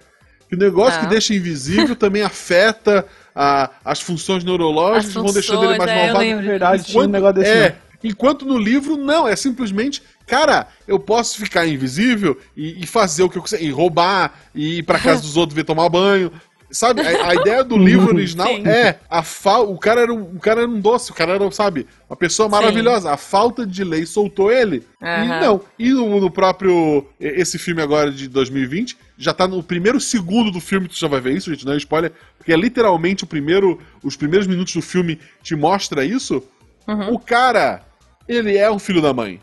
Que 0.47 0.55
o 0.55 0.57
negócio 0.57 0.99
ah. 0.99 1.03
que 1.03 1.07
deixa 1.07 1.33
invisível 1.33 1.95
também 1.97 2.21
afeta 2.21 3.05
a, 3.35 3.69
as 3.83 3.99
funções 3.99 4.43
neurológicas, 4.43 5.13
funções, 5.13 5.25
vão 5.25 5.33
deixando 5.33 5.65
ele 5.65 5.77
mais 5.77 5.91
é, 5.91 5.95
malvado. 5.95 6.23
É 6.23 6.35
verdade, 6.41 6.85
enquanto, 6.89 7.07
um 7.07 7.11
negócio 7.11 7.35
desse 7.35 7.51
é, 7.51 7.77
enquanto 8.03 8.45
no 8.45 8.57
livro, 8.57 8.97
não, 8.97 9.27
é 9.27 9.35
simplesmente, 9.35 10.01
cara, 10.25 10.67
eu 10.87 10.99
posso 10.99 11.37
ficar 11.37 11.67
invisível 11.67 12.37
e, 12.55 12.83
e 12.83 12.87
fazer 12.87 13.23
o 13.23 13.29
que 13.29 13.37
eu 13.37 13.43
quiser, 13.43 13.61
e 13.61 13.71
roubar, 13.71 14.33
e 14.53 14.79
ir 14.79 14.83
pra 14.83 14.99
casa 14.99 15.21
dos 15.23 15.37
outros 15.37 15.55
ver 15.55 15.63
tomar 15.63 15.89
banho, 15.89 16.31
Sabe, 16.71 17.01
a, 17.01 17.29
a 17.29 17.35
ideia 17.35 17.63
do 17.63 17.77
livro 17.77 18.09
original 18.13 18.47
Sim. 18.47 18.67
é 18.67 18.99
a 19.09 19.23
fa... 19.23 19.59
o 19.59 19.77
cara 19.77 20.01
era 20.01 20.13
um, 20.13 20.21
o 20.21 20.39
cara 20.39 20.61
era 20.61 20.69
um 20.69 20.79
doce, 20.79 21.11
o 21.11 21.15
cara 21.15 21.33
era, 21.33 21.51
sabe, 21.51 21.87
uma 22.07 22.15
pessoa 22.15 22.47
maravilhosa. 22.47 23.07
Sim. 23.07 23.13
A 23.13 23.17
falta 23.17 23.65
de 23.65 23.83
lei 23.83 24.05
soltou 24.05 24.51
ele. 24.51 24.83
Uhum. 25.01 25.23
E 25.23 25.27
não. 25.27 25.61
E 25.79 25.89
no, 25.89 26.19
no, 26.19 26.29
próprio 26.29 27.07
esse 27.19 27.57
filme 27.57 27.81
agora 27.81 28.11
de 28.11 28.27
2020, 28.27 28.97
já 29.17 29.33
tá 29.33 29.47
no 29.47 29.63
primeiro 29.63 29.99
segundo 29.99 30.51
do 30.51 30.59
filme, 30.59 30.87
tu 30.87 30.95
já 30.95 31.07
vai 31.07 31.19
ver 31.19 31.35
isso, 31.35 31.49
gente, 31.49 31.65
não 31.65 31.73
é 31.73 31.77
spoiler, 31.77 32.11
porque 32.37 32.53
é 32.53 32.55
literalmente 32.57 33.23
o 33.23 33.27
primeiro, 33.27 33.79
os 34.03 34.15
primeiros 34.15 34.45
minutos 34.45 34.73
do 34.73 34.81
filme 34.81 35.19
te 35.41 35.55
mostra 35.55 36.05
isso. 36.05 36.43
Uhum. 36.87 37.13
O 37.13 37.19
cara, 37.19 37.83
ele 38.29 38.57
é 38.57 38.71
um 38.71 38.79
filho 38.79 39.01
da 39.01 39.13
mãe. 39.13 39.41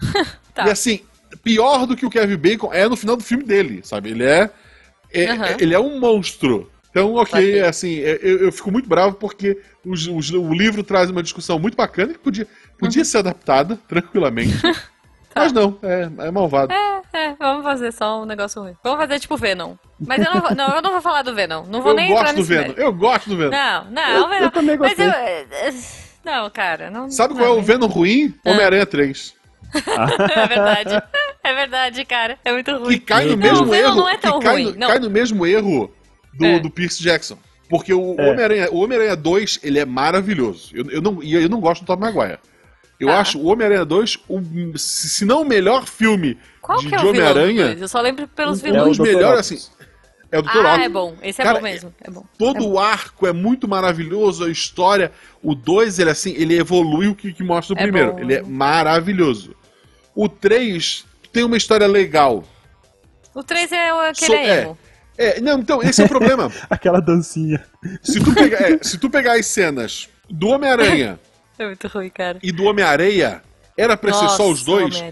tá. 0.54 0.66
E 0.66 0.70
assim, 0.70 1.00
pior 1.42 1.86
do 1.86 1.94
que 1.94 2.06
o 2.06 2.10
Kevin 2.10 2.36
Bacon 2.36 2.72
é 2.72 2.88
no 2.88 2.96
final 2.96 3.16
do 3.16 3.22
filme 3.22 3.44
dele, 3.44 3.80
sabe? 3.84 4.10
Ele 4.10 4.24
é 4.24 4.50
é, 5.12 5.32
uhum. 5.32 5.56
ele 5.60 5.74
é 5.74 5.78
um 5.78 6.00
monstro. 6.00 6.70
Então, 6.90 7.14
ok, 7.14 7.58
é 7.58 7.68
assim, 7.68 8.00
é, 8.00 8.18
eu, 8.22 8.44
eu, 8.44 8.52
fico 8.52 8.70
muito 8.70 8.88
bravo 8.88 9.16
porque 9.16 9.58
os, 9.84 10.06
os, 10.06 10.30
o 10.30 10.52
livro 10.52 10.82
traz 10.82 11.10
uma 11.10 11.22
discussão 11.22 11.58
muito 11.58 11.76
bacana 11.76 12.12
que 12.12 12.18
podia, 12.18 12.46
podia 12.78 13.00
uhum. 13.00 13.04
ser 13.04 13.18
adaptada 13.18 13.78
tranquilamente. 13.88 14.60
tá. 15.32 15.42
Mas 15.42 15.52
não, 15.52 15.78
é, 15.82 16.10
é 16.26 16.30
malvado. 16.30 16.72
É, 16.72 17.02
é, 17.14 17.34
vamos 17.38 17.62
fazer 17.62 17.92
só 17.92 18.22
um 18.22 18.26
negócio 18.26 18.62
ruim. 18.62 18.74
Vamos 18.82 18.98
fazer 18.98 19.20
tipo 19.20 19.36
Venom. 19.38 19.74
Mas 19.98 20.24
eu 20.24 20.34
não 20.34 20.40
vou, 20.40 20.54
não, 20.54 20.74
eu 20.74 20.82
não 20.82 20.90
vou 20.92 21.00
falar 21.00 21.22
do 21.22 21.34
Venom. 21.34 21.64
Não 21.66 21.80
vou 21.80 21.92
eu 21.92 21.96
nem 21.96 22.08
gosto 22.08 22.22
entrar 22.22 22.34
do 22.34 22.44
Venom. 22.44 22.74
Eu 22.76 22.92
gosto 22.92 23.30
do 23.30 23.36
Venom. 23.38 23.50
Não, 23.50 23.90
não, 23.90 24.10
eu, 24.10 24.28
Venom. 24.28 24.44
Eu 24.44 24.50
também 24.50 24.76
gostei. 24.76 25.06
Mas 25.06 25.46
eu, 25.50 26.01
não, 26.24 26.50
cara, 26.50 26.90
não. 26.90 27.10
Sabe 27.10 27.34
não, 27.34 27.40
qual 27.40 27.56
é 27.56 27.58
o 27.58 27.62
Venom 27.62 27.86
ruim? 27.86 28.34
Ah. 28.44 28.50
Homem-Aranha 28.50 28.86
3. 28.86 29.34
é 29.74 30.46
verdade. 30.46 31.02
É 31.42 31.54
verdade, 31.54 32.04
cara. 32.04 32.38
É 32.44 32.52
muito 32.52 32.70
ruim. 32.76 32.98
Que 32.98 33.00
cai 33.00 33.24
no 33.26 33.36
mesmo 33.36 33.66
não, 33.66 33.74
erro. 33.74 33.96
Não 33.96 34.08
é 34.08 34.16
tão 34.18 34.38
que 34.38 34.44
cai, 34.44 34.54
ruim. 34.62 34.72
No, 34.76 34.86
cai 34.86 34.98
no 34.98 35.10
mesmo 35.10 35.46
erro 35.46 35.90
do, 36.34 36.44
é. 36.44 36.60
do 36.60 36.70
Pierce 36.70 37.02
Jackson. 37.02 37.38
Porque 37.68 37.92
o 37.94 38.14
É. 38.18 38.30
Homem-Aranha 38.30 38.68
o 38.70 38.82
Homem-Aranha 38.82 39.16
2, 39.16 39.60
ele 39.62 39.78
é 39.78 39.84
maravilhoso. 39.84 40.70
Eu, 40.74 40.90
eu 40.90 41.00
não, 41.02 41.22
e 41.22 41.32
eu 41.34 41.48
não 41.48 41.58
gosto 41.60 41.82
do 41.82 41.86
Tom 41.86 41.96
Maguire. 41.96 42.38
Eu 43.00 43.08
Tá. 43.08 43.18
acho 43.20 43.38
o 43.38 43.46
Homem-Aranha 43.46 43.84
2, 43.84 44.18
o, 44.28 44.40
se 44.78 45.08
se 45.08 45.24
não 45.24 45.40
o 45.42 45.44
melhor 45.44 45.86
filme 45.86 46.38
Qual 46.60 46.78
de, 46.78 46.88
que 46.88 46.94
é 46.94 46.98
de 46.98 47.06
Homem-Aranha? 47.06 47.76
Eu 47.80 47.88
só 47.88 48.00
lembro 48.00 48.28
pelos 48.28 48.62
um 48.62 48.66
É 48.66 48.70
o 48.70 48.72
vilões. 48.74 48.96
dos 48.98 49.06
melhores, 49.08 49.40
assim, 49.40 49.71
é 50.32 50.38
o 50.38 50.42
Dr. 50.42 50.48
Ah, 50.48 50.58
Octopus. 50.60 50.84
é 50.84 50.88
bom. 50.88 51.14
Esse 51.22 51.40
é 51.40 51.44
Cara, 51.44 51.58
bom 51.58 51.62
mesmo. 51.64 51.94
É 52.02 52.10
bom. 52.10 52.24
Todo 52.38 52.66
o 52.66 52.78
arco 52.80 53.26
é 53.26 53.32
muito 53.32 53.68
maravilhoso, 53.68 54.44
a 54.44 54.50
história. 54.50 55.12
O 55.42 55.54
2, 55.54 55.98
ele 56.00 56.10
assim, 56.10 56.32
ele 56.36 56.58
evolui 56.58 57.06
o 57.08 57.14
que, 57.14 57.32
que 57.32 57.42
mostra 57.44 57.76
o 57.76 57.78
É 57.78 57.82
primeiro. 57.82 58.12
bom. 58.14 58.18
Ele 58.18 58.34
é 58.34 58.42
maravilhoso. 58.42 59.54
O 60.14 60.28
3 60.28 61.04
tem 61.32 61.44
uma 61.44 61.56
história 61.56 61.86
legal. 61.86 62.42
O 63.34 63.42
3 63.42 63.70
é 63.72 63.92
o- 63.94 64.00
aquele 64.00 64.26
So- 64.26 64.34
é 64.34 64.46
é. 64.48 64.74
É, 65.18 65.40
não, 65.40 65.58
então, 65.58 65.82
esse 65.82 66.00
é 66.00 66.06
o 66.06 66.08
problema. 66.08 66.50
Aquela 66.70 66.98
dancinha. 67.00 67.62
Se 68.02 68.18
tu, 68.18 68.34
pegar, 68.34 68.58
é, 68.62 68.78
se 68.82 68.98
tu 68.98 69.10
pegar 69.10 69.34
as 69.34 69.44
cenas 69.46 70.08
do 70.28 70.48
Homem-Aranha 70.48 71.20
É 71.58 71.66
muito 71.66 71.86
ruim, 71.88 72.08
cara. 72.08 72.38
e 72.42 72.50
do 72.50 72.64
Homem-Areia, 72.64 73.42
era 73.76 73.94
pra 73.96 74.12
ser 74.14 74.28
só 74.30 74.48
os 74.48 74.64
Nossa, 74.66 74.80
dois. 74.88 75.04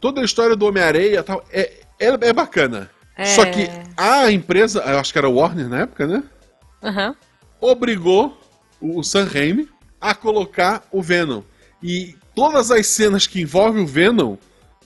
Toda 0.00 0.20
a 0.20 0.24
história 0.24 0.54
do 0.54 0.66
Homem-Areia 0.66 1.22
tal 1.24 1.44
é, 1.52 1.72
é, 1.98 2.06
é 2.28 2.32
bacana. 2.32 2.88
É. 3.20 3.26
Só 3.26 3.44
que 3.44 3.68
a 3.96 4.30
empresa, 4.30 4.80
eu 4.80 4.98
acho 4.98 5.12
que 5.12 5.18
era 5.18 5.28
Warner 5.28 5.68
na 5.68 5.80
época, 5.80 6.06
né? 6.06 6.22
Aham. 6.82 7.14
Obrigou 7.60 8.38
o 8.80 9.02
Sam 9.02 9.24
Raimi 9.24 9.68
a 10.00 10.14
colocar 10.14 10.82
o 10.90 11.02
Venom. 11.02 11.42
E 11.82 12.14
todas 12.34 12.70
as 12.70 12.86
cenas 12.86 13.26
que 13.26 13.40
envolvem 13.42 13.82
o 13.82 13.86
Venom 13.86 14.36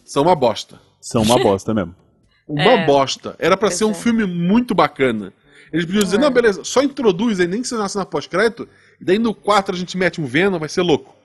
são 0.05 0.25
uma 0.25 0.35
bosta. 0.35 0.81
São 1.01 1.23
uma 1.23 1.39
bosta 1.39 1.73
mesmo. 1.75 1.95
Uma 2.47 2.63
É. 2.63 2.85
bosta. 2.85 3.35
Era 3.39 3.57
pra 3.57 3.69
Pois 3.69 3.79
ser 3.79 3.87
um 3.87 3.93
é. 3.93 3.95
filme 3.95 4.27
muito 4.27 4.75
bacana. 4.75 5.33
Eles 5.73 5.87
podiam 5.87 6.05
dizer, 6.05 6.17
É. 6.17 6.21
não, 6.21 6.31
beleza, 6.31 6.63
só 6.63 6.83
introduz 6.83 7.41
aí, 7.41 7.47
nem 7.47 7.63
que 7.63 7.69
você 7.69 7.75
nasce 7.75 7.97
na 7.97 8.05
pós-crédito, 8.05 8.69
e 9.01 9.05
daí 9.05 9.19
no 9.19 9.35
4 9.35 9.75
a 9.75 9.79
gente 9.79 9.97
mete 9.97 10.21
um 10.21 10.27
Venom, 10.27 10.59
vai 10.59 10.69
ser 10.69 10.83
louco. 10.83 11.17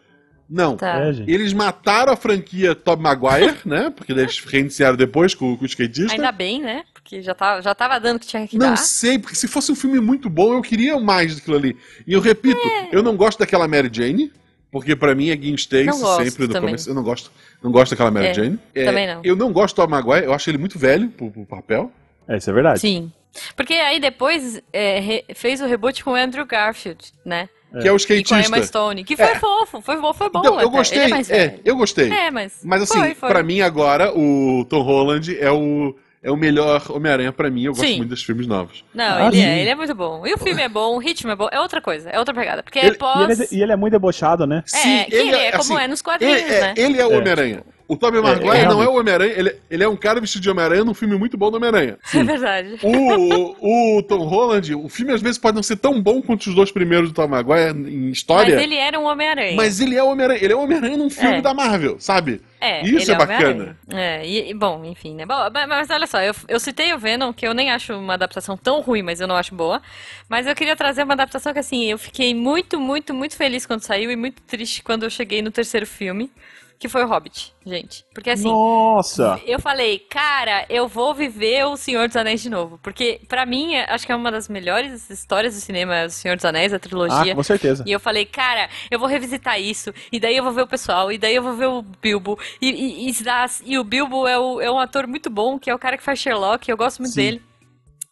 Não. 0.50 0.78
Tá. 0.78 0.98
É. 1.08 1.10
Eles 1.28 1.52
mataram 1.52 2.14
a 2.14 2.16
franquia 2.16 2.74
Tobey 2.74 3.04
Maguire, 3.04 3.58
né? 3.66 3.90
Porque 3.90 4.14
daí 4.14 4.24
eles 4.24 4.40
reiniciaram 4.40 4.96
depois 4.96 5.36
com, 5.36 5.58
com 5.58 5.64
o 5.64 5.68
skatista. 5.68 6.14
Ainda 6.14 6.32
bem, 6.32 6.62
né? 6.62 6.84
Porque 7.10 7.24
já 7.24 7.34
tava, 7.34 7.60
já 7.64 7.74
tava 7.74 8.00
dando 8.00 8.18
o 8.18 8.20
que 8.20 8.28
tinha 8.28 8.48
que 8.48 8.56
Não 8.56 8.68
dar. 8.70 8.78
sei, 8.78 9.18
porque 9.18 9.36
se 9.36 9.48
fosse 9.48 9.72
um 9.72 9.76
filme 9.76 10.00
muito 10.00 10.30
bom, 10.30 10.54
eu 10.54 10.62
queria 10.62 11.00
mais 11.00 11.34
daquilo 11.36 11.58
ali. 11.58 11.76
E 12.06 12.14
eu 12.14 12.22
repito, 12.22 12.60
eu 12.92 13.02
não 13.02 13.18
gosto 13.18 13.40
daquela 13.40 13.68
Mary 13.68 13.90
Jane, 13.92 14.32
porque 14.72 14.96
pra 14.96 15.16
mim 15.16 15.30
é 15.32 15.36
Gwen 15.36 15.56
Stacy 15.56 15.86
Não 15.88 15.96
sempre 16.24 16.46
no 16.46 16.54
também. 16.54 16.70
começo. 16.70 16.88
Eu 16.88 16.94
não 16.94 17.02
gosto, 17.02 17.32
não 17.64 17.72
gosto 17.72 17.90
daquela 17.92 18.12
Mary 18.12 18.28
É, 18.28 18.34
Jane. 18.36 18.60
É, 18.76 18.86
também 18.86 19.08
não. 19.08 19.22
Eu 19.24 19.36
não 19.36 19.52
gosto 19.52 19.74
do 19.76 19.78
Tobey 19.82 19.92
Maguire, 19.92 20.26
eu 20.28 20.34
acho 20.34 20.48
ele 20.52 20.60
muito 20.60 20.78
velho 20.78 21.10
pro, 21.10 21.32
pro 21.32 21.46
papel. 21.48 21.92
É, 22.28 22.38
isso 22.38 22.48
é 22.48 22.54
verdade. 22.54 22.80
Sim. 22.80 23.12
Porque 23.56 23.74
aí 23.74 24.00
depois 24.00 24.62
é, 24.72 25.00
re- 25.00 25.26
fez 25.34 25.62
o 25.62 25.66
reboot 25.66 26.04
com 26.04 26.12
o 26.12 26.16
Andrew 26.16 26.46
Garfield, 26.46 27.12
né? 27.26 27.50
Que 27.82 27.88
é 27.88 27.92
o 27.92 27.98
E 27.98 28.06
com 28.24 28.34
a 28.36 28.38
Emma 28.38 28.44
skatista. 28.44 28.66
Stone. 28.68 29.04
Que 29.04 29.16
foi 29.16 29.26
É. 29.26 29.36
fofo, 29.40 29.82
foi, 29.82 29.98
bom- 30.00 30.14
foi 30.14 30.30
bom. 30.30 30.40
Então, 30.42 30.62
eu 30.62 30.70
gostei, 30.70 31.00
é 31.00 31.06
é, 31.10 31.22
velho. 31.24 31.60
eu 31.66 31.76
gostei. 31.76 32.12
É, 32.12 32.30
mas. 32.30 32.60
Mas 32.64 32.84
assim, 32.84 33.00
foi, 33.00 33.16
foi. 33.16 33.30
pra 33.30 33.42
mim 33.44 33.62
agora, 33.62 34.12
o 34.16 34.64
Tom 34.70 34.82
Holland 34.84 35.36
é 35.40 35.52
o, 35.52 35.96
é 36.22 36.30
o 36.32 36.36
melhor 36.36 36.84
Homem-Aranha 36.90 37.32
pra 37.32 37.50
mim. 37.50 37.64
Eu 37.64 37.72
gosto 37.74 37.86
Sim. 37.88 37.98
muito 37.98 38.10
dos 38.10 38.24
filmes 38.24 38.46
novos. 38.48 38.84
Não, 38.94 39.06
Ah, 39.06 39.28
ele 39.28 39.38
sim. 39.38 39.44
é, 39.46 39.60
ele 39.62 39.70
é 39.70 39.76
muito 39.76 39.96
bom. 39.96 40.26
E 40.28 40.34
o 40.34 40.38
filme 40.38 40.62
é 40.62 40.68
bom, 40.70 40.96
o 40.96 41.00
ritmo 41.00 41.32
é 41.32 41.36
bom. 41.36 41.48
É 41.52 41.60
outra 41.60 41.82
coisa, 41.82 42.10
é 42.10 42.20
outra 42.20 42.34
pegada. 42.34 42.62
Porque 42.64 42.80
Ele- 42.80 42.88
é 42.88 42.90
E 42.90 42.92
ele, 42.92 42.98
pós. 42.98 43.40
é, 43.40 43.48
e 43.56 43.62
ele 43.64 43.72
é 43.72 43.76
muito 43.76 43.94
debochado, 43.94 44.46
né? 44.46 44.64
É, 44.74 45.04
que 45.06 45.16
ele 45.16 45.36
é 45.36 45.52
como 45.54 45.78
é 45.80 45.88
nos 45.88 46.02
quadrinhos, 46.02 46.42
ele, 46.42 46.54
é- 46.54 46.62
né? 46.62 46.74
Ele 46.78 47.00
é 47.02 47.06
o 47.06 47.14
É. 47.14 47.18
Homem-Aranha. 47.18 47.64
O 47.90 47.98
Tobey 47.98 48.22
Maguire 48.22 48.58
é, 48.60 48.66
não 48.68 48.84
é 48.84 48.88
o 48.88 48.94
Homem-Aranha, 49.00 49.34
ele, 49.36 49.56
ele 49.68 49.84
é 49.84 49.90
um 49.90 49.96
cara 49.98 50.22
vestido 50.22 50.44
de 50.44 50.50
Homem-Aranha 50.52 50.84
num 50.86 50.94
filme 50.94 51.18
muito 51.18 51.36
bom 51.36 51.50
do 51.50 51.58
Homem-Aranha. 51.58 51.98
É 52.14 52.24
verdade. 52.24 52.78
O, 52.84 53.98
o 53.98 54.04
Tom 54.04 54.20
Holland, 54.28 54.76
o 54.76 54.88
filme 54.88 55.12
às 55.12 55.22
vezes 55.24 55.40
pode 55.40 55.56
não 55.56 55.64
ser 55.64 55.78
tão 55.78 56.00
bom 56.00 56.22
quanto 56.22 56.46
os 56.48 56.54
dois 56.56 56.72
primeiros 56.72 57.10
do 57.10 57.16
Tom 57.16 57.28
Maguire 57.28 57.72
em 57.92 58.12
história, 58.12 58.54
Mas 58.54 58.64
ele 58.64 58.76
era 58.76 59.00
um 59.00 59.06
Homem-Aranha. 59.06 59.56
mas 59.56 59.80
ele 59.80 59.96
é 59.96 60.04
o 60.04 60.08
Homem-Aranha. 60.08 60.40
Ele 60.44 60.54
é 60.54 60.56
o 60.56 60.62
Homem-Aranha 60.62 60.98
num 60.98 61.10
filme 61.10 61.38
É. 61.38 61.42
da 61.42 61.52
Marvel, 61.54 62.00
sabe? 62.00 62.42
É, 62.62 62.84
Isso 62.86 63.12
é 63.12 63.16
o 63.16 63.18
bacana. 63.18 63.50
Homem-Aranha. 63.50 63.78
É, 63.92 64.24
e, 64.24 64.52
e, 64.52 64.54
bom, 64.54 64.86
enfim, 64.86 65.16
né? 65.16 65.26
Bom, 65.26 65.50
mas, 65.52 65.68
mas 65.68 65.90
olha 65.90 66.06
só, 66.06 66.22
eu, 66.22 66.36
eu 66.48 66.60
citei 66.60 66.94
o 66.94 67.00
Venom, 67.00 67.34
que 67.34 67.48
eu 67.48 67.56
nem 67.56 67.72
acho 67.72 67.94
uma 67.98 68.14
adaptação 68.14 68.56
tão 68.56 68.82
ruim, 68.82 69.02
mas 69.02 69.20
eu 69.20 69.28
não 69.28 69.36
acho 69.36 69.56
boa. 69.56 69.82
Mas 70.30 70.46
eu 70.46 70.54
queria 70.54 70.76
trazer 70.76 71.02
uma 71.04 71.14
adaptação 71.14 71.54
que, 71.54 71.60
assim, 71.60 71.86
eu 71.90 71.98
fiquei 71.98 72.36
muito, 72.36 72.80
muito, 72.80 73.16
muito 73.16 73.36
feliz 73.36 73.66
quando 73.66 73.82
saiu 73.82 74.12
e 74.12 74.16
muito 74.16 74.42
triste 74.44 74.84
quando 74.84 75.04
eu 75.04 75.10
cheguei 75.10 75.42
no 75.42 75.50
terceiro 75.50 75.88
filme, 75.88 76.30
que 76.80 76.88
foi 76.88 77.04
o 77.04 77.08
Hobbit, 77.08 77.54
gente. 77.66 78.06
Porque, 78.14 78.30
assim, 78.30 78.48
Nossa! 78.48 79.40
eu 79.46 79.60
falei, 79.60 80.00
cara, 80.00 80.66
eu 80.70 80.88
vou 80.88 81.14
viver 81.14 81.66
o 81.66 81.76
Senhor 81.76 82.08
dos 82.08 82.16
Anéis 82.16 82.42
de 82.42 82.50
novo. 82.50 82.80
Porque, 82.82 83.20
pra 83.28 83.46
mim, 83.46 83.76
acho 83.76 84.06
que 84.06 84.12
é 84.14 84.16
uma 84.16 84.32
das 84.32 84.48
melhores 84.48 85.10
histórias 85.10 85.54
do 85.56 85.60
cinema, 85.60 86.06
o 86.06 86.10
Senhor 86.10 86.36
dos 86.38 86.46
Anéis, 86.46 86.72
a 86.74 86.78
Ah, 86.78 86.80
trilogia. 86.80 87.36
com 87.36 87.44
certeza. 87.44 87.84
E 87.86 87.92
eu 87.92 88.00
falei, 88.00 88.26
cara, 88.26 88.70
eu 88.90 88.98
vou 88.98 89.10
revisitar 89.10 89.60
isso, 89.60 89.94
e 90.10 90.20
daí 90.22 90.38
eu 90.38 90.44
vou 90.44 90.54
ver 90.54 90.62
o 90.62 90.68
pessoal, 90.68 91.12
e 91.12 91.18
daí 91.18 91.36
eu 91.36 91.44
vou 91.44 91.54
ver 91.54 91.68
o 91.68 91.82
Bilbo. 91.82 92.40
E, 92.62 92.70
e, 92.70 93.10
e, 93.10 93.14
e 93.66 93.78
o 93.78 93.84
Bilbo 93.84 94.26
é, 94.26 94.40
o- 94.40 94.62
é 94.62 94.72
um 94.72 94.80
ator 94.80 95.06
muito 95.06 95.30
bom, 95.30 95.60
que 95.60 95.70
é 95.70 95.76
o 95.76 95.80
cara 95.80 95.98
que 95.98 96.04
faz 96.04 96.18
Sherlock, 96.20 96.70
eu 96.72 96.78
gosto 96.78 97.00
muito 97.00 97.14
Sim. 97.14 97.22
dele. 97.22 97.49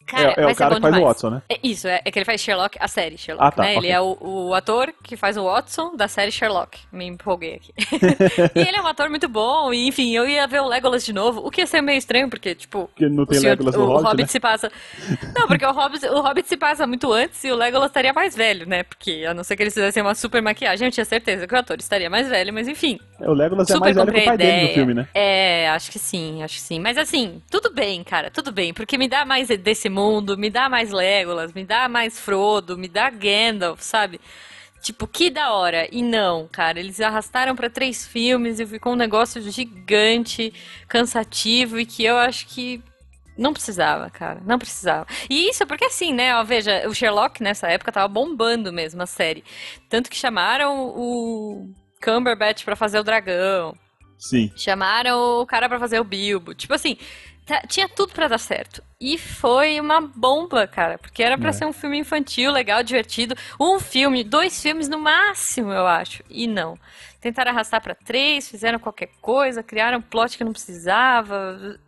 Cara, 0.08 0.34
é 0.36 0.42
é 0.42 0.46
o 0.46 0.48
ser 0.50 0.54
cara 0.56 0.74
que 0.74 0.80
faz 0.80 0.92
o 0.94 0.96
demais. 0.96 1.04
Watson, 1.04 1.30
né? 1.30 1.42
É 1.48 1.58
isso, 1.62 1.86
é, 1.88 2.00
é 2.04 2.10
que 2.10 2.18
ele 2.18 2.24
faz 2.24 2.40
Sherlock, 2.40 2.76
a 2.80 2.88
série 2.88 3.18
Sherlock, 3.18 3.46
Ah, 3.46 3.50
tá, 3.52 3.62
né? 3.62 3.70
Ele 3.72 3.78
ok. 3.78 3.90
é 3.92 4.00
o, 4.00 4.18
o 4.20 4.54
ator 4.54 4.92
que 5.02 5.16
faz 5.16 5.36
o 5.36 5.44
Watson 5.44 5.94
da 5.96 6.08
série 6.08 6.32
Sherlock. 6.32 6.78
Me 6.92 7.04
empolguei 7.06 7.54
aqui. 7.56 7.72
e 8.54 8.60
ele 8.60 8.76
é 8.76 8.82
um 8.82 8.86
ator 8.86 9.08
muito 9.10 9.28
bom, 9.28 9.72
e 9.72 9.86
enfim, 9.88 10.14
eu 10.14 10.26
ia 10.28 10.46
ver 10.46 10.60
o 10.62 10.66
Legolas 10.68 11.04
de 11.04 11.12
novo, 11.12 11.40
o 11.46 11.50
que 11.50 11.60
ia 11.60 11.66
ser 11.66 11.80
meio 11.82 11.98
estranho, 11.98 12.28
porque, 12.28 12.54
tipo, 12.54 12.88
Porque 12.88 13.08
não 13.08 13.24
o, 13.24 13.26
tem 13.26 13.38
senhor- 13.38 13.52
Legolas 13.58 13.74
no 13.74 13.82
o 13.82 13.86
Hobbit, 13.86 14.04
Hobbit 14.08 14.22
né? 14.22 14.26
se 14.28 14.40
passa. 14.40 14.72
Não, 15.36 15.46
porque 15.46 15.64
o 15.66 15.72
Hobbit, 15.72 16.06
o 16.06 16.20
Hobbit 16.22 16.48
se 16.48 16.56
passa 16.56 16.86
muito 16.86 17.12
antes 17.12 17.42
e 17.44 17.50
o 17.50 17.56
Legolas 17.56 17.88
estaria 17.90 18.12
mais 18.12 18.34
velho, 18.34 18.66
né? 18.66 18.82
Porque 18.82 19.24
a 19.28 19.34
não 19.34 19.44
ser 19.44 19.56
que 19.56 19.62
eles 19.62 19.74
fizessem 19.74 20.02
uma 20.02 20.14
super 20.14 20.40
maquiagem, 20.42 20.86
eu 20.88 20.92
tinha 20.92 21.04
certeza 21.04 21.46
que 21.46 21.54
o 21.54 21.58
ator 21.58 21.76
estaria 21.78 22.08
mais 22.10 22.28
velho, 22.28 22.52
mas 22.52 22.66
enfim. 22.68 22.98
É, 23.20 23.28
O 23.28 23.32
Legolas 23.34 23.68
é 23.70 23.76
mais 23.78 23.94
velho 23.94 24.12
que 24.12 24.20
o 24.20 24.24
pai 24.24 24.34
a 24.34 24.36
dele 24.36 24.52
no 24.52 24.58
ideia. 24.58 24.74
filme, 24.74 24.94
né? 24.94 25.08
É, 25.14 25.68
acho 25.70 25.90
que 25.90 25.98
sim, 25.98 26.42
acho 26.42 26.54
que 26.54 26.60
sim. 26.60 26.78
Mas 26.80 26.96
assim, 26.96 27.42
tudo 27.50 27.72
bem, 27.72 28.02
cara, 28.04 28.30
tudo 28.30 28.50
bem. 28.52 28.72
Porque 28.72 28.96
me 28.96 29.08
dá 29.08 29.24
mais 29.24 29.48
desse 29.48 29.88
mundo, 29.98 30.38
me 30.38 30.48
dá 30.48 30.68
mais 30.68 30.92
Legolas, 30.92 31.52
me 31.52 31.64
dá 31.64 31.88
mais 31.88 32.18
Frodo, 32.18 32.78
me 32.78 32.88
dá 32.88 33.10
Gandalf, 33.10 33.80
sabe? 33.82 34.20
Tipo, 34.80 35.06
que 35.06 35.28
da 35.28 35.52
hora. 35.52 35.88
E 35.90 36.02
não, 36.02 36.46
cara, 36.46 36.78
eles 36.78 37.00
arrastaram 37.00 37.56
pra 37.56 37.68
três 37.68 38.06
filmes 38.06 38.60
e 38.60 38.66
ficou 38.66 38.92
um 38.92 38.96
negócio 38.96 39.42
gigante, 39.42 40.54
cansativo 40.88 41.78
e 41.80 41.86
que 41.86 42.04
eu 42.04 42.16
acho 42.16 42.46
que 42.46 42.82
não 43.36 43.52
precisava, 43.52 44.10
cara, 44.10 44.40
não 44.44 44.58
precisava. 44.58 45.06
E 45.28 45.48
isso 45.48 45.66
porque 45.66 45.84
assim, 45.84 46.12
né, 46.12 46.36
ó, 46.36 46.44
veja, 46.44 46.88
o 46.88 46.94
Sherlock 46.94 47.42
nessa 47.42 47.68
época 47.68 47.92
tava 47.92 48.08
bombando 48.08 48.72
mesmo 48.72 49.02
a 49.02 49.06
série. 49.06 49.44
Tanto 49.88 50.10
que 50.10 50.16
chamaram 50.16 50.88
o 50.88 51.72
Cumberbatch 52.02 52.64
pra 52.64 52.76
fazer 52.76 52.98
o 52.98 53.04
dragão. 53.04 53.76
Sim. 54.18 54.50
Chamaram 54.56 55.40
o 55.40 55.46
cara 55.46 55.68
pra 55.68 55.78
fazer 55.78 56.00
o 56.00 56.04
Bilbo. 56.04 56.52
Tipo 56.52 56.74
assim, 56.74 56.98
tinha 57.68 57.88
tudo 57.88 58.12
pra 58.12 58.28
dar 58.28 58.38
certo. 58.38 58.82
E 59.00 59.16
foi 59.18 59.80
uma 59.80 60.00
bomba, 60.00 60.66
cara. 60.66 60.98
Porque 60.98 61.22
era 61.22 61.38
pra 61.38 61.50
É. 61.50 61.52
ser 61.52 61.64
um 61.66 61.72
filme 61.72 61.98
infantil, 61.98 62.50
legal, 62.52 62.82
divertido. 62.82 63.34
Um 63.60 63.78
filme, 63.78 64.24
dois 64.24 64.60
filmes 64.60 64.88
no 64.88 64.98
máximo, 64.98 65.72
eu 65.72 65.86
acho. 65.86 66.22
E 66.28 66.46
não. 66.46 66.78
Tentaram 67.20 67.50
arrastar 67.52 67.80
pra 67.80 67.94
três, 67.94 68.48
fizeram 68.48 68.78
qualquer 68.78 69.08
coisa, 69.20 69.62
criaram 69.62 69.98
um 69.98 70.02
plot 70.02 70.36
que 70.36 70.44
não 70.44 70.52
precisava. 70.52 71.78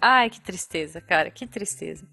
Ai, 0.00 0.30
que 0.30 0.40
tristeza, 0.40 1.00
cara, 1.00 1.30
que 1.30 1.46
tristeza. 1.46 2.04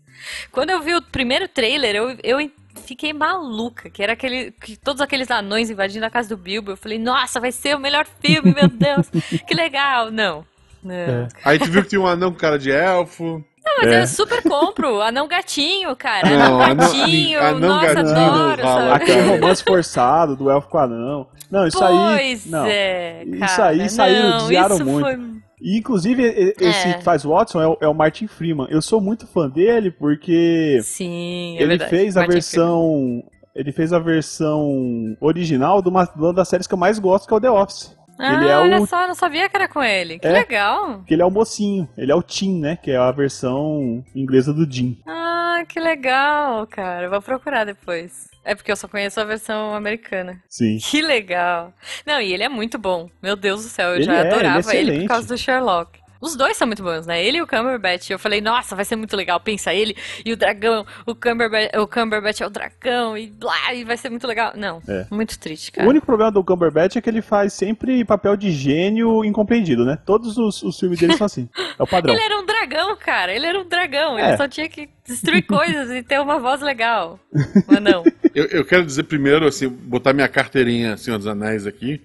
Quando 0.51 0.69
eu 0.71 0.81
vi 0.81 0.95
o 0.95 1.01
primeiro 1.01 1.47
trailer, 1.47 1.95
eu, 1.95 2.17
eu 2.23 2.51
fiquei 2.85 3.13
maluca, 3.13 3.89
que 3.89 4.01
era 4.01 4.13
aquele. 4.13 4.51
Que 4.51 4.75
todos 4.77 5.01
aqueles 5.01 5.29
anões 5.29 5.69
invadindo 5.69 6.05
a 6.05 6.09
casa 6.09 6.29
do 6.29 6.37
Bilbo. 6.37 6.71
Eu 6.71 6.77
falei, 6.77 6.97
nossa, 6.97 7.39
vai 7.39 7.51
ser 7.51 7.75
o 7.75 7.79
melhor 7.79 8.05
filme, 8.21 8.53
meu 8.53 8.67
Deus, 8.69 9.07
que 9.47 9.53
legal. 9.53 10.09
Não. 10.11 10.45
Não. 10.85 10.93
É. 10.95 11.27
Aí 11.43 11.57
tu 11.59 11.65
viu 11.65 11.81
que 11.83 11.89
tinha 11.89 12.01
um 12.01 12.07
anão 12.07 12.31
com 12.31 12.37
cara 12.37 12.57
de 12.59 12.71
elfo. 12.71 13.43
Não, 13.65 13.73
mas 13.81 13.91
É. 13.91 14.01
eu 14.03 14.07
super 14.07 14.43
compro. 14.43 15.01
Anão 15.01 15.27
gatinho, 15.27 15.95
cara. 15.95 16.29
Não, 16.29 16.61
Anão 16.61 16.75
gatinho. 16.77 17.39
anão 17.41 17.59
nossa, 17.59 17.93
gatinho 17.95 18.15
adoro? 18.17 18.93
Aquele 18.93 19.21
romance 19.21 19.63
forçado 19.63 20.35
do 20.35 20.49
elfo 20.51 20.69
com 20.69 20.77
anão. 20.77 21.27
Não, 21.49 21.65
isso 21.65 21.83
aí. 21.83 22.17
Pois 22.17 22.45
Não. 22.45 22.65
é, 22.65 23.23
Isso 23.23 23.39
cara. 23.57 23.69
aí 23.69 23.89
saiu, 23.89 24.31
desviaram 24.37 24.75
isso 24.75 24.85
muito. 24.85 25.03
Foi... 25.05 25.19
E, 25.61 25.77
inclusive, 25.79 26.21
esse 26.59 26.89
É. 26.89 26.93
que 26.93 27.03
faz 27.03 27.25
o 27.25 27.29
Watson 27.29 27.61
é 27.61 27.67
o, 27.67 27.77
é 27.81 27.87
o 27.87 27.93
Martin 27.93 28.27
Freeman. 28.27 28.67
Eu 28.69 28.81
sou 28.81 29.01
muito 29.01 29.25
fã 29.25 29.49
dele 29.49 29.89
porque 29.89 30.79
Sim, 30.83 31.55
é 31.57 31.61
ele 31.61 31.69
verdade. 31.69 31.89
fez 31.89 32.15
a 32.17 32.19
Martin 32.21 32.33
versão. 32.33 33.23
Ele 33.55 33.71
fez 33.71 33.93
a 33.93 33.99
versão 33.99 35.15
original 35.21 35.81
de 35.81 35.87
uma, 35.87 36.03
de 36.03 36.11
uma 36.21 36.33
das 36.33 36.49
séries 36.49 36.67
que 36.67 36.73
eu 36.73 36.77
mais 36.77 36.99
gosto, 36.99 37.25
que 37.27 37.33
é 37.33 37.37
o 37.37 37.41
The 37.41 37.49
Office. 37.49 37.94
Ah, 38.17 38.33
ele 38.35 38.47
é 38.47 38.57
olha 38.57 38.81
o- 38.81 38.87
só, 38.87 39.01
eu 39.01 39.07
não 39.09 39.15
sabia 39.15 39.49
que 39.49 39.55
era 39.55 39.67
com 39.67 39.83
ele. 39.83 40.19
Que 40.19 40.27
É. 40.27 40.31
legal. 40.31 41.03
Que 41.05 41.13
ele 41.13 41.21
é 41.21 41.25
o 41.25 41.31
mocinho, 41.31 41.87
ele 41.97 42.11
é 42.11 42.15
o 42.15 42.23
Tim, 42.23 42.59
né? 42.59 42.77
Que 42.81 42.91
é 42.91 42.97
a 42.97 43.11
versão 43.11 44.03
inglesa 44.15 44.53
do 44.53 44.69
Jim. 44.71 44.97
Ah, 45.05 45.63
que 45.67 45.79
legal, 45.79 46.65
cara. 46.67 47.09
Vou 47.09 47.21
procurar 47.21 47.65
depois. 47.65 48.29
É 48.43 48.53
porque 48.55 48.71
eu 48.71 48.75
só 48.75 48.87
conheço 48.87 49.19
a 49.19 49.23
versão 49.23 49.73
americana. 49.73 50.39
Sim. 50.47 50.77
Que 50.77 51.01
legal. 51.01 51.73
Não, 52.05 52.21
e 52.21 52.31
ele 52.31 52.43
é 52.43 52.49
muito 52.49 52.77
bom. 52.77 53.09
Meu 53.21 53.35
Deus 53.35 53.63
do 53.63 53.69
céu, 53.69 53.89
eu 53.89 53.95
Ele 53.95 54.03
já 54.03 54.13
é, 54.15 54.19
ele 54.19 54.27
é 54.27 54.31
adorava 54.31 54.57
ele, 54.57 54.63
por 54.63 54.75
excelente. 54.91 55.07
causa 55.07 55.27
do 55.27 55.37
Sherlock. 55.37 55.99
Os 56.25 56.35
dois 56.35 56.57
são 56.57 56.65
muito 56.65 56.81
bons, 56.81 57.05
né? 57.05 57.23
Ele 57.23 57.37
e 57.37 57.41
o 57.41 57.47
Cumberbatch. 57.47 58.09
Eu 58.09 58.17
falei, 58.17 58.41
nossa, 58.41 58.75
vai 58.75 58.83
ser 58.83 58.95
muito 58.95 59.15
legal. 59.15 59.39
Pensa 59.39 59.73
ele 59.73 59.95
e 60.25 60.33
o 60.33 60.37
dragão. 60.37 60.85
O 61.05 61.13
Cumberbatch, 61.13 61.75
o 61.77 61.87
Cumberbatch 61.87 62.41
é 62.41 62.47
o 62.47 62.49
dragão 62.49 63.17
e 63.17 63.27
blá, 63.27 63.73
e 63.73 63.83
vai 63.83 63.95
ser 63.95 64.09
muito 64.09 64.25
legal. 64.25 64.53
Não, 64.55 64.81
É. 64.87 65.05
muito 65.11 65.37
triste, 65.37 65.71
cara. 65.71 65.85
O 65.87 65.89
único 65.91 66.05
problema 66.05 66.31
do 66.31 66.43
Cumberbatch 66.43 66.95
é 66.95 67.01
que 67.01 67.09
ele 67.09 67.21
faz 67.21 67.53
sempre 67.53 68.03
papel 68.03 68.35
de 68.35 68.49
gênio 68.51 69.23
incompreendido, 69.23 69.85
né? 69.85 69.97
Todos 70.05 70.37
os, 70.37 70.63
os 70.63 70.79
filmes 70.79 70.99
dele 70.99 71.15
são 71.15 71.25
assim. 71.25 71.47
É 71.77 71.83
o 71.83 71.85
padrão. 71.87 72.13
Ele 72.15 72.23
era 72.23 72.39
um 72.39 72.45
dragão, 72.45 72.95
cara. 72.97 73.33
Ele 73.33 73.45
era 73.45 73.59
um 73.59 73.67
dragão. 73.67 74.17
É. 74.17 74.29
Ele 74.29 74.37
só 74.37 74.47
tinha 74.47 74.67
que 74.67 74.89
destruir 75.05 75.43
coisas 75.47 75.91
e 75.91 76.01
ter 76.01 76.19
uma 76.19 76.39
voz 76.39 76.61
legal. 76.61 77.19
Mas 77.67 77.81
não. 77.81 78.03
Eu, 78.33 78.45
eu 78.47 78.65
quero 78.65 78.85
dizer 78.85 79.03
primeiro, 79.03 79.47
assim, 79.47 79.69
botar 79.69 80.11
minha 80.11 80.27
carteirinha 80.27 80.97
Senhor 80.97 81.17
dos 81.17 81.25
Anéis 81.27 81.65
aqui. 81.65 82.01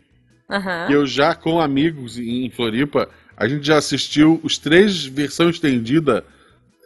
Que 0.87 0.93
eu 0.93 1.05
já, 1.07 1.35
com 1.35 1.61
amigos 1.61 2.19
em 2.19 2.49
Floripa, 2.51 3.09
a 3.41 3.49
gente 3.49 3.67
já 3.67 3.79
assistiu 3.79 4.39
os 4.45 4.59
três 4.59 5.05
versões 5.07 5.57
estendida 5.57 6.25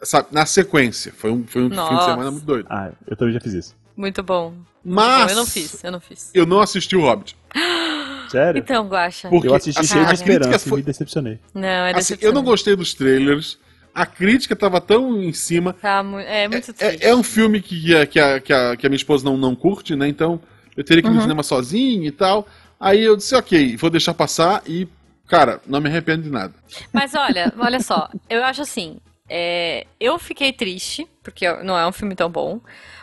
sabe, 0.02 0.28
na 0.30 0.46
sequência. 0.46 1.12
Foi 1.16 1.30
um, 1.30 1.44
foi 1.46 1.62
um 1.64 1.70
fim 1.70 1.96
de 1.98 2.04
semana 2.04 2.30
muito 2.30 2.44
doido. 2.46 2.66
Ah, 2.70 2.92
eu 3.06 3.16
também 3.16 3.34
já 3.34 3.40
fiz 3.40 3.52
isso. 3.54 3.76
Muito 3.96 4.22
bom. 4.22 4.54
Mas 4.84 5.24
Bom, 5.24 5.30
eu 5.30 5.36
não 5.36 5.46
fiz, 5.46 5.82
eu 5.84 5.92
não 5.92 6.00
fiz. 6.00 6.30
eu 6.34 6.46
não 6.46 6.60
assisti 6.60 6.94
o 6.96 7.00
Hobbit. 7.00 7.36
Sério? 8.30 8.58
Então, 8.58 8.86
Guaxa. 8.88 9.28
Porque, 9.28 9.48
eu 9.48 9.54
assisti 9.54 9.80
assim, 9.80 9.92
cheio 9.94 10.06
de 10.06 10.14
esperança 10.14 10.58
foi- 10.68 10.78
e 10.78 10.82
me 10.82 10.86
decepcionei. 10.86 11.38
Não, 11.54 11.68
é 11.68 11.92
assim, 11.96 12.16
eu 12.20 12.32
não 12.32 12.42
gostei 12.42 12.74
dos 12.76 12.92
trailers. 12.94 13.58
A 13.94 14.04
crítica 14.04 14.56
tava 14.56 14.80
tão 14.80 15.22
em 15.22 15.32
cima. 15.32 15.72
Tá, 15.74 16.04
é 16.26 16.48
muito 16.48 16.72
triste. 16.72 17.04
É, 17.04 17.10
é 17.10 17.14
um 17.14 17.22
filme 17.22 17.60
que, 17.60 17.94
a- 17.96 18.06
que, 18.06 18.18
a, 18.18 18.40
que, 18.40 18.52
a, 18.52 18.76
que 18.76 18.86
a 18.86 18.88
minha 18.90 18.96
esposa 18.96 19.24
não, 19.24 19.36
não 19.36 19.54
curte, 19.54 19.94
né? 19.94 20.08
Então 20.08 20.40
eu 20.76 20.82
teria 20.84 21.02
que 21.02 21.08
ir 21.08 21.10
no 21.10 21.16
Uhum. 21.16 21.22
cinema 21.22 21.42
sozinho 21.42 22.04
e 22.04 22.10
tal. 22.10 22.46
Aí 22.80 23.02
eu 23.04 23.16
disse, 23.16 23.34
ok, 23.36 23.76
vou 23.76 23.88
deixar 23.88 24.12
passar 24.14 24.62
e, 24.66 24.88
cara, 25.28 25.60
não 25.66 25.80
me 25.80 25.88
arrependo 25.88 26.22
de 26.22 26.30
nada. 26.30 26.54
Mas 26.92 27.14
olha, 27.14 27.52
olha 27.58 27.80
só, 27.80 28.08
eu 28.28 28.44
acho 28.44 28.62
assim, 28.62 28.98
é, 29.28 29.86
eu 29.98 30.18
fiquei 30.18 30.52
triste, 30.52 31.08
porque 31.22 31.50
não 31.62 31.78
é 31.78 31.86
um 31.86 31.92
filme 31.92 32.14
tão 32.14 32.30
bom, 32.30 32.60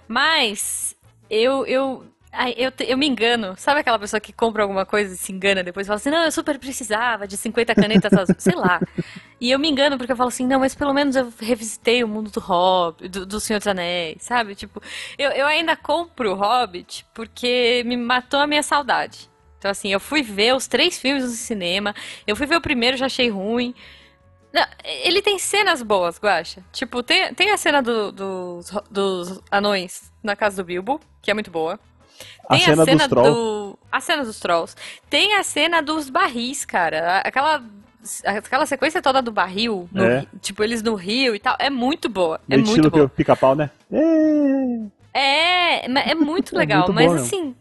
mas 0.08 0.96
eu, 1.30 1.66
eu, 1.66 2.04
eu, 2.56 2.72
eu 2.88 2.98
me 2.98 3.08
engano. 3.08 3.56
Sabe 3.58 3.80
aquela 3.80 3.98
pessoa 3.98 4.20
que 4.20 4.32
compra 4.32 4.64
alguma 4.64 4.86
coisa 4.86 5.14
e 5.14 5.18
se 5.18 5.32
engana 5.32 5.64
depois 5.64 5.88
fala 5.88 5.98
assim, 5.98 6.10
não, 6.10 6.24
eu 6.24 6.32
super 6.32 6.60
precisava 6.60 7.28
de 7.28 7.38
50 7.38 7.74
canetas 7.74 8.12
sei 8.38 8.56
lá. 8.56 8.80
E 9.40 9.50
eu 9.50 9.58
me 9.58 9.68
engano 9.68 9.98
porque 9.98 10.12
eu 10.12 10.16
falo 10.16 10.28
assim, 10.28 10.46
não, 10.46 10.60
mas 10.60 10.76
pelo 10.76 10.94
menos 10.94 11.16
eu 11.16 11.34
revisitei 11.40 12.04
o 12.04 12.08
mundo 12.08 12.30
do 12.30 12.40
Hobbit, 12.40 13.10
do, 13.10 13.26
do 13.26 13.40
Senhor 13.40 13.58
dos 13.58 13.68
Anéis, 13.68 14.22
sabe? 14.22 14.54
Tipo, 14.54 14.80
eu, 15.18 15.32
eu 15.32 15.48
ainda 15.48 15.76
compro 15.76 16.34
o 16.34 16.36
Hobbit 16.36 17.08
porque 17.14 17.82
me 17.86 17.98
matou 17.98 18.40
a 18.40 18.46
minha 18.46 18.62
saudade. 18.62 19.31
Então, 19.62 19.70
assim, 19.70 19.90
eu 19.94 20.00
fui 20.00 20.24
ver 20.24 20.56
os 20.56 20.66
três 20.66 20.98
filmes 20.98 21.24
no 21.24 21.30
cinema, 21.30 21.94
eu 22.26 22.36
fui 22.36 22.48
ver 22.48 22.56
o 22.56 22.62
primeiro, 22.62 22.98
já 22.98 23.06
achei 23.06 23.30
ruim. 23.30 23.76
Não, 24.52 24.66
ele 25.04 25.22
tem 25.22 25.38
cenas 25.38 25.84
boas, 25.84 26.18
Guaxa. 26.20 26.64
Tipo, 26.74 27.04
tem, 27.04 27.32
tem 27.36 27.52
a 27.52 27.58
cena 27.58 27.80
do- 27.80 28.12
dos, 28.12 28.72
dos 28.90 29.40
anões 29.52 30.12
na 30.24 30.36
casa 30.36 30.64
do 30.64 30.66
Bilbo, 30.66 31.00
que 31.22 31.30
é 31.30 31.34
muito 31.36 31.52
boa. 31.52 31.80
A 32.50 32.56
Tem 32.56 32.66
cena 32.66 32.82
a 32.82 32.86
cena 32.86 32.98
dos 32.98 33.08
trolls. 33.08 33.32
do. 33.40 33.80
A 33.92 34.02
cena 34.02 34.26
dos 34.26 34.40
trolls. 34.40 34.76
Tem 35.08 35.36
a 35.36 35.44
cena 35.44 35.80
dos 35.80 36.10
barris, 36.10 36.66
cara. 36.66 37.18
A- 37.18 37.20
Aquela. 37.20 37.64
Aquela 38.26 38.66
sequência 38.66 39.00
toda 39.00 39.22
do 39.22 39.32
barril, 39.32 39.88
no 39.92 40.04
É. 40.04 40.26
tipo, 40.42 40.64
eles 40.64 40.82
no 40.82 40.96
rio 40.96 41.36
e 41.36 41.40
tal, 41.40 41.56
é 41.60 41.70
muito 41.70 42.10
boa. 42.10 42.38
É 42.50 42.56
Meio 42.56 42.62
muito 42.62 42.70
estilo 42.72 42.90
boa. 42.90 43.08
pi- 43.08 43.18
pica-pau, 43.18 43.54
né? 43.56 43.70
É. 45.14 45.86
É, 45.86 46.12
é 46.12 46.16
muito 46.16 46.56
É 46.56 46.58
legal, 46.58 46.80
muito 46.88 46.94
mas 46.94 47.12
mesmo. 47.12 47.26
assim, 47.28 47.56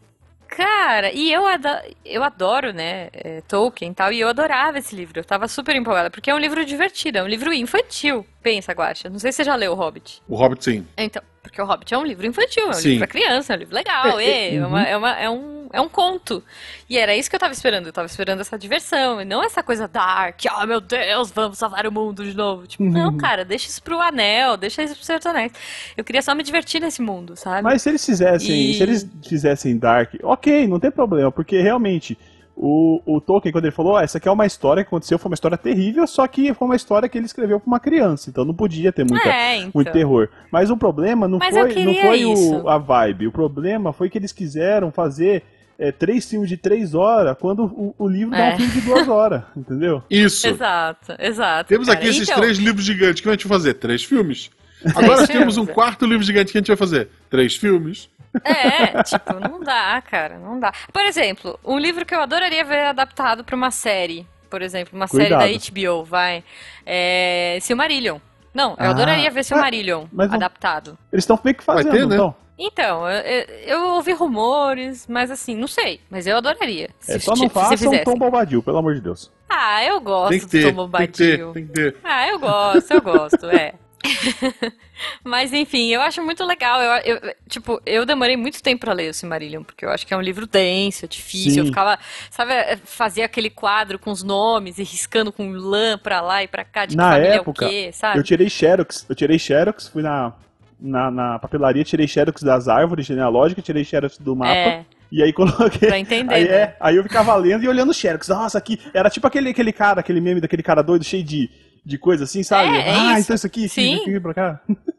cara, 0.50 1.12
e 1.12 1.32
eu, 1.32 1.46
ado- 1.46 1.68
eu 2.04 2.22
adoro, 2.22 2.72
né, 2.72 3.08
é, 3.12 3.40
Tolkien 3.42 3.90
e 3.92 3.94
tal, 3.94 4.12
e 4.12 4.20
eu 4.20 4.28
adorava 4.28 4.78
esse 4.78 4.94
livro, 4.94 5.18
eu 5.20 5.24
tava 5.24 5.48
super 5.48 5.74
empolgada, 5.76 6.10
porque 6.10 6.30
é 6.30 6.34
um 6.34 6.38
livro 6.38 6.64
divertido, 6.64 7.18
é 7.18 7.22
um 7.22 7.26
livro 7.28 7.52
infantil, 7.52 8.26
pensa, 8.42 8.72
Guaxa, 8.72 9.08
não 9.08 9.18
sei 9.18 9.32
se 9.32 9.36
você 9.36 9.44
já 9.44 9.54
leu 9.54 9.72
O 9.72 9.74
Hobbit. 9.74 10.22
O 10.28 10.36
Hobbit, 10.36 10.64
sim. 10.64 10.86
Então, 10.96 11.22
porque 11.42 11.60
o 11.60 11.64
Hobbit 11.64 11.92
é 11.94 11.98
um 11.98 12.04
livro 12.04 12.26
infantil, 12.26 12.64
é 12.66 12.68
um 12.68 12.72
Sim. 12.74 12.88
livro 12.90 12.98
pra 13.06 13.06
criança, 13.08 13.52
é 13.52 13.56
um 13.56 13.58
livro 13.58 13.74
legal, 13.74 14.18
É, 14.20 14.24
é, 14.24 14.54
é, 14.56 14.66
uma- 14.66 14.82
é 14.86 14.96
uma- 14.96 15.18
é 15.20 15.30
um, 15.30 15.68
é 15.72 15.80
um 15.80 15.88
conto. 15.88 16.42
E 16.88 16.98
era 16.98 17.16
isso 17.16 17.30
que 17.30 17.36
eu 17.36 17.40
tava 17.40 17.52
esperando, 17.52 17.86
eu 17.86 17.92
tava 17.92 18.06
esperando 18.06 18.40
essa 18.40 18.58
diversão, 18.58 19.20
e 19.22 19.24
não 19.24 19.42
essa 19.42 19.62
coisa 19.62 19.88
dark, 19.88 20.38
oh 20.60 20.66
meu 20.66 20.80
Deus, 20.80 21.30
vamos 21.30 21.56
salvar 21.56 21.86
o 21.86 21.92
mundo 21.92 22.24
de 22.24 22.36
novo. 22.36 22.66
Tipo, 22.66 22.82
Uhum. 22.84 22.90
não, 22.90 23.16
cara, 23.16 23.44
deixa 23.44 23.68
isso 23.68 23.82
pro 23.82 24.00
Anel, 24.00 24.56
deixa 24.58 24.82
isso 24.82 24.94
pro 24.94 25.04
Senhor 25.04 25.18
dos 25.18 25.26
Anéis. 25.26 25.52
Eu 25.96 26.04
queria 26.04 26.20
só 26.22 26.34
me 26.34 26.42
divertir 26.42 26.80
nesse 26.80 27.00
mundo, 27.00 27.34
sabe? 27.36 27.62
Mas 27.62 27.80
se 27.82 27.88
eles 27.88 28.04
fizessem, 28.04 28.70
E- 28.70 28.74
se 28.74 28.82
eles 28.82 29.08
fizessem 29.26 29.78
Dark, 29.78 30.14
ok, 30.22 30.66
não 30.68 30.78
tem 30.78 30.90
problema, 30.90 31.32
porque 31.32 31.60
realmente 31.60 32.18
o, 32.56 33.00
o 33.06 33.20
Tolkien, 33.20 33.52
quando 33.52 33.64
ele 33.64 33.74
falou, 33.74 33.94
ó, 33.94 34.00
essa 34.00 34.18
aqui 34.18 34.28
é 34.28 34.32
uma 34.32 34.46
história 34.46 34.82
que 34.82 34.88
aconteceu, 34.88 35.18
foi 35.18 35.30
uma 35.30 35.34
história 35.34 35.56
terrível, 35.56 36.06
só 36.06 36.26
que 36.26 36.52
foi 36.52 36.68
uma 36.68 36.76
história 36.76 37.08
que 37.08 37.16
ele 37.16 37.26
escreveu 37.26 37.58
pra 37.58 37.66
uma 37.66 37.80
criança, 37.80 38.28
então 38.28 38.44
não 38.44 38.54
podia 38.54 38.92
ter 38.92 39.04
muita, 39.08 39.28
é, 39.28 39.56
então. 39.58 39.70
muito 39.74 39.92
terror. 39.92 40.28
Mas 40.50 40.70
o 40.70 40.76
problema 40.76 41.26
não 41.26 41.38
Mas 41.38 41.54
foi, 41.56 41.84
não 41.84 41.94
foi 41.94 42.24
o, 42.24 42.68
a 42.68 42.76
vibe, 42.78 43.26
o 43.28 43.32
problema 43.32 43.92
foi 43.92 44.10
que 44.10 44.18
eles 44.18 44.32
quiseram 44.32 44.90
fazer 44.92 45.42
é, 45.78 45.90
três 45.90 46.28
filmes 46.28 46.48
de 46.50 46.58
três 46.58 46.94
horas, 46.94 47.34
quando 47.40 47.64
o, 47.64 47.94
o 47.98 48.06
livro 48.06 48.32
dá 48.32 48.48
É. 48.48 48.54
um 48.54 48.56
filme 48.58 48.72
de 48.72 48.80
duas 48.82 49.08
horas, 49.08 49.42
entendeu? 49.56 50.02
Isso. 50.10 50.46
Exato, 50.46 51.14
exato. 51.18 51.68
Temos 51.68 51.86
cara. 51.88 51.98
aqui 51.98 52.08
esses 52.08 52.28
Então, 52.28 52.42
três 52.42 52.58
livros 52.58 52.84
gigantes. 52.84 53.20
O 53.20 53.22
que 53.22 53.28
a 53.30 53.32
gente 53.32 53.48
vai 53.48 53.58
fazer? 53.58 53.74
Três 53.74 54.04
filmes. 54.04 54.50
Agora 54.94 55.26
temos 55.26 55.56
um 55.56 55.66
quarto 55.66 56.06
livro 56.06 56.22
gigante 56.24 56.52
que 56.52 56.58
a 56.58 56.60
gente 56.60 56.68
vai 56.68 56.76
fazer. 56.76 57.08
Três 57.28 57.56
filmes. 57.56 58.08
É, 58.44 59.02
tipo, 59.02 59.34
não 59.40 59.60
dá, 59.60 60.00
cara, 60.08 60.38
não 60.38 60.58
dá. 60.60 60.72
Por 60.92 61.02
exemplo, 61.02 61.58
um 61.64 61.78
livro 61.78 62.06
que 62.06 62.14
eu 62.14 62.20
adoraria 62.20 62.64
ver 62.64 62.86
adaptado 62.86 63.42
pra 63.42 63.56
uma 63.56 63.70
série, 63.72 64.24
por 64.48 64.62
exemplo, 64.62 64.96
uma 64.96 65.08
Cuidado. 65.08 65.40
série 65.42 65.58
da 65.58 65.70
HBO, 65.92 66.04
vai, 66.04 66.44
é 66.86 67.58
Silmarillion. 67.60 68.18
Não, 68.54 68.70
eu 68.72 68.76
Ah, 68.78 68.90
adoraria 68.90 69.30
ver 69.30 69.44
Silmarillion 69.44 70.06
mas 70.12 70.28
não- 70.28 70.36
adaptado. 70.36 70.96
Eles 71.12 71.24
estão 71.24 71.38
meio 71.44 71.56
que 71.56 71.64
fazendo, 71.64 71.90
ter, 71.90 72.06
né? 72.06 72.14
então. 72.14 72.34
Então, 72.62 73.08
eu, 73.08 73.44
eu- 73.66 73.86
ouvi 73.94 74.12
rumores, 74.12 75.06
mas 75.08 75.30
assim, 75.30 75.56
não 75.56 75.66
sei, 75.66 75.98
mas 76.10 76.26
eu 76.26 76.36
adoraria. 76.36 76.90
É 77.08 77.18
só 77.18 77.34
não 77.34 77.48
façam 77.48 77.70
fizessem. 77.78 78.04
Tom 78.04 78.16
Bombadil, 78.16 78.62
pelo 78.62 78.76
amor 78.78 78.94
de 78.94 79.00
Deus. 79.00 79.30
Ah, 79.48 79.82
eu 79.84 79.98
gosto 80.00 80.30
Tem 80.30 80.40
que 80.40 80.44
do 80.46 80.50
ter. 80.50 80.74
Tom 80.74 80.90
Tem 80.90 81.06
que 81.06 81.12
ter. 81.14 81.38
Bombadil. 81.38 81.52
Tem 81.52 81.66
que 81.66 81.72
ter. 81.72 81.96
Ah, 82.04 82.28
eu 82.28 82.38
gosto, 82.38 82.90
eu 82.92 83.00
gosto, 83.02 83.46
é. 83.46 83.72
Mas 85.24 85.52
enfim, 85.52 85.88
eu 85.88 86.00
acho 86.00 86.22
muito 86.22 86.44
legal. 86.44 86.80
Eu, 86.80 87.16
eu- 87.16 87.34
tipo, 87.48 87.80
eu 87.86 88.04
demorei 88.04 88.36
muito 88.36 88.62
tempo 88.62 88.80
pra 88.80 88.92
ler 88.92 89.10
o 89.10 89.14
Silmarillion, 89.14 89.62
porque 89.62 89.84
eu 89.84 89.90
acho 89.90 90.06
que 90.06 90.12
é 90.12 90.16
um 90.16 90.20
livro 90.20 90.46
denso, 90.46 91.06
difícil. 91.08 91.58
Eu 91.60 91.64
Sim. 91.64 91.70
ficava, 91.70 91.98
sabe, 92.30 92.52
fazia 92.84 93.24
aquele 93.24 93.50
quadro 93.50 93.98
com 93.98 94.10
os 94.10 94.22
nomes 94.22 94.78
e 94.78 94.82
riscando 94.82 95.32
com 95.32 95.50
lã 95.52 95.98
pra 95.98 96.20
lá 96.20 96.42
e 96.42 96.48
pra 96.48 96.64
cá, 96.64 96.84
de 96.86 96.90
que 96.92 96.96
Na 96.96 97.12
família 97.12 97.34
época, 97.34 97.64
é 97.64 97.68
o 97.68 97.70
quê, 97.70 97.90
sabe? 97.92 98.18
Eu 98.18 98.22
tirei 98.22 98.48
Xerox, 98.50 99.06
eu 99.08 99.14
tirei 99.14 99.38
Xerox, 99.38 99.88
fui 99.88 100.02
na, 100.02 100.32
na, 100.78 101.10
na 101.10 101.38
papelaria, 101.38 101.84
tirei 101.84 102.06
Xerox 102.06 102.42
das 102.42 102.68
árvores 102.68 103.06
genealógicas, 103.06 103.64
tirei 103.64 103.84
Xerox 103.84 104.18
do 104.18 104.36
mapa, 104.36 104.52
É, 104.52 104.84
e 105.10 105.22
aí 105.22 105.32
coloquei. 105.32 105.88
pra 105.88 105.98
entender. 105.98 106.34
Aí, 106.34 106.44
né? 106.48 106.54
é, 106.54 106.76
aí 106.78 106.96
eu 106.96 107.02
ficava 107.02 107.34
lendo 107.36 107.64
e 107.64 107.68
olhando 107.68 107.90
o 107.90 107.94
Xerox. 107.94 108.28
Nossa, 108.28 108.58
aqui. 108.58 108.78
Era 108.94 109.08
tipo 109.10 109.26
aquele, 109.26 109.50
aquele 109.50 109.72
cara, 109.72 110.00
aquele 110.00 110.20
meme 110.20 110.40
daquele 110.40 110.62
cara 110.62 110.82
doido, 110.82 111.04
cheio 111.04 111.24
de, 111.24 111.50
de 111.84 111.98
coisa 111.98 112.24
assim, 112.24 112.42
sabe? 112.42 112.76
É, 112.76 112.88
é 112.88 112.90
ah, 112.90 113.12
isso. 113.12 113.20
então 113.20 113.36
isso 113.36 113.46
aqui, 113.46 113.68
Sim. 113.68 113.96
aqui, 113.96 114.10
aqui 114.10 114.20
pra 114.20 114.34
cá. 114.34 114.60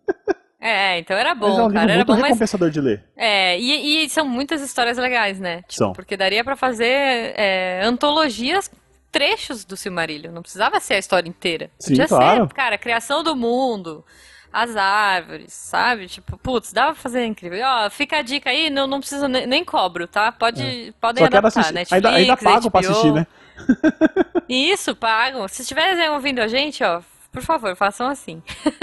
É, 0.64 1.00
então 1.00 1.18
era 1.18 1.34
Mas 1.34 1.50
é 1.50 1.54
um 1.54 1.58
bom, 1.58 1.74
cara, 1.74 1.92
era 1.92 1.96
muito 1.96 2.08
bom, 2.08 2.14
mas 2.14 2.24
recompensador 2.26 2.70
de 2.70 2.80
ler. 2.80 3.04
É, 3.18 3.60
e, 3.60 4.06
e 4.06 4.10
são 4.12 4.28
muitas 4.28 4.62
histórias 4.62 4.96
legais, 4.96 5.40
né? 5.40 5.64
Tipo, 5.64 5.74
São. 5.74 5.94
Porque 5.94 6.16
daria 6.16 6.44
pra 6.44 6.56
fazer 6.56 7.34
é, 7.36 7.82
antologias, 7.84 8.70
trechos 9.12 9.66
do 9.66 9.76
Silmarillion. 9.76 10.32
Não 10.32 10.44
precisava 10.44 10.80
ser 10.80 10.94
a 10.94 11.00
história 11.00 11.28
inteira. 11.28 11.72
Sim, 11.80 11.94
Podia 11.94 12.08
claro. 12.08 12.48
ser, 12.48 12.54
cara, 12.54 12.78
criação 12.78 13.24
do 13.24 13.36
mundo, 13.36 14.06
as 14.52 14.76
árvores, 14.76 15.54
sabe? 15.54 16.08
Tipo, 16.08 16.38
putz, 16.38 16.74
dava 16.74 16.94
pra 16.94 17.02
fazer 17.02 17.26
incrível. 17.26 17.58
E, 17.60 17.64
Ó, 17.64 17.90
fica 17.90 18.18
a 18.18 18.22
dica 18.22 18.50
aí, 18.50 18.70
não, 18.70 18.86
não 18.88 19.00
precisa 19.00 19.28
nem, 19.28 19.48
nem 19.48 19.64
cobro, 19.64 20.08
tá? 20.08 20.32
Pode, 20.32 20.94
Podem 21.00 21.24
É. 21.24 21.26
Só 21.26 21.32
quero 21.32 21.38
adaptar, 21.38 21.60
assistir. 21.60 21.74
Netflix, 21.74 22.06
Ainda, 22.06 22.18
ainda 22.18 22.38
pago 22.38 22.72
pra 22.72 22.82
HBO. 22.82 22.90
assistir, 22.90 23.14
né? 23.14 23.28
Isso, 24.50 24.96
pagam. 24.96 25.48
Se 25.48 25.62
estiverem 25.62 26.10
ouvindo 26.10 26.40
a 26.40 26.48
gente, 26.48 26.84
ó, 26.84 27.02
por 27.32 27.42
favor, 27.42 27.76
façam 27.76 28.08
assim. 28.08 28.42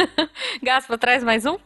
Gaspa, 0.63 0.97
traz 0.97 1.23
mais 1.23 1.45
um? 1.45 1.59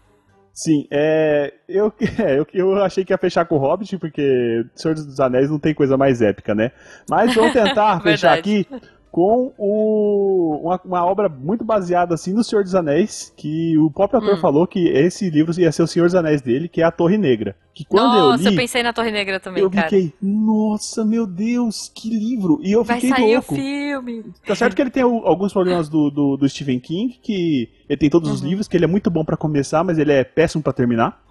Sim, 0.52 0.86
é, 0.90 1.54
eu, 1.68 1.92
é, 2.18 2.38
eu, 2.38 2.46
eu 2.52 2.84
achei 2.84 3.04
que 3.04 3.12
ia 3.12 3.18
fechar 3.18 3.46
com 3.46 3.54
o 3.54 3.58
Hobbit, 3.58 3.98
porque 3.98 4.64
Senhor 4.74 4.94
dos 4.94 5.18
Anéis 5.20 5.48
não 5.48 5.58
tem 5.58 5.72
coisa 5.74 5.96
mais 5.96 6.20
épica, 6.20 6.54
né? 6.54 6.72
Mas 7.08 7.34
vamos 7.34 7.52
tentar 7.52 8.00
fechar 8.02 8.36
aqui 8.36 8.66
com 9.12 9.52
o, 9.58 10.58
uma, 10.64 10.80
uma 10.86 11.04
obra 11.04 11.28
muito 11.28 11.62
baseada 11.64 12.14
assim 12.14 12.32
no 12.32 12.42
Senhor 12.42 12.64
dos 12.64 12.74
Anéis, 12.74 13.30
que 13.36 13.76
o 13.76 13.90
próprio 13.90 14.18
ator 14.20 14.34
Hum. 14.38 14.40
falou 14.40 14.66
que 14.66 14.88
esse 14.88 15.28
livro 15.28 15.52
ia 15.60 15.70
ser 15.70 15.82
o 15.82 15.86
Senhor 15.86 16.06
dos 16.06 16.14
Anéis 16.14 16.40
dele, 16.40 16.66
que 16.66 16.80
é 16.80 16.84
a 16.84 16.90
Torre 16.90 17.18
Negra. 17.18 17.54
Que 17.74 17.84
quando 17.84 18.04
Nossa, 18.14 18.42
eu 18.42 18.46
eu, 18.46 18.50
li, 18.52 18.56
pensei 18.56 18.82
na 18.82 18.90
Torre 18.94 19.10
Negra 19.10 19.38
também, 19.38 19.62
eu 19.62 19.70
cara. 19.70 19.82
fiquei, 19.90 20.14
nossa, 20.22 21.04
meu 21.04 21.26
Deus, 21.26 21.92
que 21.94 22.08
livro! 22.08 22.58
E 22.62 22.72
eu 22.72 22.82
Vai 22.82 23.00
fiquei 23.00 23.10
sair 23.14 23.34
louco. 23.34 23.52
o 23.52 23.56
filme. 23.56 24.24
Tá 24.46 24.54
certo 24.54 24.74
que 24.74 24.80
ele 24.80 24.90
tem 24.90 25.04
o- 25.04 25.26
alguns 25.26 25.52
problemas 25.52 25.90
do, 25.90 26.10
do, 26.10 26.36
do 26.38 26.48
Stephen 26.48 26.80
King, 26.80 27.18
que 27.22 27.68
ele 27.86 27.98
tem 27.98 28.08
todos 28.08 28.30
os 28.30 28.40
Uhum. 28.40 28.48
livros, 28.48 28.66
que 28.66 28.76
ele 28.78 28.84
é 28.86 28.88
muito 28.88 29.10
bom 29.10 29.24
pra 29.26 29.36
começar, 29.36 29.84
mas 29.84 29.98
ele 29.98 30.12
é 30.12 30.24
péssimo 30.24 30.62
pra 30.62 30.72
terminar. 30.72 31.22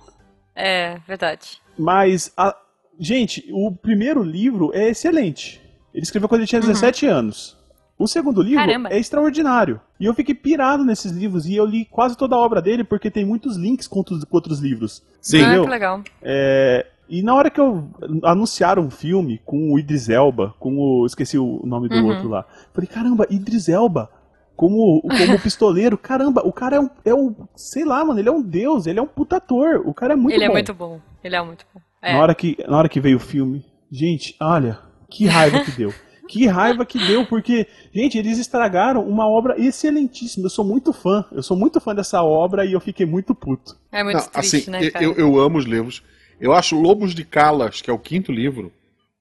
É, 0.55 0.99
verdade. 1.07 1.57
Mas, 1.77 2.31
a- 2.37 2.55
gente, 2.99 3.43
o 3.51 3.71
primeiro 3.71 4.21
livro 4.21 4.69
é 4.71 4.89
excelente. 4.89 5.59
Ele 5.93 6.03
escreveu 6.03 6.29
quando 6.29 6.41
ele 6.41 6.47
tinha 6.47 6.61
Uhum. 6.61 6.67
17 6.67 7.07
anos. 7.07 7.59
O 8.01 8.07
segundo 8.07 8.41
livro 8.41 8.65
Caramba. 8.65 8.89
é 8.89 8.97
extraordinário. 8.97 9.79
E 9.99 10.05
eu 10.05 10.13
fiquei 10.13 10.33
pirado 10.33 10.83
nesses 10.83 11.11
livros 11.11 11.45
e 11.45 11.55
eu 11.55 11.65
li 11.65 11.85
quase 11.85 12.17
toda 12.17 12.35
a 12.35 12.39
obra 12.39 12.61
dele 12.61 12.83
porque 12.83 13.11
tem 13.11 13.23
muitos 13.25 13.55
links 13.57 13.87
com 13.87 13.99
outros, 13.99 14.23
com 14.23 14.35
outros 14.37 14.59
livros. 14.59 15.03
Sim. 15.21 15.43
Ah, 15.43 15.61
que 15.61 15.69
legal. 15.69 16.01
É, 16.21 16.87
e 17.07 17.21
na 17.21 17.35
hora 17.35 17.49
que 17.49 17.59
eu 17.59 17.89
anunciaram 18.23 18.83
um 18.83 18.89
filme 18.89 19.39
com 19.45 19.73
o 19.73 19.77
Idris 19.77 20.07
Elba, 20.09 20.55
com 20.59 20.77
o. 20.77 21.05
Esqueci 21.05 21.37
o 21.37 21.61
nome 21.65 21.89
do 21.89 21.95
Uhum. 21.95 22.07
outro 22.07 22.29
lá. 22.29 22.45
Falei, 22.73 22.87
caramba, 22.87 23.27
Idris 23.29 23.67
Elba. 23.69 24.09
Como, 24.55 25.01
como 25.01 25.39
pistoleiro, 25.41 25.97
caramba, 25.97 26.41
o 26.45 26.53
cara 26.53 26.75
é 26.75 26.79
um, 26.79 26.89
é 27.05 27.13
um. 27.13 27.35
Sei 27.55 27.83
lá, 27.83 28.03
mano, 28.05 28.19
ele 28.19 28.29
é 28.29 28.31
um 28.31 28.41
deus, 28.41 28.85
ele 28.87 28.99
é 28.99 29.01
um 29.01 29.07
puta 29.07 29.37
ator. 29.37 29.81
O 29.85 29.93
cara 29.93 30.13
é 30.13 30.15
muito 30.15 30.35
ele 30.35 30.45
bom. 30.45 30.51
é 30.51 30.53
muito 30.53 30.73
bom. 30.73 30.99
Ele 31.23 31.35
é 31.35 31.41
muito 31.43 31.65
bom. 31.73 31.81
É. 32.01 32.13
Na, 32.13 32.19
hora 32.19 32.33
que, 32.35 32.57
na 32.67 32.77
hora 32.77 32.89
que 32.89 32.99
veio 32.99 33.17
o 33.17 33.19
filme, 33.19 33.65
gente, 33.91 34.35
olha, 34.39 34.79
que 35.09 35.25
raiva 35.27 35.59
que 35.63 35.71
deu. 35.71 35.93
Que 36.31 36.47
raiva 36.47 36.85
que 36.85 36.97
deu, 36.97 37.25
porque, 37.25 37.67
gente, 37.93 38.17
eles 38.17 38.37
estragaram 38.37 39.03
uma 39.07 39.27
obra 39.27 39.59
excelentíssima. 39.59 40.45
Eu 40.45 40.49
sou 40.49 40.63
muito 40.63 40.93
fã, 40.93 41.25
eu 41.31 41.43
sou 41.43 41.57
muito 41.57 41.79
fã 41.81 41.93
dessa 41.93 42.23
obra 42.23 42.65
e 42.65 42.71
eu 42.71 42.79
fiquei 42.79 43.05
muito 43.05 43.35
puto. 43.35 43.75
É 43.91 44.03
muito 44.03 44.17
Não, 44.17 44.27
triste, 44.27 44.55
assim, 44.57 44.71
né, 44.71 44.85
eu- 44.87 44.91
cara? 44.91 45.05
eu, 45.05 45.13
eu 45.15 45.39
amo 45.39 45.57
os 45.57 45.65
livros. 45.65 46.01
Eu 46.39 46.53
acho 46.53 46.79
Lobos 46.79 47.13
de 47.13 47.25
Calas, 47.25 47.81
que 47.81 47.89
é 47.89 47.93
o 47.93 47.99
quinto 47.99 48.31
livro, 48.31 48.71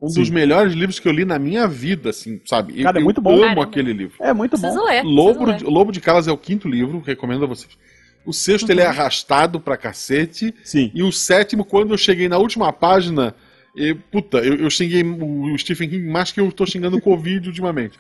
um 0.01 0.09
Sim. 0.09 0.21
dos 0.21 0.31
melhores 0.31 0.73
livros 0.73 0.99
que 1.01 1.09
eu 1.09 1.13
li 1.13 1.25
na 1.25 1.39
minha 1.39 1.67
vida, 1.67 2.11
assim, 2.11 2.41
sabe? 2.47 2.79
Eu- 2.79 2.85
Cara, 2.85 2.99
é 2.99 3.01
eu 3.01 3.05
muito 3.05 3.21
bom. 3.21 3.33
amo 3.33 3.41
Caramba. 3.43 3.63
aquele 3.65 3.93
livro. 3.93 4.15
É 4.21 4.33
muito 4.33 4.57
bom. 4.57 4.85
ler. 4.85 5.03
Lobo 5.03 5.53
de. 5.53 5.65
Lobo 5.65 5.93
de 5.93 6.01
Calas 6.01 6.29
é 6.29 6.33
o 6.33 6.39
quinto 6.39 6.69
livro, 6.69 7.03
recomendo 7.05 7.45
a 7.45 7.47
vocês. 7.49 7.77
O 8.25 8.33
sexto 8.33 8.67
Uhum. 8.67 8.73
ele 8.73 8.81
é 8.83 8.87
arrastado 8.87 9.59
pra 9.61 9.77
cacete. 9.77 10.55
Sim. 10.63 10.91
E 10.95 11.03
o 11.03 11.11
sétimo, 11.11 11.65
quando 11.65 11.93
eu 11.93 11.99
cheguei 11.99 12.29
na 12.29 12.39
última 12.39 12.73
página, 12.73 13.35
e, 13.75 13.95
puta, 13.95 14.39
eu, 14.39 14.55
eu 14.57 14.71
xinguei 14.71 15.03
o 15.03 15.57
Stephen 15.59 15.89
King 15.89 16.07
mais 16.09 16.33
que 16.33 16.41
eu 16.41 16.51
tô 16.51 16.67
xingando 16.67 16.97
o 16.97 17.01
Covid 17.01 17.49
ultimamente. 17.49 17.99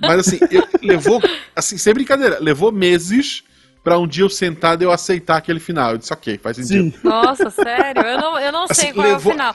Mas 0.00 0.20
assim, 0.20 0.38
eu- 0.50 0.66
levou, 0.82 1.20
assim, 1.54 1.76
sem 1.78 1.92
brincadeira, 1.94 2.38
levou 2.40 2.70
meses 2.72 3.42
pra 3.82 3.98
um 3.98 4.06
dia 4.06 4.24
eu 4.24 4.30
sentar 4.30 4.80
e 4.80 4.84
eu 4.84 4.92
aceitar 4.92 5.36
aquele 5.38 5.58
final. 5.60 5.92
Eu 5.92 5.98
disse, 5.98 6.12
ok, 6.12 6.38
faz 6.38 6.56
sentido. 6.58 6.90
Sim. 6.92 6.94
Nossa, 7.02 7.50
sério? 7.50 8.02
Eu 8.02 8.18
não, 8.20 8.38
eu 8.38 8.52
não 8.52 8.66
sei 8.68 8.84
Assim, 8.86 8.94
qual 8.94 9.06
é 9.06 9.10
o 9.10 9.12
levou- 9.14 9.32
final. 9.32 9.54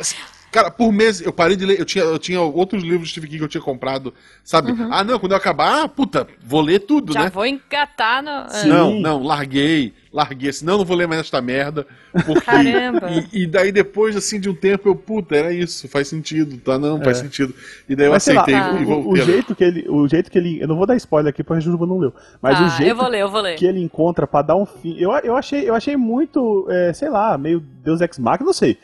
Cara, 0.56 0.72
por 0.72 0.90
meses, 0.94 1.20
eu 1.26 1.34
parei 1.34 1.58
de 1.58 1.66
ler, 1.66 1.78
eu 1.78 1.84
tinha, 1.84 2.06
eu 2.06 2.18
tinha 2.18 2.40
outros 2.40 2.82
livros 2.82 3.04
de 3.04 3.10
Stephen 3.10 3.30
King 3.30 3.40
que 3.40 3.44
eu 3.44 3.50
tinha 3.50 3.62
comprado, 3.62 4.14
sabe? 4.42 4.74
Ah, 4.90 5.04
não, 5.04 5.20
quando 5.20 5.34
eu 5.34 5.38
acabar, 5.38 5.84
ah, 5.84 5.88
puta, 5.90 6.26
vou 6.42 6.62
ler 6.62 6.80
tudo, 6.80 7.10
Uhum. 7.10 7.14
Já 7.14 7.24
né? 7.26 7.30
vou 7.30 7.46
engatar 7.46 8.24
no. 8.24 8.50
Sim. 8.50 8.70
Não, 8.70 8.98
não, 8.98 9.22
larguei, 9.22 9.94
larguei, 10.14 10.54
senão 10.54 10.76
eu 10.76 10.78
não 10.78 10.86
vou 10.86 10.96
ler 10.96 11.10
mais 11.10 11.20
esta 11.20 11.42
merda. 11.42 11.86
Porque, 12.26 12.40
Caramba. 12.46 13.10
E, 13.34 13.42
e 13.44 13.46
daí 13.48 13.70
depois, 13.74 14.16
assim, 14.16 14.40
de 14.40 14.50
um 14.50 14.56
tempo, 14.56 14.88
eu, 14.88 14.96
puta, 14.96 15.36
era 15.36 15.52
isso, 15.52 15.90
faz 15.90 16.08
sentido, 16.08 16.58
tá? 16.58 16.80
Não, 16.80 17.02
faz 17.04 17.20
É. 17.20 17.24
sentido. 17.24 17.54
E 17.90 17.94
daí 17.94 18.06
eu 18.08 18.14
Mas, 18.14 18.26
lá, 18.26 18.42
aceitei 18.42 18.56
Ah. 18.56 18.78
e 18.80 18.86
o, 18.86 19.10
o 19.10 19.12
ler. 19.14 19.26
jeito 19.26 19.54
que 19.54 19.64
ele, 19.66 19.86
o 19.90 20.08
jeito 20.08 20.32
que 20.32 20.38
ele, 20.38 20.62
eu 20.62 20.68
não 20.70 20.78
vou 20.78 20.86
dar 20.88 20.96
spoiler 20.96 21.32
aqui 21.32 21.44
porque 21.44 21.58
a 21.58 21.62
Juba 21.62 21.86
não 21.86 21.98
leu, 22.00 22.14
mas 22.42 22.58
ah, 22.62 22.64
o 22.66 22.70
jeito 22.78 22.92
eu 22.92 22.96
vou 22.96 23.10
ler, 23.10 23.20
eu 23.20 23.30
vou 23.30 23.42
ler. 23.42 23.58
que 23.58 23.66
ele 23.66 23.82
encontra 23.82 24.26
pra 24.26 24.42
dar 24.42 24.56
um 24.56 24.66
fim, 24.66 24.96
eu, 24.98 25.12
eu 25.18 25.36
achei, 25.36 25.68
eu 25.70 25.76
achei 25.76 25.98
muito, 25.98 26.66
é, 26.70 26.94
sei 26.94 27.10
lá, 27.10 27.38
meio 27.38 27.60
Deus 27.60 28.00
Ex 28.00 28.18
Machina, 28.18 28.46
não 28.46 28.54
sei. 28.54 28.78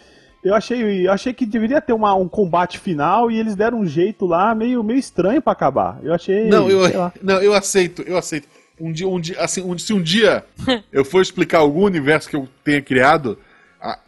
Eu 0.44 0.56
achei, 0.56 1.06
eu 1.08 1.12
achei 1.12 1.34
que 1.34 1.46
deveria 1.46 1.80
ter 1.80 1.94
uma, 1.94 2.16
um 2.16 2.28
combate 2.28 2.80
final 2.80 3.30
e 3.30 3.38
eles 3.39 3.56
deram 3.56 3.80
um 3.80 3.86
jeito 3.86 4.26
lá 4.26 4.56
meio, 4.56 4.84
meio 4.84 4.98
estranho 5.00 5.42
pra 5.42 5.54
acabar. 5.54 6.00
Eu 6.02 6.14
achei, 6.14 6.48
Não, 6.48 6.68
eu, 6.70 6.82
não, 7.22 7.42
eu 7.42 7.54
aceito, 7.54 8.02
eu 8.04 8.18
aceito. 8.18 8.48
Um 8.80 8.92
dia, 8.92 9.08
um 9.08 9.20
dia, 9.20 9.39
assim, 9.39 9.62
um- 9.62 9.78
se 9.78 9.94
um 9.94 10.02
dia 10.02 10.44
eu 10.92 11.06
for 11.06 11.22
explicar 11.22 11.60
algum 11.60 11.84
universo 11.84 12.28
que 12.28 12.36
eu 12.36 12.48
tenha 12.64 12.82
criado, 12.82 13.38
ah, 13.80 14.00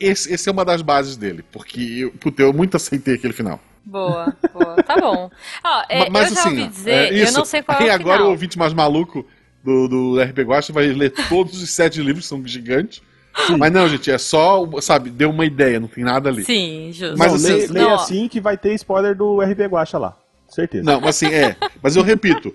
esse, 0.00 0.32
esse 0.32 0.48
é 0.48 0.52
uma 0.52 0.64
das 0.64 0.82
bases 0.82 1.16
dele, 1.16 1.44
porque 1.50 1.80
eu, 1.80 2.12
puta, 2.12 2.42
eu 2.42 2.52
muito 2.52 2.76
aceitei 2.76 3.14
aquele 3.14 3.32
final. 3.32 3.58
Boa, 3.84 4.32
boa. 4.54 4.76
Tá 4.84 4.96
bom. 4.96 5.28
Ó, 5.64 5.82
é, 5.88 6.04
Ma- 6.04 6.10
Mas 6.10 6.28
eu 6.30 6.34
já 6.36 6.40
assim, 6.42 6.50
ouvi 6.50 6.62
ó, 6.62 6.66
dizer, 6.68 6.90
é 6.92 7.10
eu 7.10 7.24
isso. 7.24 7.36
não 7.38 7.44
sei 7.44 7.62
qual 7.62 7.80
é 7.80 7.86
o 7.88 7.92
agora 7.92 8.18
final. 8.18 8.28
o 8.28 8.30
ouvinte 8.30 8.56
mais 8.56 8.72
maluco 8.72 9.26
do, 9.64 9.88
do 9.88 10.22
RP 10.22 10.38
Guacha 10.42 10.72
vai 10.72 10.86
ler 10.86 11.10
todos 11.28 11.60
os 11.60 11.70
sete 11.70 12.00
livros, 12.00 12.24
que 12.24 12.28
são 12.28 12.46
gigantes. 12.46 13.02
Mas 13.58 13.72
não, 13.72 13.88
gente, 13.88 14.10
é 14.10 14.18
só, 14.18 14.68
sabe, 14.80 15.10
deu 15.10 15.30
uma 15.30 15.44
ideia, 15.44 15.80
não 15.80 15.88
tem 15.88 16.04
nada 16.04 16.28
ali. 16.28 16.44
Sim, 16.44 16.90
justo. 16.92 17.16
Mas 17.16 17.28
não, 17.28 17.36
assim, 17.56 17.72
leia, 17.72 17.94
assim 17.94 18.28
que 18.28 18.40
vai 18.40 18.56
ter 18.56 18.74
spoiler 18.74 19.14
do 19.16 19.40
RP 19.40 19.60
Guacha 19.68 19.98
lá. 19.98 20.16
Certeza. 20.48 20.84
Não, 20.84 21.00
mas 21.00 21.16
assim, 21.16 21.32
é. 21.32 21.56
Mas 21.82 21.96
eu 21.96 22.02
repito, 22.02 22.54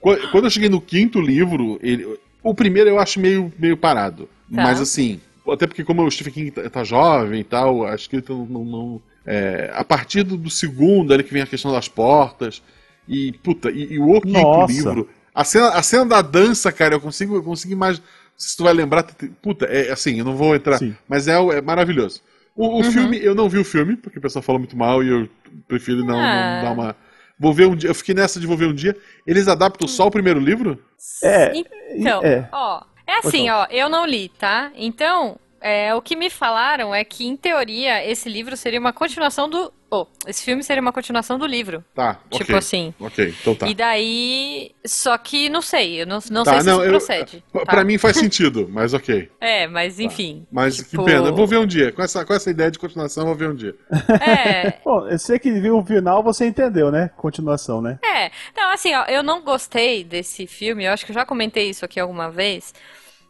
qu- 0.00 0.18
quando 0.30 0.44
eu 0.44 0.50
cheguei 0.50 0.68
no 0.68 0.80
quinto 0.80 1.20
livro, 1.20 1.78
ele- 1.82 2.18
o 2.42 2.54
primeiro 2.54 2.90
eu 2.90 2.98
acho 2.98 3.18
meio, 3.18 3.50
meio 3.58 3.76
parado. 3.76 4.24
Tá. 4.24 4.62
Mas 4.62 4.80
assim, 4.80 5.20
até 5.48 5.66
porque 5.66 5.82
como 5.84 6.04
o 6.04 6.10
Stephen 6.10 6.32
King 6.32 6.50
tá, 6.50 6.68
tá 6.68 6.84
jovem 6.84 7.40
e 7.40 7.44
tal, 7.44 7.86
a 7.86 7.94
escrita 7.94 8.32
não... 8.32 8.44
não- 8.46 8.64
não- 8.64 9.02
é, 9.26 9.70
a 9.74 9.84
partir 9.84 10.22
do, 10.22 10.36
do 10.36 10.48
segundo, 10.50 11.12
ali 11.12 11.22
que 11.22 11.32
vem 11.32 11.42
a 11.42 11.46
questão 11.46 11.70
das 11.70 11.88
portas, 11.88 12.62
e 13.06 13.32
puta, 13.42 13.70
e, 13.70 13.92
e 13.94 13.98
o 13.98 14.20
quinto 14.20 14.28
Nossa. 14.40 14.72
livro... 14.72 15.08
A 15.32 15.44
cena, 15.44 15.68
a 15.68 15.82
cena 15.82 16.04
da 16.06 16.22
dança, 16.22 16.72
cara, 16.72 16.94
eu 16.94 17.00
consigo, 17.00 17.36
eu 17.36 17.42
consigo 17.42 17.76
mais... 17.76 18.02
Se 18.42 18.56
tu 18.56 18.64
vai 18.64 18.72
lembrar, 18.72 19.02
puta, 19.42 19.66
é 19.66 19.90
assim, 19.92 20.18
eu 20.18 20.24
não 20.24 20.34
vou 20.34 20.54
entrar, 20.54 20.78
Sim. 20.78 20.96
mas 21.06 21.28
é, 21.28 21.38
o- 21.38 21.52
é 21.52 21.60
maravilhoso. 21.60 22.22
O, 22.56 22.66
o 22.66 22.76
Uhum. 22.78 22.90
filme, 22.90 23.18
eu 23.22 23.34
não 23.34 23.48
vi 23.50 23.58
o 23.58 23.64
filme, 23.64 23.96
porque 23.96 24.18
o 24.18 24.22
pessoal 24.22 24.42
falou 24.42 24.58
muito 24.58 24.76
mal 24.76 25.02
e 25.04 25.08
eu 25.08 25.28
prefiro 25.68 26.02
não, 26.04 26.16
não 26.16 26.22
Ah. 26.22 26.60
dar 26.62 26.70
uma... 26.72 26.96
Vou 27.38 27.52
ver 27.52 27.66
um 27.68 27.76
dia, 27.76 27.90
eu 27.90 27.94
fiquei 27.94 28.14
nessa 28.14 28.40
de 28.40 28.46
vou 28.46 28.56
ver 28.56 28.66
um 28.66 28.74
dia. 28.74 28.96
Eles 29.26 29.46
adaptam 29.46 29.86
só 29.86 30.06
o 30.06 30.10
primeiro 30.10 30.40
livro? 30.40 30.82
É, 31.22 31.52
Então, 31.94 32.22
é. 32.24 32.48
ó, 32.52 32.82
é 33.06 33.18
assim, 33.18 33.48
ó, 33.50 33.66
eu 33.70 33.88
não 33.90 34.06
li, 34.06 34.30
tá? 34.30 34.70
Então, 34.74 35.38
é, 35.60 35.94
o 35.94 36.02
que 36.02 36.16
me 36.16 36.30
falaram 36.30 36.94
é 36.94 37.04
que, 37.04 37.26
em 37.26 37.36
teoria, 37.36 38.04
esse 38.08 38.28
livro 38.28 38.56
seria 38.56 38.80
uma 38.80 38.92
continuação 38.92 39.48
do. 39.48 39.72
Oh, 39.92 40.06
esse 40.24 40.44
filme 40.44 40.62
seria 40.62 40.80
uma 40.80 40.92
continuação 40.92 41.36
do 41.36 41.44
livro. 41.44 41.84
Tá, 41.92 42.20
Tipo 42.30 42.44
ok. 42.44 42.54
assim. 42.56 42.94
Ok, 43.00 43.34
então 43.40 43.56
tá. 43.56 43.66
E 43.66 43.74
daí. 43.74 44.70
Só 44.86 45.18
que 45.18 45.48
não 45.48 45.60
sei, 45.60 46.00
eu 46.02 46.06
não, 46.06 46.20
não 46.30 46.44
Tá, 46.44 46.52
sei 46.52 46.60
se 46.60 46.66
não, 46.66 46.76
isso 46.76 46.84
eu- 46.84 46.90
procede. 46.90 47.44
Pra- 47.50 47.64
tá? 47.64 47.72
Pra 47.72 47.84
mim 47.84 47.98
faz 47.98 48.16
sentido, 48.16 48.68
mas 48.70 48.94
ok. 48.94 49.28
É, 49.40 49.66
mas 49.66 49.98
enfim. 49.98 50.46
Mas 50.50 50.76
tipo, 50.76 50.90
que 50.90 51.04
pena. 51.04 51.26
Eu 51.28 51.34
vou 51.34 51.44
ver 51.46 51.58
um 51.58 51.66
dia. 51.66 51.90
Com 51.90 52.02
essa, 52.02 52.24
com 52.24 52.32
essa 52.32 52.48
ideia 52.50 52.70
de 52.70 52.78
continuação, 52.78 53.24
eu 53.24 53.26
vou 53.26 53.34
ver 53.36 53.48
um 53.50 53.54
dia. 53.54 53.74
É, 54.20 54.74
Bom, 54.84 55.08
você 55.10 55.38
que 55.40 55.50
viu 55.50 55.76
o 55.78 55.84
final, 55.84 56.22
você 56.22 56.46
entendeu, 56.46 56.92
né? 56.92 57.10
Continuação, 57.16 57.82
né? 57.82 57.98
É, 58.04 58.30
não, 58.56 58.70
assim, 58.72 58.94
ó, 58.94 59.04
eu 59.06 59.22
não 59.24 59.42
gostei 59.42 60.04
desse 60.04 60.46
filme, 60.46 60.84
eu 60.84 60.92
acho 60.92 61.04
que 61.04 61.10
eu 61.10 61.14
já 61.14 61.26
comentei 61.26 61.68
isso 61.68 61.84
aqui 61.84 61.98
alguma 61.98 62.30
vez. 62.30 62.72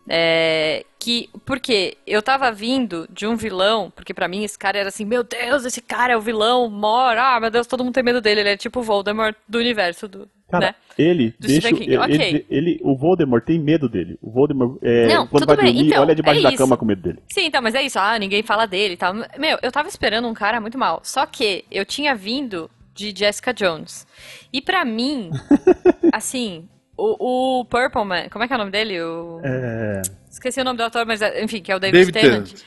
É, 0.09 0.85
que, 0.99 1.29
porque 1.47 1.97
eu 2.07 2.23
tava 2.23 2.51
vindo 2.51 3.07
de 3.11 3.27
um 3.27 3.37
vilão, 3.37 3.93
porque 3.95 4.13
pra 4.13 4.27
mim 4.29 4.43
esse 4.43 4.59
cara 4.59 4.79
era 4.79 4.89
assim, 4.89 5.05
meu 5.05 5.23
Deus, 5.23 5.65
esse 5.65 5.81
cara 5.81 6.13
é 6.13 6.17
o 6.17 6.21
vilão, 6.21 6.69
mora, 6.69 7.37
ah, 7.37 7.41
meu 7.41 7.51
Deus, 7.51 7.67
todo 7.67 7.85
mundo 7.85 7.95
tem 7.95 8.03
medo 8.03 8.21
dele, 8.21 8.41
ele 8.41 8.49
é 8.51 8.57
tipo 8.57 8.81
o 8.81 8.83
Voldemort 8.83 9.37
do 9.49 9.59
universo, 9.59 10.09
do, 10.09 10.29
Cara, 10.51 10.67
né? 10.67 10.75
ele 10.99 11.33
Do 11.39 11.47
deixa. 11.47 11.69
Ele, 11.69 11.97
ok. 11.97 12.47
ele- 12.51 12.81
o 12.83 12.97
Voldemort 12.97 13.45
tem 13.45 13.59
medo 13.59 13.89
dele. 13.89 14.19
O 14.21 14.31
Voldemort, 14.31 14.79
é, 14.83 15.07
Não, 15.07 15.27
quando 15.27 15.47
vai 15.47 15.57
dormir, 15.57 15.87
então, 15.87 16.03
olha 16.03 16.15
debaixo 16.15 16.41
é 16.47 16.51
da 16.51 16.57
cama 16.57 16.77
com 16.77 16.85
medo 16.85 17.03
dele. 17.03 17.19
Sim, 17.29 17.47
então, 17.47 17.63
mas 17.63 17.75
é 17.75 17.83
isso, 17.83 17.99
ah, 17.99 18.19
ninguém 18.19 18.43
fala 18.43 18.67
dele 18.67 18.95
e 18.95 18.97
tal. 18.97 19.15
Meu, 19.39 19.59
eu 19.63 19.71
tava 19.71 19.89
esperando 19.89 20.27
um 20.27 20.35
cara 20.35 20.61
muito 20.61 20.77
mal, 20.77 21.01
só 21.05 21.25
que 21.25 21.65
eu 21.71 21.85
tinha 21.85 22.15
vindo 22.17 22.69
de 22.93 23.15
Jessica 23.17 23.55
Jones. 23.55 24.07
E 24.53 24.61
pra 24.61 24.85
mim, 24.85 25.31
assim, 26.13 26.69
o, 27.01 27.61
o 27.61 27.65
Purple 27.65 28.05
Man, 28.05 28.29
como 28.29 28.45
é 28.45 28.47
que 28.47 28.53
é 28.53 28.57
o 28.57 28.59
nome 28.59 28.71
dele? 28.71 29.01
O... 29.01 29.41
É, 29.43 30.03
Esqueci 30.31 30.61
o 30.61 30.65
nome 30.65 30.77
do 30.77 30.85
ator, 30.85 31.07
mas 31.07 31.21
enfim, 31.23 31.63
que 31.63 31.73
é 31.73 31.77
o 31.77 31.81
David, 31.81 32.13
David 32.13 32.21
Tennant. 32.21 32.47
Tennant. 32.49 32.65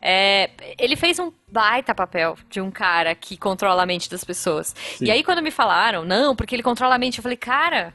É, 0.00 0.50
ele 0.78 0.94
fez 0.94 1.18
um 1.18 1.32
baita 1.50 1.94
papel 1.94 2.36
de 2.48 2.60
um 2.60 2.70
cara 2.70 3.14
que 3.14 3.36
controla 3.36 3.82
a 3.82 3.86
mente 3.86 4.10
das 4.10 4.24
pessoas. 4.24 4.74
E 5.00 5.10
aí, 5.10 5.24
quando 5.24 5.42
me 5.42 5.50
falaram, 5.50 6.04
não, 6.04 6.36
porque 6.36 6.54
ele 6.54 6.62
controla 6.62 6.94
a 6.94 6.98
mente, 6.98 7.18
eu 7.18 7.22
falei, 7.22 7.36
cara, 7.36 7.92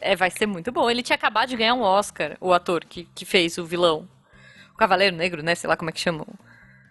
é, 0.00 0.16
vai 0.16 0.30
ser 0.30 0.46
muito 0.46 0.72
bom. 0.72 0.90
Ele 0.90 1.02
tinha 1.02 1.16
acabado 1.16 1.48
de 1.48 1.56
ganhar 1.56 1.74
um 1.74 1.82
Oscar, 1.82 2.36
o 2.40 2.52
ator 2.52 2.84
que, 2.84 3.08
que 3.14 3.24
fez 3.24 3.58
o 3.58 3.64
vilão. 3.64 4.08
O 4.74 4.76
Cavaleiro 4.76 5.16
Negro, 5.16 5.42
né? 5.42 5.54
Sei 5.54 5.68
lá 5.68 5.76
como 5.76 5.90
é 5.90 5.92
que 5.92 6.00
chamam. 6.00 6.26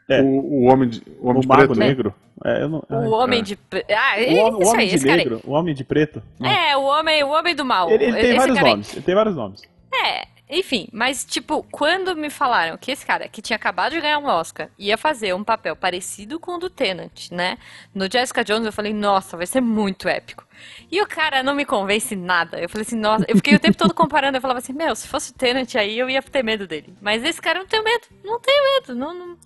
É. 0.10 0.22
O, 0.22 0.26
o 0.26 0.64
Homem 0.66 0.90
de, 0.90 1.02
o 1.20 1.28
homem 1.28 1.40
o 1.40 1.42
de 1.42 1.48
Mago 1.48 1.62
Preto. 1.68 1.80
né? 1.80 1.88
Negro. 1.88 2.14
É, 2.44 2.62
eu 2.64 2.70
não, 2.70 2.80
O 2.90 2.96
ai, 2.96 3.08
Homem 3.08 3.40
é. 3.40 3.42
de. 3.44 3.56
Pre- 3.56 3.86
Ah, 3.90 4.16
o, 4.18 4.20
é 4.20 4.44
homem- 4.44 4.54
o 4.56 4.62
isso 4.62 4.72
Homem 4.72 4.82
aí, 4.84 4.90
de 4.90 4.96
esse 4.96 5.06
cara 5.06 5.18
aí. 5.20 5.26
Negro. 5.30 5.42
O 5.46 5.52
Homem 5.52 5.74
de 5.74 5.84
Preto. 5.84 6.22
Não. 6.40 6.50
É, 6.50 6.78
o 6.78 6.84
homem, 6.84 7.24
o 7.24 7.30
homem 7.30 7.56
do 7.56 7.66
mal. 7.66 7.90
Ele, 7.90 8.04
ele 8.06 8.14
tem 8.18 8.26
Esse 8.30 8.38
vários 8.38 8.58
cara 8.58 8.70
nomes. 8.70 8.94
Ele 8.94 9.02
tem 9.02 9.16
vários 9.16 9.36
nomes. 9.36 9.62
É, 9.94 10.26
enfim, 10.50 10.88
mas 10.92 11.26
tipo, 11.26 11.66
quando 11.72 12.16
me 12.16 12.30
falaram 12.30 12.78
que 12.78 12.92
esse 12.92 13.06
cara 13.06 13.28
que 13.28 13.42
tinha 13.42 13.56
acabado 13.56 13.94
de 13.94 14.02
ganhar 14.02 14.20
um 14.20 14.28
Oscar 14.28 14.70
ia 14.78 14.96
fazer 14.98 15.34
um 15.34 15.44
papel 15.44 15.76
parecido 15.76 16.40
com 16.40 16.56
o 16.56 16.58
do 16.60 16.70
Tennant, 16.70 17.32
né? 17.32 17.58
No 17.94 18.10
Jessica 18.12 18.44
Jones 18.44 18.66
eu 18.66 18.72
falei, 18.72 18.94
nossa, 18.94 19.36
vai 19.36 19.48
ser 19.48 19.62
muito 19.62 20.08
épico. 20.08 20.46
E 20.92 21.02
o 21.02 21.08
cara 21.08 21.42
não 21.42 21.56
me 21.56 21.66
convence 21.66 22.16
nada. 22.16 22.60
Eu 22.60 22.70
falei 22.70 22.86
assim, 22.86 22.96
nossa, 22.96 23.26
eu 23.28 23.36
fiquei 23.38 23.56
o 23.56 23.60
tempo 23.60 23.76
todo 23.76 23.94
comparando, 23.94 24.38
eu 24.38 24.42
falava 24.42 24.60
assim, 24.60 24.74
meu, 24.74 24.96
se 24.96 25.08
fosse 25.08 25.32
o 25.32 25.34
Tennant 25.34 25.76
aí 25.76 25.98
eu 25.98 26.10
ia 26.10 26.22
ter 26.22 26.44
medo 26.44 26.68
dele. 26.68 26.94
Mas 27.02 27.24
esse 27.24 27.42
cara 27.42 27.60
eu 27.60 27.64
não 27.64 27.70
tenho 27.70 27.84
medo, 27.84 28.06
não 28.24 28.40
tenho 28.40 28.64
medo, 28.76 28.96
não, 28.96 29.14
não, 29.14 29.38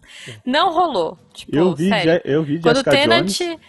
não 0.46 0.74
rolou. 0.74 1.18
Tipo, 1.34 1.56
Eu 1.56 1.74
vi, 1.76 1.88
sério. 1.88 2.22
Eu 2.26 2.44
vi 2.44 2.60
Quando 2.60 2.78
o 2.78 2.80
Jessica 2.80 2.92
Tennant. 2.92 3.38
Jones. 3.38 3.60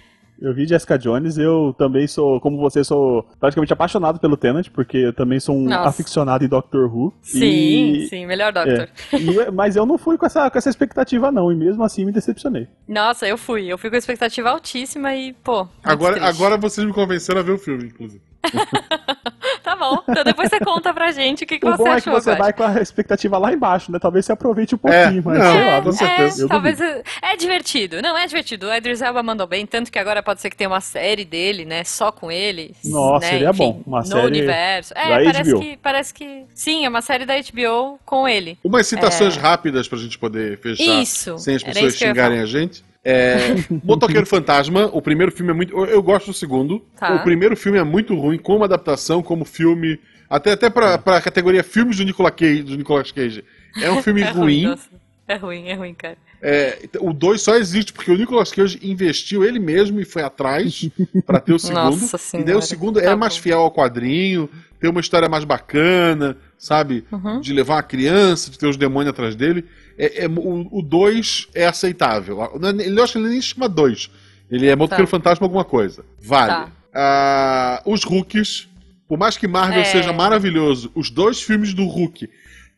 Eu 0.40 0.54
vi 0.54 0.66
Jessica 0.66 0.98
Jones, 0.98 1.36
eu 1.36 1.74
também 1.76 2.06
sou, 2.06 2.40
como 2.40 2.56
você, 2.58 2.82
sou 2.82 3.24
praticamente 3.38 3.72
apaixonado 3.72 4.18
pelo 4.18 4.36
Tennant, 4.36 4.68
porque 4.70 4.96
eu 4.96 5.12
também 5.12 5.38
sou 5.38 5.54
um 5.56 5.64
Nossa. 5.64 5.90
aficionado 5.90 6.42
em 6.44 6.48
Doctor 6.48 6.86
Who. 6.94 7.12
Sim, 7.20 7.92
e, 7.92 8.08
sim, 8.08 8.26
melhor 8.26 8.52
Doctor. 8.52 8.88
é, 9.12 9.16
e- 9.18 9.50
mas 9.50 9.76
eu 9.76 9.84
não 9.84 9.98
fui 9.98 10.16
com 10.16 10.24
essa, 10.24 10.50
com 10.50 10.56
essa 10.56 10.70
expectativa, 10.70 11.30
não, 11.30 11.52
e 11.52 11.54
mesmo 11.54 11.84
assim 11.84 12.04
me 12.06 12.12
decepcionei. 12.12 12.66
Nossa, 12.88 13.26
eu 13.28 13.36
fui. 13.36 13.66
Eu 13.66 13.76
fui 13.76 13.90
com 13.90 13.96
a 13.96 13.98
expectativa 13.98 14.48
altíssima 14.50 15.14
e, 15.14 15.32
pô. 15.34 15.68
Agora, 15.84 16.14
triste. 16.16 16.28
agora 16.34 16.56
vocês 16.56 16.86
me 16.86 16.92
convenceram 16.92 17.40
a 17.40 17.42
ver 17.44 17.52
o 17.52 17.58
filme, 17.58 17.84
inclusive. 17.84 18.22
tá 19.80 19.90
bom. 19.90 20.02
Então 20.08 20.24
depois 20.24 20.48
você 20.50 20.60
conta 20.60 20.92
pra 20.94 21.10
gente 21.12 21.44
o 21.44 21.46
que, 21.46 21.58
que 21.58 21.66
o 21.66 21.70
você 21.70 21.76
bom 21.78 21.90
achou. 21.90 21.96
é 21.96 22.00
que 22.00 22.10
você 22.24 22.34
vai 22.36 22.52
com 22.52 22.62
a 22.62 22.80
expectativa 22.80 23.38
lá 23.38 23.52
embaixo, 23.52 23.90
né? 23.90 23.98
Talvez 23.98 24.26
você 24.26 24.32
aproveite 24.32 24.74
um 24.74 24.78
É, 24.88 25.02
pouquinho, 25.04 25.22
mas 25.24 25.38
não, 25.38 25.52
sei 25.52 25.64
lá. 25.64 25.78
com 25.80 25.84
não- 25.86 25.92
certeza. 25.92 26.44
É, 26.44 26.48
talvez 26.48 26.80
é, 26.80 27.02
é 27.22 27.36
divertido. 27.36 28.02
Não, 28.02 28.16
é 28.16 28.26
divertido. 28.26 28.66
O 28.66 28.74
Idris 28.74 29.00
Elba 29.02 29.22
mandou 29.22 29.46
bem, 29.46 29.66
tanto 29.66 29.90
que 29.90 29.98
agora 29.98 30.22
pode 30.22 30.40
ser 30.40 30.50
que 30.50 30.56
tenha 30.56 30.68
uma 30.70 30.80
série 30.80 31.24
dele, 31.24 31.64
né? 31.64 31.82
Só 31.84 32.12
com 32.12 32.30
ele. 32.30 32.74
Nossa, 32.84 33.26
né, 33.26 33.32
seria 33.32 33.50
enfim, 33.50 33.58
bom. 33.58 33.82
Uma 33.86 34.00
no 34.00 34.06
série 34.06 34.26
universo. 34.26 34.92
É, 34.96 35.08
da 35.24 35.32
parece 35.32 35.50
HBO. 35.52 35.60
que, 35.60 35.76
parece 35.78 36.14
que. 36.14 36.44
Sim, 36.54 36.84
é 36.84 36.88
uma 36.88 37.02
série 37.02 37.24
da 37.24 37.34
HBO 37.36 37.98
com 38.04 38.28
ele. 38.28 38.58
Umas 38.62 38.86
citações 38.86 39.36
rápidas 39.36 39.88
pra 39.88 39.98
gente 39.98 40.18
poder 40.18 40.58
fechar 40.58 40.82
É. 40.82 41.00
Isso, 41.02 41.38
sem 41.38 41.56
as 41.56 41.62
pessoas 41.62 41.96
xingarem 41.96 42.40
a 42.40 42.46
gente. 42.46 42.84
É, 43.04 43.54
Motoqueiro 43.84 44.26
Fantasma, 44.26 44.86
o 44.92 45.00
primeiro 45.00 45.32
filme 45.32 45.50
é 45.50 45.54
muito. 45.54 45.72
Eu, 45.76 45.86
eu 45.86 46.02
gosto 46.02 46.26
do 46.26 46.32
segundo. 46.34 46.80
Tá. 46.98 47.14
O 47.16 47.22
primeiro 47.22 47.56
filme 47.56 47.78
é 47.78 47.84
muito 47.84 48.14
ruim, 48.14 48.38
como 48.38 48.64
adaptação, 48.64 49.22
como 49.22 49.44
filme. 49.44 49.98
Até, 50.28 50.52
até 50.52 50.70
pra, 50.70 50.96
pra 50.98 51.20
categoria 51.20 51.64
filmes 51.64 51.96
do 51.96 52.04
Nicolas 52.04 52.34
Cage. 52.36 52.62
Do 52.62 52.76
Nicolas 52.76 53.10
Cage. 53.10 53.44
É 53.80 53.90
um 53.90 54.02
filme 54.02 54.22
É 54.22 54.30
ruim. 54.30 54.62
nossa. 54.64 54.88
É 55.26 55.36
ruim, 55.36 55.68
é 55.68 55.74
ruim, 55.74 55.94
cara. 55.94 56.16
É, 56.42 56.78
o 57.00 57.12
2 57.12 57.40
só 57.40 57.54
existe 57.56 57.92
porque 57.92 58.10
o 58.10 58.16
Nicolas 58.16 58.50
Cage 58.50 58.80
investiu 58.82 59.44
ele 59.44 59.58
mesmo 59.60 60.00
e 60.00 60.04
foi 60.04 60.22
atrás 60.22 60.88
pra 61.26 61.38
ter 61.38 61.52
o 61.52 61.58
segundo. 61.58 61.82
Nossa 62.00 62.38
e 62.38 62.42
daí 62.42 62.54
o 62.54 62.62
segundo 62.62 62.98
é 62.98 63.04
Tá 63.04 63.16
mais 63.16 63.36
bom. 63.36 63.42
fiel 63.42 63.60
ao 63.60 63.70
quadrinho, 63.70 64.48
tem 64.80 64.90
uma 64.90 65.00
história 65.00 65.28
mais 65.28 65.44
bacana, 65.44 66.36
sabe? 66.58 67.04
Uhum. 67.12 67.40
De 67.40 67.52
levar 67.52 67.74
uma 67.76 67.82
criança, 67.82 68.50
de 68.50 68.58
ter 68.58 68.66
os 68.66 68.76
demônios 68.76 69.10
atrás 69.10 69.36
dele. 69.36 69.64
É, 70.00 70.24
é- 70.24 70.28
o 70.28 70.80
2 70.82 71.48
é 71.54 71.66
aceitável. 71.66 72.42
É- 72.42 72.68
Ele 72.86 73.00
acho 73.00 73.12
que 73.14 73.18
ele 73.18 73.28
nem 73.28 73.42
chama 73.42 73.68
2. 73.68 74.10
Ele 74.50 74.66
é 74.66 74.74
Motoqueiro 74.74 75.06
Tá. 75.06 75.10
Fantasma 75.10 75.44
alguma 75.46 75.64
coisa. 75.64 76.04
Vale. 76.20 76.48
Tá. 76.50 76.68
Ah, 76.92 77.82
os 77.86 78.02
Hulks, 78.02 78.68
por 79.08 79.18
mais 79.18 79.36
que 79.36 79.46
Marvel 79.46 79.80
É. 79.80 79.84
seja 79.84 80.12
maravilhoso, 80.12 80.90
os 80.94 81.10
dois 81.10 81.40
filmes 81.42 81.72
do 81.74 81.84
Hulk, 81.84 82.28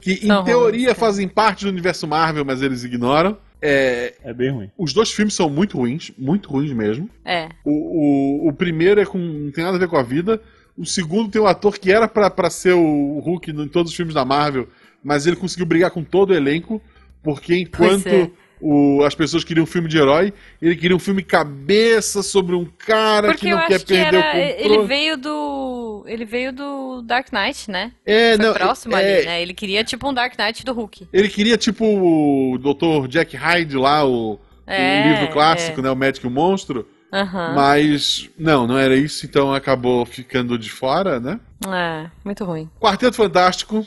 que 0.01 0.13
em 0.15 0.27
São 0.27 0.45
teoria 0.45 0.89
ruins, 0.89 0.99
fazem 0.99 1.29
parte 1.29 1.65
do 1.65 1.71
universo 1.71 2.07
Marvel, 2.07 2.45
mas 2.45 2.61
eles 2.61 2.85
ignoram. 2.85 3.39
É, 3.65 4.15
É 4.25 4.35
bem 4.35 4.51
ruim. 4.51 4.71
os 4.77 4.93
dois 4.93 5.13
filmes 5.13 5.35
são 5.35 5.49
muito 5.49 5.79
ruins, 5.79 6.11
muito 6.19 6.51
ruins 6.51 6.73
mesmo. 6.73 7.09
É. 7.25 7.49
O, 7.65 8.47
o, 8.47 8.49
o 8.49 8.53
primeiro 8.53 9.01
é 9.01 9.07
com, 9.07 9.19
não 9.19 9.51
tem 9.53 9.63
nada 9.65 9.77
a 9.77 9.81
ver 9.81 9.87
com 9.89 9.97
a 9.97 10.03
vida. 10.03 10.43
O 10.77 10.85
segundo 10.85 11.31
tem 11.31 11.41
um 11.41 11.47
ator 11.47 11.79
que 11.79 11.93
era 11.93 12.09
pra, 12.09 12.29
pra 12.29 12.51
ser 12.51 12.73
o 12.73 13.19
Hulk 13.21 13.51
em 13.51 13.69
todos 13.69 13.93
os 13.93 13.97
filmes 13.97 14.15
da 14.15 14.25
Marvel, 14.25 14.69
mas 15.05 15.27
ele 15.27 15.37
conseguiu 15.37 15.65
brigar 15.67 15.91
com 15.93 16.03
todo 16.03 16.31
o 16.31 16.35
elenco, 16.35 16.83
porque 17.23 17.57
enquanto 17.57 18.07
é. 18.09 18.31
o- 18.61 19.03
as 19.05 19.15
pessoas 19.15 19.45
queriam 19.45 19.65
um 19.65 19.67
filme 19.67 19.89
de 19.89 19.99
herói, 19.99 20.33
ele 20.61 20.77
queria 20.77 20.97
um 20.97 21.01
filme 21.01 21.23
cabeça 21.23 22.23
sobre 22.23 22.55
um 22.55 22.65
cara 22.65 23.29
Porque 23.29 23.47
que 23.47 23.53
não 23.55 23.67
quer 23.67 23.79
que 23.81 23.87
perder 23.87 24.07
era. 24.15 24.19
o 24.19 24.23
controle. 24.23 24.55
Ele 24.59 24.87
veio 24.87 25.17
do. 25.17 26.05
Ele 26.07 26.25
veio 26.25 26.53
do 26.53 27.03
Dark 27.03 27.29
Knight, 27.33 27.71
né? 27.71 27.93
é, 28.05 28.37
Foi 28.37 28.45
não, 28.47 28.55
próximo 28.55 28.97
é, 28.97 29.17
ali, 29.19 29.27
né? 29.27 29.43
Ele 29.43 29.55
queria 29.55 29.85
tipo 29.85 30.09
um 30.09 30.13
Dark 30.15 30.37
Knight 30.39 30.65
do 30.65 30.73
Hulk. 30.73 31.07
Ele 31.13 31.29
queria, 31.29 31.57
tipo, 31.57 31.85
o 31.87 32.59
Dr. 32.59 33.07
Jack 33.09 33.37
Hyde 33.37 33.77
lá, 33.77 34.05
o, 34.05 34.39
É, 34.67 35.05
o 35.07 35.09
livro 35.13 35.33
clássico, 35.33 35.79
é. 35.81 35.83
né? 35.85 35.91
O 35.91 35.97
Médico 35.97 36.27
e 36.27 36.29
o 36.29 36.33
Monstro. 36.33 36.87
Aham. 37.13 37.53
Mas, 37.55 38.31
não, 38.39 38.67
não 38.67 38.79
era 38.79 38.97
isso, 38.97 39.27
então 39.27 39.53
acabou 39.53 40.05
ficando 40.07 40.59
de 40.59 40.71
fora, 40.71 41.21
né? 41.21 41.39
É, 41.69 42.11
muito 42.25 42.43
ruim. 42.45 42.69
Quarteto 42.81 43.15
Fantástico. 43.17 43.87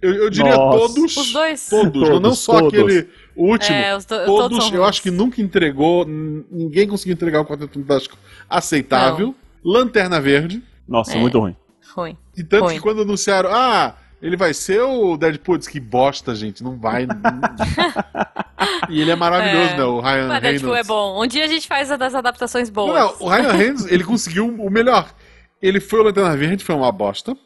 Eu, 0.00 0.14
eu 0.14 0.30
diria 0.30 0.54
Nossa. 0.56 0.78
todos. 0.94 1.16
Os 1.16 1.32
dois? 1.32 1.68
Todos, 1.68 2.08
não 2.08 2.20
Todos, 2.20 2.38
só 2.38 2.60
todos. 2.60 2.68
aquele. 2.78 3.08
Último. 3.34 3.76
É, 3.76 3.96
os 3.96 4.04
do- 4.04 4.24
todos, 4.24 4.72
eu 4.72 4.84
acho 4.84 5.02
que 5.02 5.10
nunca 5.10 5.40
entregou. 5.40 6.04
Ninguém 6.06 6.86
conseguiu 6.86 7.14
entregar 7.14 7.40
um 7.40 7.44
Quarteto 7.44 7.78
Fantástico 7.80 8.16
aceitável. 8.48 9.34
Lanterna 9.64 10.20
Verde. 10.20 10.62
Nossa, 10.86 11.12
É. 11.16 11.20
muito 11.20 11.38
ruim. 11.38 11.56
Ruim. 11.94 12.16
E 12.36 12.44
tanto 12.44 12.64
Ruim. 12.66 12.74
que 12.74 12.80
quando 12.80 13.02
anunciaram, 13.02 13.50
ah, 13.52 13.96
ele 14.22 14.36
vai 14.36 14.54
ser 14.54 14.80
o 14.82 15.16
Deadpool, 15.16 15.56
eu 15.56 15.58
disse 15.58 15.70
que 15.70 15.80
bosta, 15.80 16.34
gente, 16.34 16.62
não 16.62 16.76
vai. 16.78 17.06
não- 17.06 17.16
e 18.88 19.00
ele 19.00 19.10
é 19.10 19.16
maravilhoso, 19.16 19.72
É. 19.72 19.76
né? 19.76 19.84
O 19.84 20.00
Ryan 20.00 20.28
Mas 20.28 20.42
Reynolds. 20.42 20.42
Deadpool 20.42 20.76
é 20.76 20.84
bom. 20.84 21.22
Um 21.22 21.26
dia 21.26 21.44
a 21.44 21.48
gente 21.48 21.66
faz 21.66 21.90
a 21.90 21.96
das 21.96 22.14
adaptações 22.14 22.70
boas. 22.70 22.94
Não, 22.94 23.06
não, 23.06 23.14
o 23.20 23.28
Ryan 23.28 23.52
Reynolds, 23.52 23.86
ele 23.90 24.04
conseguiu 24.04 24.46
o 24.48 24.70
melhor. 24.70 25.12
Ele 25.60 25.80
foi 25.80 26.00
o 26.00 26.02
Lanterna 26.04 26.36
Verde, 26.36 26.64
foi 26.64 26.74
uma 26.74 26.92
bosta. 26.92 27.36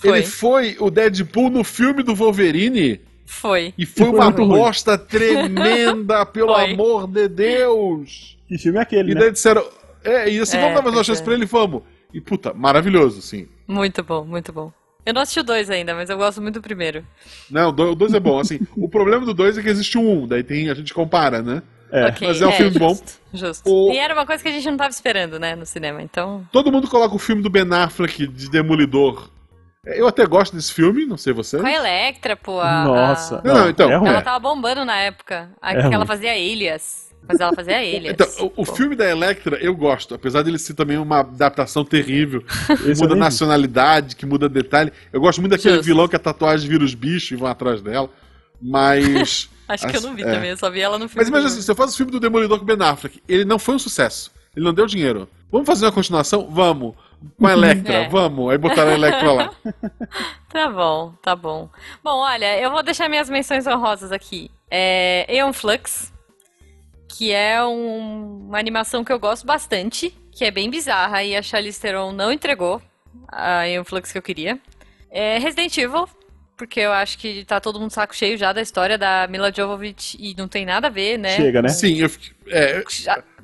Foi. 0.00 0.18
Ele 0.18 0.26
foi 0.26 0.76
o 0.80 0.90
Deadpool 0.90 1.50
no 1.50 1.62
filme 1.62 2.02
do 2.02 2.14
Wolverine 2.14 3.00
Foi. 3.26 3.74
e 3.76 3.84
foi 3.86 4.06
Foi 4.06 4.18
uma 4.18 4.30
bosta 4.30 4.96
tremenda, 4.98 6.24
pelo 6.26 6.54
Foi. 6.54 6.72
amor 6.72 7.06
de 7.06 7.28
Deus. 7.28 8.36
Que 8.48 8.58
filme 8.58 8.78
é 8.78 8.82
aquele, 8.82 9.12
E 9.12 9.14
né? 9.14 9.20
daí 9.20 9.30
disseram, 9.32 9.64
é, 10.04 10.28
e 10.30 10.38
assim, 10.40 10.56
É, 10.56 10.60
vamos 10.60 10.76
dar 10.76 10.82
mais 10.82 10.94
uma 10.96 11.04
chance 11.04 11.20
é. 11.20 11.24
pra 11.24 11.34
ele, 11.34 11.44
vamos. 11.46 11.82
E 12.12 12.20
puta, 12.20 12.52
maravilhoso, 12.52 13.22
sim. 13.22 13.46
Muito 13.68 14.02
bom, 14.02 14.24
muito 14.24 14.52
bom. 14.52 14.72
Eu 15.06 15.14
não 15.14 15.22
assisti 15.22 15.40
o 15.40 15.44
dois 15.44 15.70
ainda, 15.70 15.94
mas 15.94 16.10
eu 16.10 16.16
gosto 16.16 16.42
muito 16.42 16.56
do 16.56 16.62
primeiro. 16.62 17.04
Não, 17.50 17.68
o 17.68 17.72
do- 17.72 17.92
o 17.92 17.94
dois 17.94 18.12
é 18.12 18.20
bom, 18.20 18.38
assim. 18.38 18.58
o 18.76 18.88
problema 18.88 19.24
do 19.24 19.32
dois 19.32 19.56
é 19.56 19.62
que 19.62 19.68
existe 19.68 19.96
um, 19.96 20.26
daí 20.26 20.42
tem, 20.42 20.68
a 20.68 20.74
gente 20.74 20.92
compara, 20.92 21.40
né? 21.42 21.62
É. 21.92 22.06
Ok, 22.06 22.26
mas 22.28 22.40
é 22.40 22.46
um 22.46 22.52
filme 22.52 22.78
bom. 22.78 22.90
justo, 22.90 23.12
Justo. 23.32 23.70
O- 23.70 23.92
E 23.92 23.98
era 23.98 24.14
uma 24.14 24.24
coisa 24.26 24.42
que 24.42 24.48
a 24.48 24.52
gente 24.52 24.68
não 24.68 24.76
tava 24.76 24.90
esperando, 24.90 25.38
né, 25.38 25.56
no 25.56 25.64
cinema, 25.66 26.02
então... 26.02 26.46
Todo 26.52 26.70
mundo 26.70 26.86
coloca 26.88 27.14
o 27.14 27.18
filme 27.18 27.42
do 27.42 27.50
Ben 27.50 27.66
Affleck 27.72 28.26
de 28.28 28.48
Demolidor. 28.50 29.28
Eu 29.86 30.06
até 30.06 30.26
gosto 30.26 30.54
desse 30.54 30.72
filme, 30.72 31.06
não 31.06 31.16
sei 31.16 31.32
você. 31.32 31.58
Com 31.58 31.66
a 31.66 31.72
Electra, 31.72 32.36
pô, 32.36 32.60
a... 32.60 32.84
Nossa. 32.84 33.38
a- 33.38 33.42
Não, 33.42 33.54
não, 33.54 33.68
então. 33.70 33.90
É. 33.90 33.94
Ela 33.94 34.20
tava 34.22 34.38
bombando 34.38 34.84
na 34.84 34.96
época. 34.96 35.50
A, 35.60 35.72
É 35.72 35.88
que 35.88 35.94
ela 35.94 36.04
fazia 36.04 36.36
Elias. 36.36 37.08
Mas 37.26 37.40
ela 37.40 37.52
fazia 37.54 37.80
Elias. 37.84 38.12
Então, 38.12 38.52
o, 38.56 38.62
o 38.62 38.64
filme 38.66 38.94
da 38.94 39.08
Electra 39.08 39.56
eu 39.56 39.74
gosto, 39.74 40.14
apesar 40.14 40.42
dele 40.42 40.58
ser 40.58 40.74
também 40.74 40.98
uma 40.98 41.20
adaptação 41.20 41.82
terrível, 41.84 42.42
que 42.66 42.94
muda 43.00 43.14
vi. 43.14 43.20
nacionalidade, 43.20 44.16
que 44.16 44.26
muda 44.26 44.48
detalhe. 44.50 44.92
Eu 45.12 45.20
gosto 45.20 45.40
muito 45.40 45.52
daquele 45.52 45.76
Justo. 45.76 45.86
vilão 45.86 46.06
que 46.08 46.16
a 46.16 46.20
tatuagem 46.20 46.68
vira 46.68 46.84
os 46.84 46.94
bichos 46.94 47.30
e 47.30 47.36
vão 47.36 47.48
atrás 47.48 47.80
dela. 47.80 48.10
Mas. 48.60 49.48
Acho 49.66 49.86
que 49.86 49.96
eu 49.96 50.00
não 50.02 50.14
vi 50.14 50.22
é. 50.22 50.26
também, 50.34 50.50
eu 50.50 50.56
só 50.56 50.68
vi 50.68 50.80
ela 50.80 50.98
no 50.98 51.08
filme. 51.08 51.20
Mas 51.20 51.28
imagina 51.28 51.48
assim, 51.52 51.62
se 51.62 51.70
eu 51.70 51.76
faço 51.76 51.94
o 51.94 51.96
filme 51.96 52.10
do 52.12 52.18
Demolidor 52.20 52.58
com 52.58 52.64
o 52.64 52.66
Ben 52.66 52.76
Affleck, 52.86 53.22
ele 53.28 53.44
não 53.44 53.58
foi 53.58 53.76
um 53.76 53.78
sucesso. 53.78 54.30
Ele 54.54 54.64
não 54.64 54.74
deu 54.74 54.84
dinheiro. 54.84 55.28
Vamos 55.50 55.66
fazer 55.66 55.86
uma 55.86 55.92
continuação? 55.92 56.48
Vamos. 56.50 56.94
Com 57.38 57.46
a 57.46 57.52
Electra, 57.52 57.94
É. 57.94 58.08
vamos. 58.08 58.50
Aí 58.50 58.58
botaram 58.58 58.90
a 58.90 58.94
Electra 58.94 59.32
lá. 59.32 59.50
Tá 60.50 60.68
bom, 60.68 61.12
tá 61.22 61.36
bom. 61.36 61.68
Bom, 62.02 62.18
olha, 62.18 62.58
eu 62.58 62.72
vou 62.72 62.82
deixar 62.82 63.08
minhas 63.08 63.30
menções 63.30 63.66
honrosas 63.68 64.10
aqui. 64.10 64.50
É 64.68 65.24
Aeon 65.28 65.52
Flux, 65.52 66.12
que 67.08 67.30
é 67.32 67.62
um- 67.64 68.46
uma 68.48 68.58
animação 68.58 69.04
que 69.04 69.12
eu 69.12 69.18
gosto 69.20 69.46
bastante, 69.46 70.10
que 70.32 70.44
é 70.44 70.50
bem 70.50 70.68
bizarra 70.68 71.22
e 71.22 71.36
a 71.36 71.42
Charlize 71.42 71.80
Theron 71.80 72.10
não 72.10 72.32
entregou 72.32 72.82
a 73.28 73.60
Aeon 73.60 73.84
Flux 73.84 74.10
que 74.10 74.18
eu 74.18 74.22
queria. 74.22 74.58
É 75.08 75.38
Resident 75.38 75.76
Evil, 75.78 76.08
porque 76.60 76.80
eu 76.80 76.92
acho 76.92 77.16
que 77.18 77.42
tá 77.46 77.58
todo 77.58 77.80
mundo 77.80 77.90
saco 77.90 78.14
cheio 78.14 78.36
já 78.36 78.52
da 78.52 78.60
história 78.60 78.98
da 78.98 79.26
Mila 79.30 79.50
Jovovich 79.50 80.18
e 80.20 80.34
não 80.36 80.46
tem 80.46 80.66
nada 80.66 80.88
a 80.88 80.90
ver, 80.90 81.18
né? 81.18 81.34
Chega, 81.36 81.62
né? 81.62 81.70
Sim, 81.70 81.96
eu, 81.98 82.10
fiquei- 82.10 82.32
é, 82.48 82.82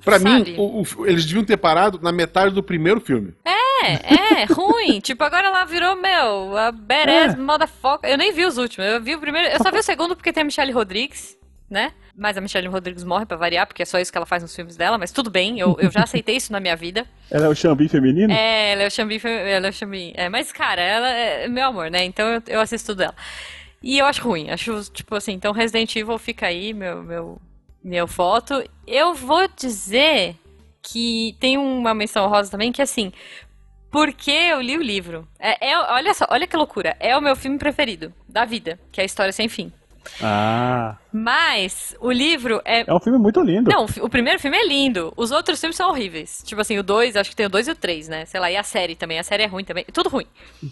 pra 0.05 0.19
mim, 0.19 0.39
sabe? 0.39 0.55
o- 0.59 0.83
o- 0.83 1.07
eles 1.07 1.25
deviam 1.25 1.43
ter 1.43 1.57
parado 1.57 1.99
na 2.03 2.13
metade 2.13 2.55
do 2.55 2.63
primeiro 2.63 3.01
filme. 3.01 3.33
É, 3.43 4.43
é, 4.43 4.45
ruim. 4.45 5.01
tipo, 5.01 5.25
agora 5.25 5.47
ela 5.47 5.65
virou, 5.65 5.97
meu, 5.97 6.57
a 6.59 6.71
badass 6.71 7.33
É. 7.33 7.37
motherfucker. 7.39 8.11
Eu 8.11 8.19
nem 8.19 8.33
vi 8.33 8.45
os 8.45 8.59
últimos. 8.59 8.87
Eu 8.91 9.01
vi 9.01 9.15
o 9.15 9.19
primeiro. 9.19 9.49
Eu 9.49 9.59
só 9.63 9.71
vi 9.71 9.79
o 9.79 9.83
segundo 9.83 10.15
porque 10.15 10.31
tem 10.33 10.43
a 10.43 10.45
Michelle 10.45 10.73
Rodrigues, 10.73 11.39
né? 11.69 11.93
Mas 12.17 12.37
a 12.39 12.41
Michelle 12.41 12.69
Rodrigues 12.69 13.05
morre 13.05 13.27
pra 13.27 13.37
variar, 13.37 13.67
porque 13.67 13.83
é 13.83 13.87
só 13.87 13.99
isso 13.99 14.11
que 14.11 14.17
ela 14.17 14.27
faz 14.27 14.43
nos 14.43 14.55
filmes 14.55 14.77
dela. 14.77 14.97
Mas 14.97 15.13
tudo 15.13 15.31
bem, 15.31 15.59
eu, 15.59 15.77
eu 15.81 15.91
já 15.91 16.03
aceitei 16.05 16.37
isso 16.37 16.53
na 16.53 16.61
minha 16.61 16.77
vida. 16.77 17.07
Ela 17.31 17.47
é 17.47 17.49
o 17.49 17.55
Xambi 17.55 17.89
feminino? 17.89 18.33
É, 18.33 18.73
ela 18.73 18.83
é 18.85 18.87
o 18.87 18.91
Xambi. 18.91 19.21
Ela 19.25 19.67
é 19.67 19.71
o 19.71 19.73
Xambi. 19.73 20.13
É, 20.17 20.29
mas, 20.29 20.53
cara, 20.53 20.81
ela 20.81 21.09
é 21.11 21.49
meu 21.49 21.67
amor, 21.67 21.91
né? 21.91 22.05
Então 22.05 22.27
eu, 22.27 22.43
eu 22.47 22.61
assisto 22.61 22.95
dela. 22.95 23.15
E 23.83 23.99
eu 23.99 24.07
acho 24.07 24.23
ruim. 24.23 24.51
Acho, 24.51 24.83
tipo 24.93 25.15
assim, 25.15 25.33
então 25.33 25.53
Resident 25.53 25.95
Evil 25.95 26.19
fica 26.19 26.47
aí, 26.47 26.73
meu, 26.73 27.03
meu, 27.03 27.41
meu 27.85 28.07
foto. 28.07 28.65
Eu 28.87 29.13
vou 29.15 29.47
dizer 29.55 30.37
que 30.83 31.37
tem 31.41 31.59
uma 31.59 31.93
menção 31.93 32.29
rosa 32.29 32.51
também, 32.51 32.73
que 32.73 32.81
assim. 32.81 33.13
Porque 33.91 34.31
eu 34.31 34.61
li 34.61 34.77
o 34.77 34.83
livro. 34.83 35.27
É, 35.39 35.71
é- 35.71 35.79
olha 35.79 36.13
só, 36.15 36.27
olha 36.31 36.47
que 36.47 36.57
loucura. 36.57 36.97
É 36.99 37.17
o 37.17 37.21
meu 37.21 37.37
filme 37.37 37.59
preferido 37.59 38.13
da 38.29 38.45
vida, 38.45 38.79
que 38.91 39.01
é 39.01 39.03
a 39.03 39.07
História 39.07 39.33
Sem 39.33 39.49
Fim. 39.49 39.73
Ah, 40.23 40.97
Mas 41.13 41.97
o 42.01 42.11
livro 42.11 42.61
é 42.65 42.85
é 42.87 42.95
um 42.95 43.01
filme 43.01 43.19
muito 43.19 43.41
lindo. 43.41 43.71
não, 43.71 43.87
o 44.03 44.09
primeiro 44.09 44.39
filme 44.39 44.57
é 44.57 44.67
lindo. 44.67 45.13
Os 45.17 45.31
outros 45.31 45.61
filmes 45.61 45.77
são 45.77 45.89
horríveis. 45.91 46.43
Tipo 46.45 46.61
assim, 46.61 46.79
o 46.79 46.83
2, 46.83 47.17
acho 47.17 47.31
que 47.31 47.37
tem 47.37 47.47
o 47.47 47.51
2 47.51 47.69
e 47.69 47.71
o 47.71 47.75
3, 47.75 48.09
né? 48.09 48.25
Sei 48.27 48.39
lá, 48.41 48.51
e 48.51 48.57
a 48.57 48.63
série 48.63 48.95
também. 48.97 49.19
A 49.19 49.23
série 49.23 49.43
é 49.43 49.47
ruim 49.47 49.65
também. 49.65 49.85
Tudo 49.93 50.09
ruim. 50.09 50.27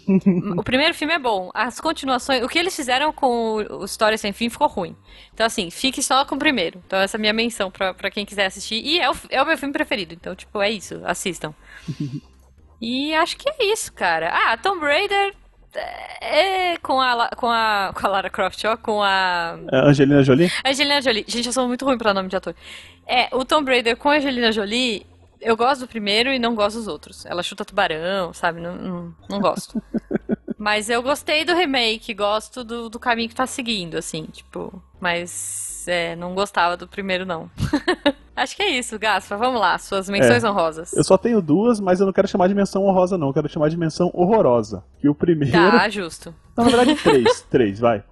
o 0.57 0.63
primeiro 0.63 0.93
filme 0.93 1.13
é 1.13 1.19
bom. 1.19 1.49
As 1.53 1.79
continuações. 1.79 2.43
O 2.43 2.47
que 2.47 2.59
eles 2.59 2.75
fizeram 2.75 3.11
com 3.11 3.27
o, 3.57 3.81
o 3.81 3.85
História 3.85 4.17
Sem 4.17 4.31
Fim 4.33 4.49
ficou 4.49 4.67
ruim. 4.67 4.95
Então, 5.33 5.45
assim, 5.45 5.69
fique 5.69 6.01
só 6.01 6.23
com 6.25 6.35
o 6.35 6.39
primeiro. 6.39 6.81
Então, 6.85 6.99
essa 6.99 7.17
é 7.17 7.19
a 7.19 7.21
minha 7.21 7.33
menção 7.33 7.69
pra, 7.71 7.93
pra 7.93 8.11
quem 8.11 8.25
quiser 8.25 8.45
assistir. 8.45 8.81
E 8.85 8.99
é 8.99 9.09
o, 9.09 9.15
é 9.29 9.41
o 9.41 9.45
meu 9.45 9.57
filme 9.57 9.73
preferido. 9.73 10.13
Então, 10.13 10.35
tipo, 10.35 10.61
é 10.61 10.69
isso. 10.69 11.01
Assistam. 11.05 11.53
e 12.81 13.13
acho 13.15 13.37
que 13.37 13.49
é 13.49 13.71
isso, 13.71 13.91
cara. 13.93 14.29
Ah, 14.31 14.57
Tomb 14.57 14.85
Raider. 14.85 15.33
É 15.79 16.77
com 16.77 16.99
a, 16.99 17.29
com 17.35 17.47
a. 17.47 17.91
Com 17.93 18.07
a 18.07 18.09
Lara 18.09 18.29
Croft, 18.29 18.63
ó. 18.65 18.77
Com 18.77 19.01
a. 19.01 19.57
É 19.71 19.77
Angelina 19.77 20.23
Jolie? 20.23 20.51
Angelina 20.65 21.01
Jolie. 21.01 21.25
Gente, 21.27 21.47
eu 21.47 21.53
sou 21.53 21.67
muito 21.67 21.85
ruim 21.85 21.97
pra 21.97 22.13
nome 22.13 22.29
de 22.29 22.35
ator. 22.35 22.55
É, 23.07 23.29
o 23.31 23.45
Tomb 23.45 23.69
Raider 23.69 23.95
com 23.97 24.09
a 24.09 24.15
Angelina 24.15 24.51
Jolie 24.51 25.05
eu 25.45 25.55
gosto 25.55 25.81
do 25.81 25.87
primeiro 25.87 26.33
e 26.33 26.39
não 26.39 26.55
gosto 26.55 26.77
dos 26.77 26.87
outros. 26.87 27.25
Ela 27.25 27.43
chuta 27.43 27.63
tubarão, 27.63 28.33
sabe? 28.33 28.59
Não, 28.59 28.75
não, 28.75 29.15
não 29.29 29.39
gosto. 29.39 29.81
mas 30.57 30.89
eu 30.89 31.03
gostei 31.03 31.45
do 31.45 31.53
remake, 31.53 32.15
gosto 32.15 32.63
do, 32.63 32.89
do 32.89 32.99
caminho 32.99 33.29
que 33.29 33.35
tá 33.35 33.45
seguindo, 33.45 33.95
assim, 33.95 34.25
tipo. 34.25 34.81
Mas 34.99 35.87
é, 35.87 36.15
não 36.15 36.33
gostava 36.33 36.75
do 36.75 36.87
primeiro, 36.87 37.25
não. 37.25 37.49
Acho 38.35 38.55
que 38.55 38.63
é 38.63 38.69
isso, 38.77 38.99
Gaspa. 38.99 39.37
Vamos 39.37 39.59
lá, 39.61 39.77
suas 39.77 40.09
menções 40.09 40.43
É. 40.43 40.49
honrosas. 40.49 40.91
Eu 40.93 41.03
só 41.03 41.17
tenho 41.17 41.41
duas, 41.41 41.79
mas 41.79 41.99
eu 41.99 42.05
não 42.05 42.13
quero 42.13 42.27
chamar 42.27 42.47
de 42.47 42.53
menção 42.55 42.83
honrosa, 42.85 43.17
não. 43.17 43.27
Eu 43.27 43.33
quero 43.33 43.47
chamar 43.49 43.69
de 43.69 43.77
menção 43.77 44.11
horrorosa. 44.13 44.83
Que 44.99 45.07
o 45.07 45.15
primeiro. 45.15 45.53
Tá, 45.53 45.87
justo. 45.89 46.33
Não, 46.57 46.65
na 46.65 46.69
verdade, 46.71 46.95
três. 47.01 47.41
três, 47.49 47.79
vai. 47.79 48.03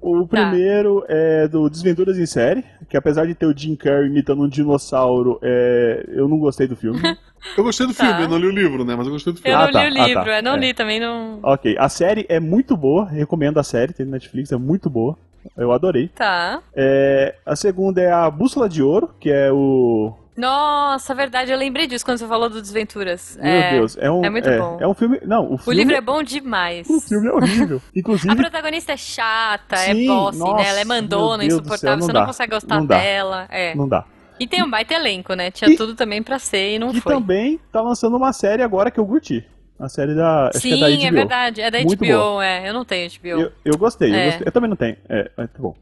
O 0.00 0.26
primeiro 0.26 1.04
é 1.08 1.46
do 1.46 1.70
Desventuras 1.70 2.18
em 2.18 2.26
Série, 2.26 2.64
que 2.88 2.96
apesar 2.96 3.24
de 3.24 3.36
ter 3.36 3.46
o 3.46 3.56
Jim 3.56 3.76
Carrey 3.76 4.08
imitando 4.08 4.42
um 4.42 4.48
dinossauro, 4.48 5.38
é, 5.40 6.04
eu 6.08 6.26
não 6.28 6.38
gostei 6.38 6.66
do 6.66 6.74
filme. 6.76 7.00
Eu 7.58 7.64
gostei 7.64 7.88
do 7.88 7.92
Tá. 7.92 8.06
filme, 8.06 8.22
eu 8.22 8.28
não 8.28 8.38
li 8.38 8.46
o 8.46 8.50
livro, 8.52 8.84
né? 8.84 8.94
Mas 8.94 9.04
eu 9.04 9.12
gostei 9.12 9.32
do 9.32 9.38
Eu 9.40 9.42
filme. 9.42 9.56
Ah, 9.58 9.64
não 9.64 9.72
tá, 9.72 9.88
li 9.88 9.98
o 9.98 10.02
ah, 10.02 10.06
livro, 10.06 10.24
tá. 10.24 10.30
é, 10.30 10.42
não 10.42 10.54
É. 10.54 10.58
li 10.60 10.72
também, 10.72 11.00
não. 11.00 11.40
ok, 11.42 11.74
a 11.76 11.88
série 11.88 12.24
é 12.28 12.38
muito 12.38 12.76
boa, 12.76 13.04
recomendo 13.04 13.58
a 13.58 13.64
série, 13.64 13.92
tem 13.92 14.06
no 14.06 14.12
Netflix, 14.12 14.52
é 14.52 14.56
muito 14.56 14.88
boa. 14.88 15.18
Eu 15.56 15.72
adorei. 15.72 16.08
Tá. 16.08 16.60
É, 16.74 17.34
a 17.44 17.54
segunda 17.56 18.00
é 18.00 18.10
a 18.12 18.30
Bússola 18.30 18.68
de 18.68 18.82
Ouro, 18.82 19.10
que 19.20 19.30
é 19.30 19.50
o. 19.52 20.14
Nossa, 20.36 21.14
verdade, 21.14 21.52
eu 21.52 21.58
lembrei 21.58 21.86
disso 21.86 22.04
quando 22.04 22.16
você 22.18 22.26
falou 22.26 22.48
do 22.48 22.60
Desventuras. 22.62 23.36
Meu 23.40 23.52
é, 23.52 23.70
Deus, 23.72 23.96
é 23.98 24.10
um. 24.10 24.24
é 24.24 24.30
muito 24.30 24.48
bom. 24.48 24.78
É 24.80 24.88
um 24.88 24.94
filme. 24.94 25.20
Não, 25.26 25.44
o 25.44 25.54
O 25.54 25.58
filme. 25.58 25.78
livro 25.80 25.94
é 25.94 26.00
bom 26.00 26.22
demais. 26.22 26.88
O 26.88 27.00
filme 27.00 27.28
é 27.28 27.32
horrível. 27.32 27.82
Inclusive. 27.94 28.32
A 28.32 28.36
protagonista 28.36 28.92
é 28.92 28.96
chata, 28.96 29.76
Sim, 29.76 30.04
é 30.04 30.06
nossa, 30.06 30.42
né? 30.54 30.68
Ela 30.68 30.80
é 30.80 30.84
mandona, 30.84 31.44
insuportável, 31.44 31.78
céu, 31.78 31.96
não 31.98 32.06
você 32.06 32.12
não 32.12 32.20
dá. 32.22 32.26
consegue 32.26 32.52
gostar 32.52 32.76
Não 32.76 32.86
dá. 32.86 32.98
dela. 32.98 33.46
É. 33.50 33.74
Não 33.74 33.86
dá. 33.86 34.04
E 34.40 34.46
tem 34.46 34.62
um 34.62 34.70
baita 34.70 34.94
elenco, 34.94 35.34
né? 35.34 35.50
Tinha 35.50 35.70
E- 35.70 35.76
tudo 35.76 35.94
também 35.94 36.22
pra 36.22 36.38
ser 36.38 36.76
e 36.76 36.78
não 36.78 36.90
E 36.92 37.00
foi. 37.00 37.12
também 37.14 37.60
tá 37.70 37.80
lançando 37.82 38.16
uma 38.16 38.32
série 38.32 38.62
agora 38.62 38.90
que 38.90 38.98
eu 38.98 39.06
curti. 39.06 39.44
A 39.82 39.88
série 39.88 40.14
da. 40.14 40.48
Acho 40.48 40.60
Sim, 40.60 40.68
que 40.68 40.74
é 40.74 40.78
da 40.78 40.96
HBO. 40.96 41.04
é 41.06 41.10
verdade. 41.10 41.60
É 41.60 41.70
da 41.70 41.80
Muito 41.80 41.98
HBO, 41.98 42.06
boa. 42.12 42.46
é. 42.46 42.68
Eu 42.68 42.72
não 42.74 42.84
tenho 42.84 43.10
HBO. 43.10 43.28
Eu, 43.42 43.52
eu 43.64 43.76
gostei, 43.76 44.10
eu 44.10 44.14
É. 44.14 44.24
gostei. 44.26 44.46
Eu 44.46 44.52
também 44.52 44.70
não 44.70 44.76
tenho. 44.76 44.96
É, 45.08 45.30
mas 45.36 45.50
tá 45.50 45.58
bom. 45.58 45.74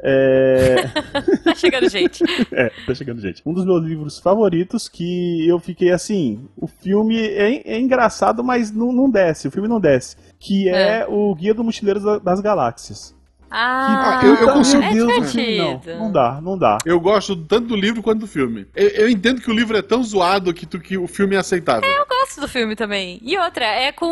É, 0.00 0.76
Tá 1.44 1.54
chegando 1.56 1.88
gente. 1.88 2.22
é, 2.52 2.70
tá 2.86 2.94
chegando, 2.94 3.20
gente. 3.20 3.42
Um 3.44 3.52
dos 3.52 3.64
meus 3.64 3.82
livros 3.84 4.18
favoritos 4.20 4.88
que 4.88 5.46
eu 5.46 5.58
fiquei 5.58 5.90
assim. 5.90 6.46
O 6.56 6.66
filme 6.68 7.18
é, 7.20 7.62
é 7.68 7.80
engraçado, 7.80 8.44
mas 8.44 8.70
não, 8.70 8.92
não 8.92 9.10
desce. 9.10 9.48
O 9.48 9.50
filme 9.50 9.68
não 9.68 9.80
desce. 9.80 10.16
Que 10.38 10.68
é, 10.68 11.04
o 11.08 11.34
Guia 11.34 11.52
do 11.52 11.64
Mochileiro 11.64 11.98
da- 12.00 12.18
das 12.18 12.40
Galáxias. 12.40 13.16
Ah, 13.50 14.20
Ah, 14.20 14.26
eu- 14.26 14.34
eu 14.34 14.52
consigo- 14.52 14.82
é 14.82 14.92
Deus 14.92 15.32
filme, 15.32 15.56
não, 15.56 15.80
não 15.98 16.12
dá, 16.12 16.38
não 16.42 16.58
dá. 16.58 16.76
Eu 16.84 17.00
gosto 17.00 17.34
tanto 17.34 17.68
do 17.68 17.76
livro 17.76 18.02
quanto 18.02 18.20
do 18.20 18.26
filme. 18.26 18.66
Eu, 18.76 18.88
eu 18.90 19.08
entendo 19.08 19.40
que 19.40 19.50
o 19.50 19.54
livro 19.54 19.74
é 19.74 19.80
tão 19.80 20.02
zoado 20.04 20.52
que, 20.52 20.66
tu- 20.66 20.78
que 20.78 20.98
o 20.98 21.06
filme 21.08 21.34
é 21.34 21.38
aceitável. 21.38 21.88
Eu 21.88 22.06
gosto 22.06 22.17
do 22.36 22.48
filme 22.48 22.74
também. 22.76 23.18
E 23.22 23.36
outra, 23.38 23.64
é 23.64 23.92
com 23.92 24.06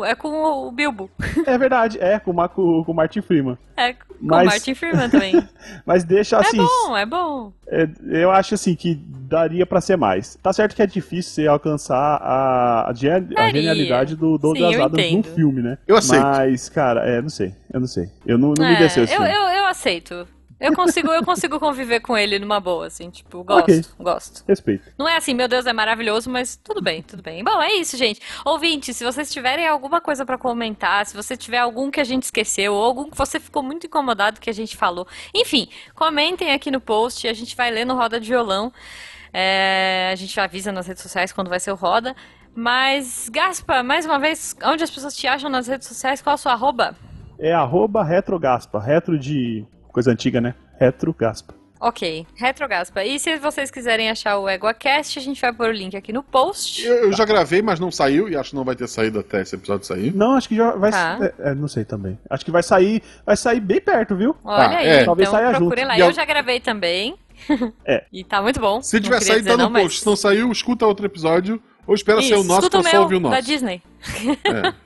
o. 0.00 0.04
É 0.04 0.14
com 0.14 0.28
o 0.66 0.72
Bilbo. 0.72 1.10
É 1.46 1.56
verdade, 1.58 1.98
é, 2.00 2.18
com, 2.18 2.30
o 2.30 2.34
Ma- 2.34 2.48
com, 2.48 2.82
com 2.84 2.92
o 2.92 2.94
Martin 2.94 3.20
Freeman. 3.20 3.56
É 3.76 3.92
com 3.92 4.04
Mas- 4.20 4.42
o 4.42 4.46
Martin 4.46 4.74
Freeman 4.74 5.08
também. 5.10 5.48
Mas 5.86 6.04
deixa 6.04 6.38
assim. 6.38 6.58
é 6.58 6.62
bom, 6.62 6.96
é 6.96 7.06
bom. 7.06 7.52
É, 7.68 7.88
eu 8.22 8.30
acho 8.30 8.54
assim 8.54 8.74
que 8.74 8.94
daria 8.94 9.64
pra 9.66 9.80
ser 9.80 9.96
mais. 9.96 10.36
Tá 10.42 10.52
certo 10.52 10.74
que 10.74 10.82
é 10.82 10.86
difícil 10.86 11.32
você 11.32 11.46
alcançar 11.46 12.16
a, 12.22 12.90
a, 12.90 12.94
gen- 12.94 13.28
a 13.36 13.50
genialidade 13.50 14.16
do 14.16 14.36
Douglas 14.38 14.74
Sim, 14.74 14.82
Adams 14.82 15.12
no 15.12 15.22
filme, 15.22 15.62
né? 15.62 15.78
Eu 15.86 15.96
aceito. 15.96 16.22
Mas, 16.24 16.68
cara, 16.68 17.06
é, 17.08 17.20
não 17.22 17.28
sei. 17.28 17.54
Eu 17.72 17.80
não 17.80 17.86
sei. 17.86 18.10
Eu 18.26 18.38
não, 18.38 18.54
não 18.58 18.66
me 18.66 18.74
É, 18.74 18.78
desceu 18.78 19.04
esse 19.04 19.12
eu, 19.14 19.20
filme. 19.22 19.34
eu, 19.34 19.42
eu 19.48 19.66
aceito. 19.66 20.26
Eu 20.60 20.74
consigo, 20.74 21.12
eu 21.12 21.24
consigo 21.24 21.60
conviver 21.60 22.00
com 22.00 22.16
ele 22.18 22.38
numa 22.38 22.58
boa, 22.58 22.86
assim, 22.88 23.10
tipo, 23.10 23.44
gosto, 23.44 23.62
Ok. 23.62 23.84
gosto. 24.00 24.44
Respeito. 24.46 24.90
Não 24.98 25.08
é 25.08 25.16
assim, 25.16 25.32
meu 25.32 25.46
Deus, 25.46 25.66
é 25.66 25.72
maravilhoso, 25.72 26.28
mas 26.28 26.56
tudo 26.56 26.82
bem, 26.82 27.00
tudo 27.02 27.22
bem. 27.22 27.44
Bom, 27.44 27.62
é 27.62 27.74
isso, 27.74 27.96
gente. 27.96 28.20
Ouvinte, 28.44 28.92
se 28.92 29.04
vocês 29.04 29.32
tiverem 29.32 29.68
alguma 29.68 30.00
coisa 30.00 30.26
pra 30.26 30.36
comentar, 30.36 31.06
se 31.06 31.14
você 31.16 31.36
tiver 31.36 31.58
algum 31.58 31.90
que 31.90 32.00
a 32.00 32.04
gente 32.04 32.24
esqueceu, 32.24 32.74
ou 32.74 32.84
algum 32.84 33.08
que 33.08 33.16
você 33.16 33.38
ficou 33.38 33.62
muito 33.62 33.86
incomodado 33.86 34.40
que 34.40 34.50
a 34.50 34.52
gente 34.54 34.76
falou, 34.76 35.06
enfim, 35.34 35.68
comentem 35.94 36.52
aqui 36.52 36.70
no 36.70 36.80
post, 36.80 37.28
a 37.28 37.32
gente 37.32 37.54
vai 37.54 37.70
ler 37.70 37.84
no 37.84 37.94
Roda 37.94 38.18
de 38.18 38.28
Violão. 38.28 38.72
É, 39.32 40.10
a 40.12 40.16
gente 40.16 40.38
avisa 40.40 40.72
nas 40.72 40.86
redes 40.86 41.02
sociais 41.02 41.32
quando 41.32 41.48
vai 41.48 41.60
ser 41.60 41.70
o 41.70 41.76
Roda. 41.76 42.16
Mas, 42.54 43.28
Gaspa, 43.28 43.84
mais 43.84 44.04
uma 44.04 44.18
vez, 44.18 44.56
onde 44.64 44.82
as 44.82 44.90
pessoas 44.90 45.14
te 45.16 45.26
acham 45.28 45.48
nas 45.48 45.68
redes 45.68 45.86
sociais? 45.86 46.20
Qual 46.20 46.34
a 46.34 46.36
sua 46.36 46.52
arroba? 46.52 46.96
É 47.38 47.52
arroba 47.52 48.02
retrogaspa. 48.02 48.80
Retro 48.80 49.16
de 49.16 49.64
coisa 49.98 50.12
antiga, 50.12 50.40
né? 50.40 50.54
Retrogaspa. 50.78 51.54
Ok, 51.80 52.26
Retrogaspa. 52.36 53.04
E 53.04 53.20
se 53.20 53.36
vocês 53.38 53.70
quiserem 53.70 54.10
achar 54.10 54.36
o 54.38 54.48
EguaCast, 54.48 55.18
a 55.18 55.22
gente 55.22 55.40
vai 55.40 55.52
pôr 55.52 55.68
o 55.68 55.72
link 55.72 55.96
aqui 55.96 56.12
no 56.12 56.22
post. 56.24 56.84
Eu, 56.84 57.04
eu 57.04 57.12
já 57.12 57.24
gravei, 57.24 57.62
mas 57.62 57.78
não 57.78 57.90
saiu, 57.90 58.28
e 58.28 58.36
acho 58.36 58.50
que 58.50 58.56
não 58.56 58.64
vai 58.64 58.74
ter 58.74 58.88
saído 58.88 59.20
até 59.20 59.42
esse 59.42 59.54
episódio 59.54 59.86
sair. 59.86 60.12
Não, 60.14 60.34
acho 60.34 60.48
que 60.48 60.56
já 60.56 60.72
vai. 60.72 60.90
Tá. 60.90 61.18
É, 61.20 61.50
é, 61.50 61.54
não 61.54 61.68
sei 61.68 61.84
também. 61.84 62.18
Acho 62.28 62.44
que 62.44 62.50
vai 62.50 62.62
sair. 62.64 63.00
Vai 63.24 63.36
sair 63.36 63.60
bem 63.60 63.80
perto, 63.80 64.16
viu? 64.16 64.34
Olha 64.44 64.68
Tá, 64.68 64.76
aí, 64.78 64.86
é. 64.88 64.94
então 64.94 65.06
Talvez 65.06 65.28
saia 65.28 65.50
procurem 65.50 65.84
junto. 65.84 65.98
lá. 65.98 65.98
Eu 66.00 66.12
já 66.12 66.24
gravei 66.24 66.58
também. 66.60 67.16
É. 67.84 68.04
E 68.12 68.24
tá 68.24 68.42
muito 68.42 68.58
bom. 68.60 68.82
Se 68.82 69.00
tiver 69.00 69.20
saído, 69.20 69.46
tá 69.46 69.56
no 69.56 69.64
não, 69.64 69.70
mas- 69.70 69.82
post. 69.84 70.00
Se 70.00 70.06
não 70.06 70.16
saiu, 70.16 70.50
escuta 70.50 70.84
outro 70.84 71.06
episódio, 71.06 71.62
ou 71.88 71.94
espera 71.94 72.20
ser 72.20 72.34
o 72.34 72.40
Isso, 72.40 72.46
nosso 72.48 72.68
pra 72.70 72.82
só 72.82 73.00
ouvir 73.00 73.16
o 73.16 73.20
da 73.20 73.30
nosso. 73.30 73.42
Disney. 73.42 73.82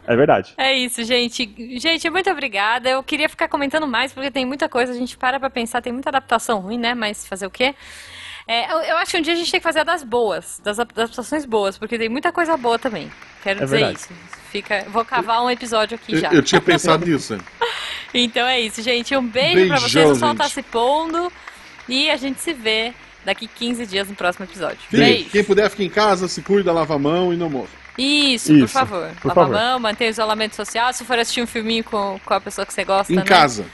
É 0.07 0.17
verdade. 0.17 0.55
É 0.57 0.73
isso, 0.73 1.03
gente. 1.03 1.53
Gente, 1.79 2.09
muito 2.09 2.31
obrigada. 2.31 2.89
Eu 2.89 3.03
queria 3.03 3.29
ficar 3.29 3.49
comentando 3.49 3.87
mais, 3.89 4.13
porque 4.13 4.31
tem 4.31 4.47
muita 4.47 4.69
coisa, 4.69 4.93
a 4.93 4.95
gente 4.95 5.19
para 5.19 5.41
pra 5.41 5.51
pensar, 5.51 5.83
tem 5.83 5.93
muita 5.93 6.11
adaptação 6.11 6.61
ruim, 6.61 6.79
né? 6.79 6.95
Mas 6.95 7.27
fazer 7.27 7.45
o 7.45 7.51
quê? 7.51 7.75
É, 8.47 8.73
eu, 8.73 8.79
eu 8.79 8.97
acho 8.99 9.11
que 9.11 9.19
um 9.19 9.21
dia 9.21 9.33
a 9.35 9.37
gente 9.37 9.51
tem 9.51 9.59
que 9.59 9.65
fazer 9.65 9.81
a 9.81 9.85
das 9.85 10.03
boas, 10.05 10.61
das 10.65 10.79
adaptações 10.79 11.45
boas, 11.45 11.77
porque 11.77 11.99
tem 11.99 12.09
muita 12.09 12.31
coisa 12.33 12.57
boa 12.57 12.79
também. 12.79 13.11
Quero 13.43 13.61
É 13.61 13.65
dizer 13.65 13.77
verdade. 13.79 13.99
isso. 13.99 14.09
Fica, 14.51 14.85
vou 14.89 15.05
cavar 15.05 15.43
um 15.43 15.51
episódio 15.51 15.97
aqui 15.97 16.13
Eu, 16.15 16.19
já. 16.21 16.33
eu 16.33 16.43
tinha 16.43 16.61
pensado 16.61 17.05
nisso. 17.07 17.37
Então 18.15 18.47
é 18.47 18.61
isso, 18.61 18.81
gente. 18.81 19.17
Um 19.17 19.27
beijo 19.27 19.67
pra 19.67 19.81
vocês. 19.81 20.09
O 20.11 20.15
sol 20.15 20.29
gente. 20.29 20.39
tá 20.39 20.49
se 20.49 20.63
pondo. 20.63 21.33
E 21.89 22.09
a 22.11 22.17
gente 22.17 22.41
se 22.41 22.53
vê 22.53 22.93
daqui 23.25 23.47
15 23.47 23.87
dias 23.87 24.09
no 24.09 24.15
próximo 24.15 24.45
episódio. 24.45 24.79
Fique- 24.89 24.97
Beijo. 24.97 25.31
quem 25.31 25.45
puder, 25.45 25.71
fica 25.71 25.85
em 25.85 25.91
casa, 25.91 26.29
se 26.29 26.43
cuida, 26.43 26.73
lava 26.73 26.95
a 26.95 26.99
mão 26.99 27.33
e 27.33 27.37
não 27.37 27.49
morra. 27.51 27.69
Isso, 27.99 28.49
por 28.49 28.57
Isso, 28.57 28.69
favor. 28.69 29.09
por 29.21 29.29
Lava 29.29 29.41
favor. 29.43 29.57
a 29.57 29.61
mão, 29.61 29.81
mantenha 29.81 30.09
o 30.09 30.13
isolamento 30.13 30.57
social. 30.57 30.93
Se 30.93 31.05
for 31.05 31.19
assistir 31.19 31.43
um 31.43 31.47
filminho 31.47 31.85
com, 31.85 32.19
com 32.25 32.35
a 32.35 32.41
pessoa 32.41 32.65
que 32.65 32.73
você 32.73 32.85
gosta, 32.85 33.13
Em 33.13 33.17
né? 33.17 33.23
casa. 33.23 33.67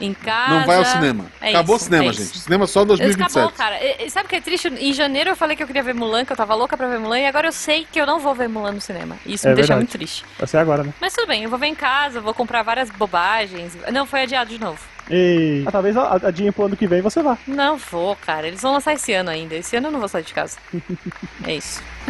Em 0.00 0.12
casa. 0.12 0.54
Não 0.58 0.66
vai 0.66 0.76
ao 0.78 0.84
cinema. 0.84 1.26
É 1.40 1.50
Acabou 1.50 1.76
isso, 1.76 1.84
o 1.84 1.88
cinema, 1.88 2.04
é 2.10 2.12
gente. 2.12 2.22
isso. 2.22 2.38
Cinema 2.40 2.66
só 2.66 2.80
Acabou, 2.80 2.96
2027. 2.96 3.52
cara. 3.56 3.78
E- 4.04 4.10
sabe 4.10 4.26
o 4.26 4.28
que 4.28 4.36
é 4.36 4.40
triste? 4.40 4.66
Em 4.68 4.92
janeiro 4.92 5.30
eu 5.30 5.36
falei 5.36 5.56
que 5.56 5.62
eu 5.62 5.66
queria 5.66 5.82
ver 5.82 5.94
Mulan, 5.94 6.24
que 6.24 6.32
eu 6.32 6.36
tava 6.36 6.54
louca 6.56 6.76
pra 6.76 6.88
ver 6.88 6.98
Mulan, 6.98 7.20
e 7.20 7.26
agora 7.26 7.46
eu 7.46 7.52
sei 7.52 7.86
que 7.90 8.00
eu 8.00 8.06
não 8.06 8.18
vou 8.18 8.34
ver 8.34 8.48
Mulan 8.48 8.72
no 8.72 8.80
cinema. 8.80 9.16
E 9.24 9.34
Isso 9.34 9.46
É 9.46 9.50
me 9.50 9.54
deixa 9.54 9.68
verdade. 9.68 9.78
muito 9.86 9.92
triste. 9.92 10.24
Vai 10.38 10.48
ser 10.48 10.56
agora, 10.58 10.82
né? 10.82 10.92
Mas 11.00 11.14
tudo 11.14 11.28
bem, 11.28 11.44
eu 11.44 11.50
vou 11.50 11.58
ver 11.58 11.68
em 11.68 11.74
casa, 11.74 12.20
vou 12.20 12.34
comprar 12.34 12.62
várias 12.64 12.90
bobagens. 12.90 13.76
Não, 13.92 14.04
foi 14.04 14.22
adiado 14.22 14.50
de 14.50 14.58
novo. 14.58 14.78
E 15.10 15.64
ah, 15.66 15.70
talvez 15.72 15.96
a, 15.96 16.14
a 16.14 16.30
Dinha 16.30 16.52
pro 16.52 16.64
ano 16.66 16.76
que 16.76 16.86
vem 16.86 17.02
você 17.02 17.22
vá. 17.22 17.36
Não 17.46 17.76
vou, 17.76 18.14
cara. 18.16 18.46
Eles 18.46 18.62
vão 18.62 18.72
lançar 18.72 18.92
esse 18.94 19.12
ano 19.12 19.30
ainda. 19.30 19.54
Esse 19.54 19.76
ano 19.76 19.88
eu 19.88 19.90
não 19.92 20.00
vou 20.00 20.08
sair 20.08 20.22
de 20.24 20.32
casa. 20.32 20.58
é 21.44 21.54
isso. 21.56 21.82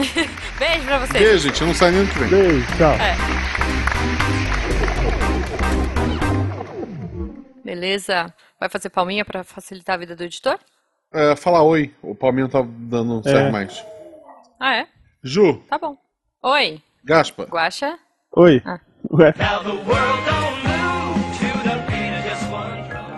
Beijo 0.59 0.85
pra 0.85 0.99
vocês. 0.99 1.23
Beijo, 1.23 1.39
gente. 1.49 1.61
Eu 1.61 1.67
não 1.69 1.75
saio 1.75 1.93
nem 1.93 2.01
ano 2.03 2.11
que 2.11 2.19
vem. 2.19 2.29
Beijo, 2.29 2.67
tchau. 2.77 2.93
É. 2.93 3.17
Beleza. 7.65 8.33
Vai 8.59 8.69
fazer 8.69 8.91
palminha 8.91 9.25
pra 9.25 9.43
facilitar 9.45 9.95
a 9.95 9.99
vida 9.99 10.15
do 10.15 10.25
editor? 10.25 10.59
É, 11.13 11.35
fala 11.37 11.63
oi. 11.63 11.93
O 12.03 12.15
Palminho 12.15 12.49
tá 12.49 12.63
dando 12.67 13.23
serve 13.23 13.49
É. 13.49 13.51
mais. 13.51 13.85
Ah, 14.59 14.77
é? 14.77 14.87
Ju, 15.23 15.63
Tá 15.69 15.79
bom. 15.79 15.97
Oi, 16.43 16.81
Gaspa. 17.05 17.45
Guaxa. 17.45 17.99
Oi. 18.37 18.63
Ah. 18.65 18.81
Ué. 19.13 19.33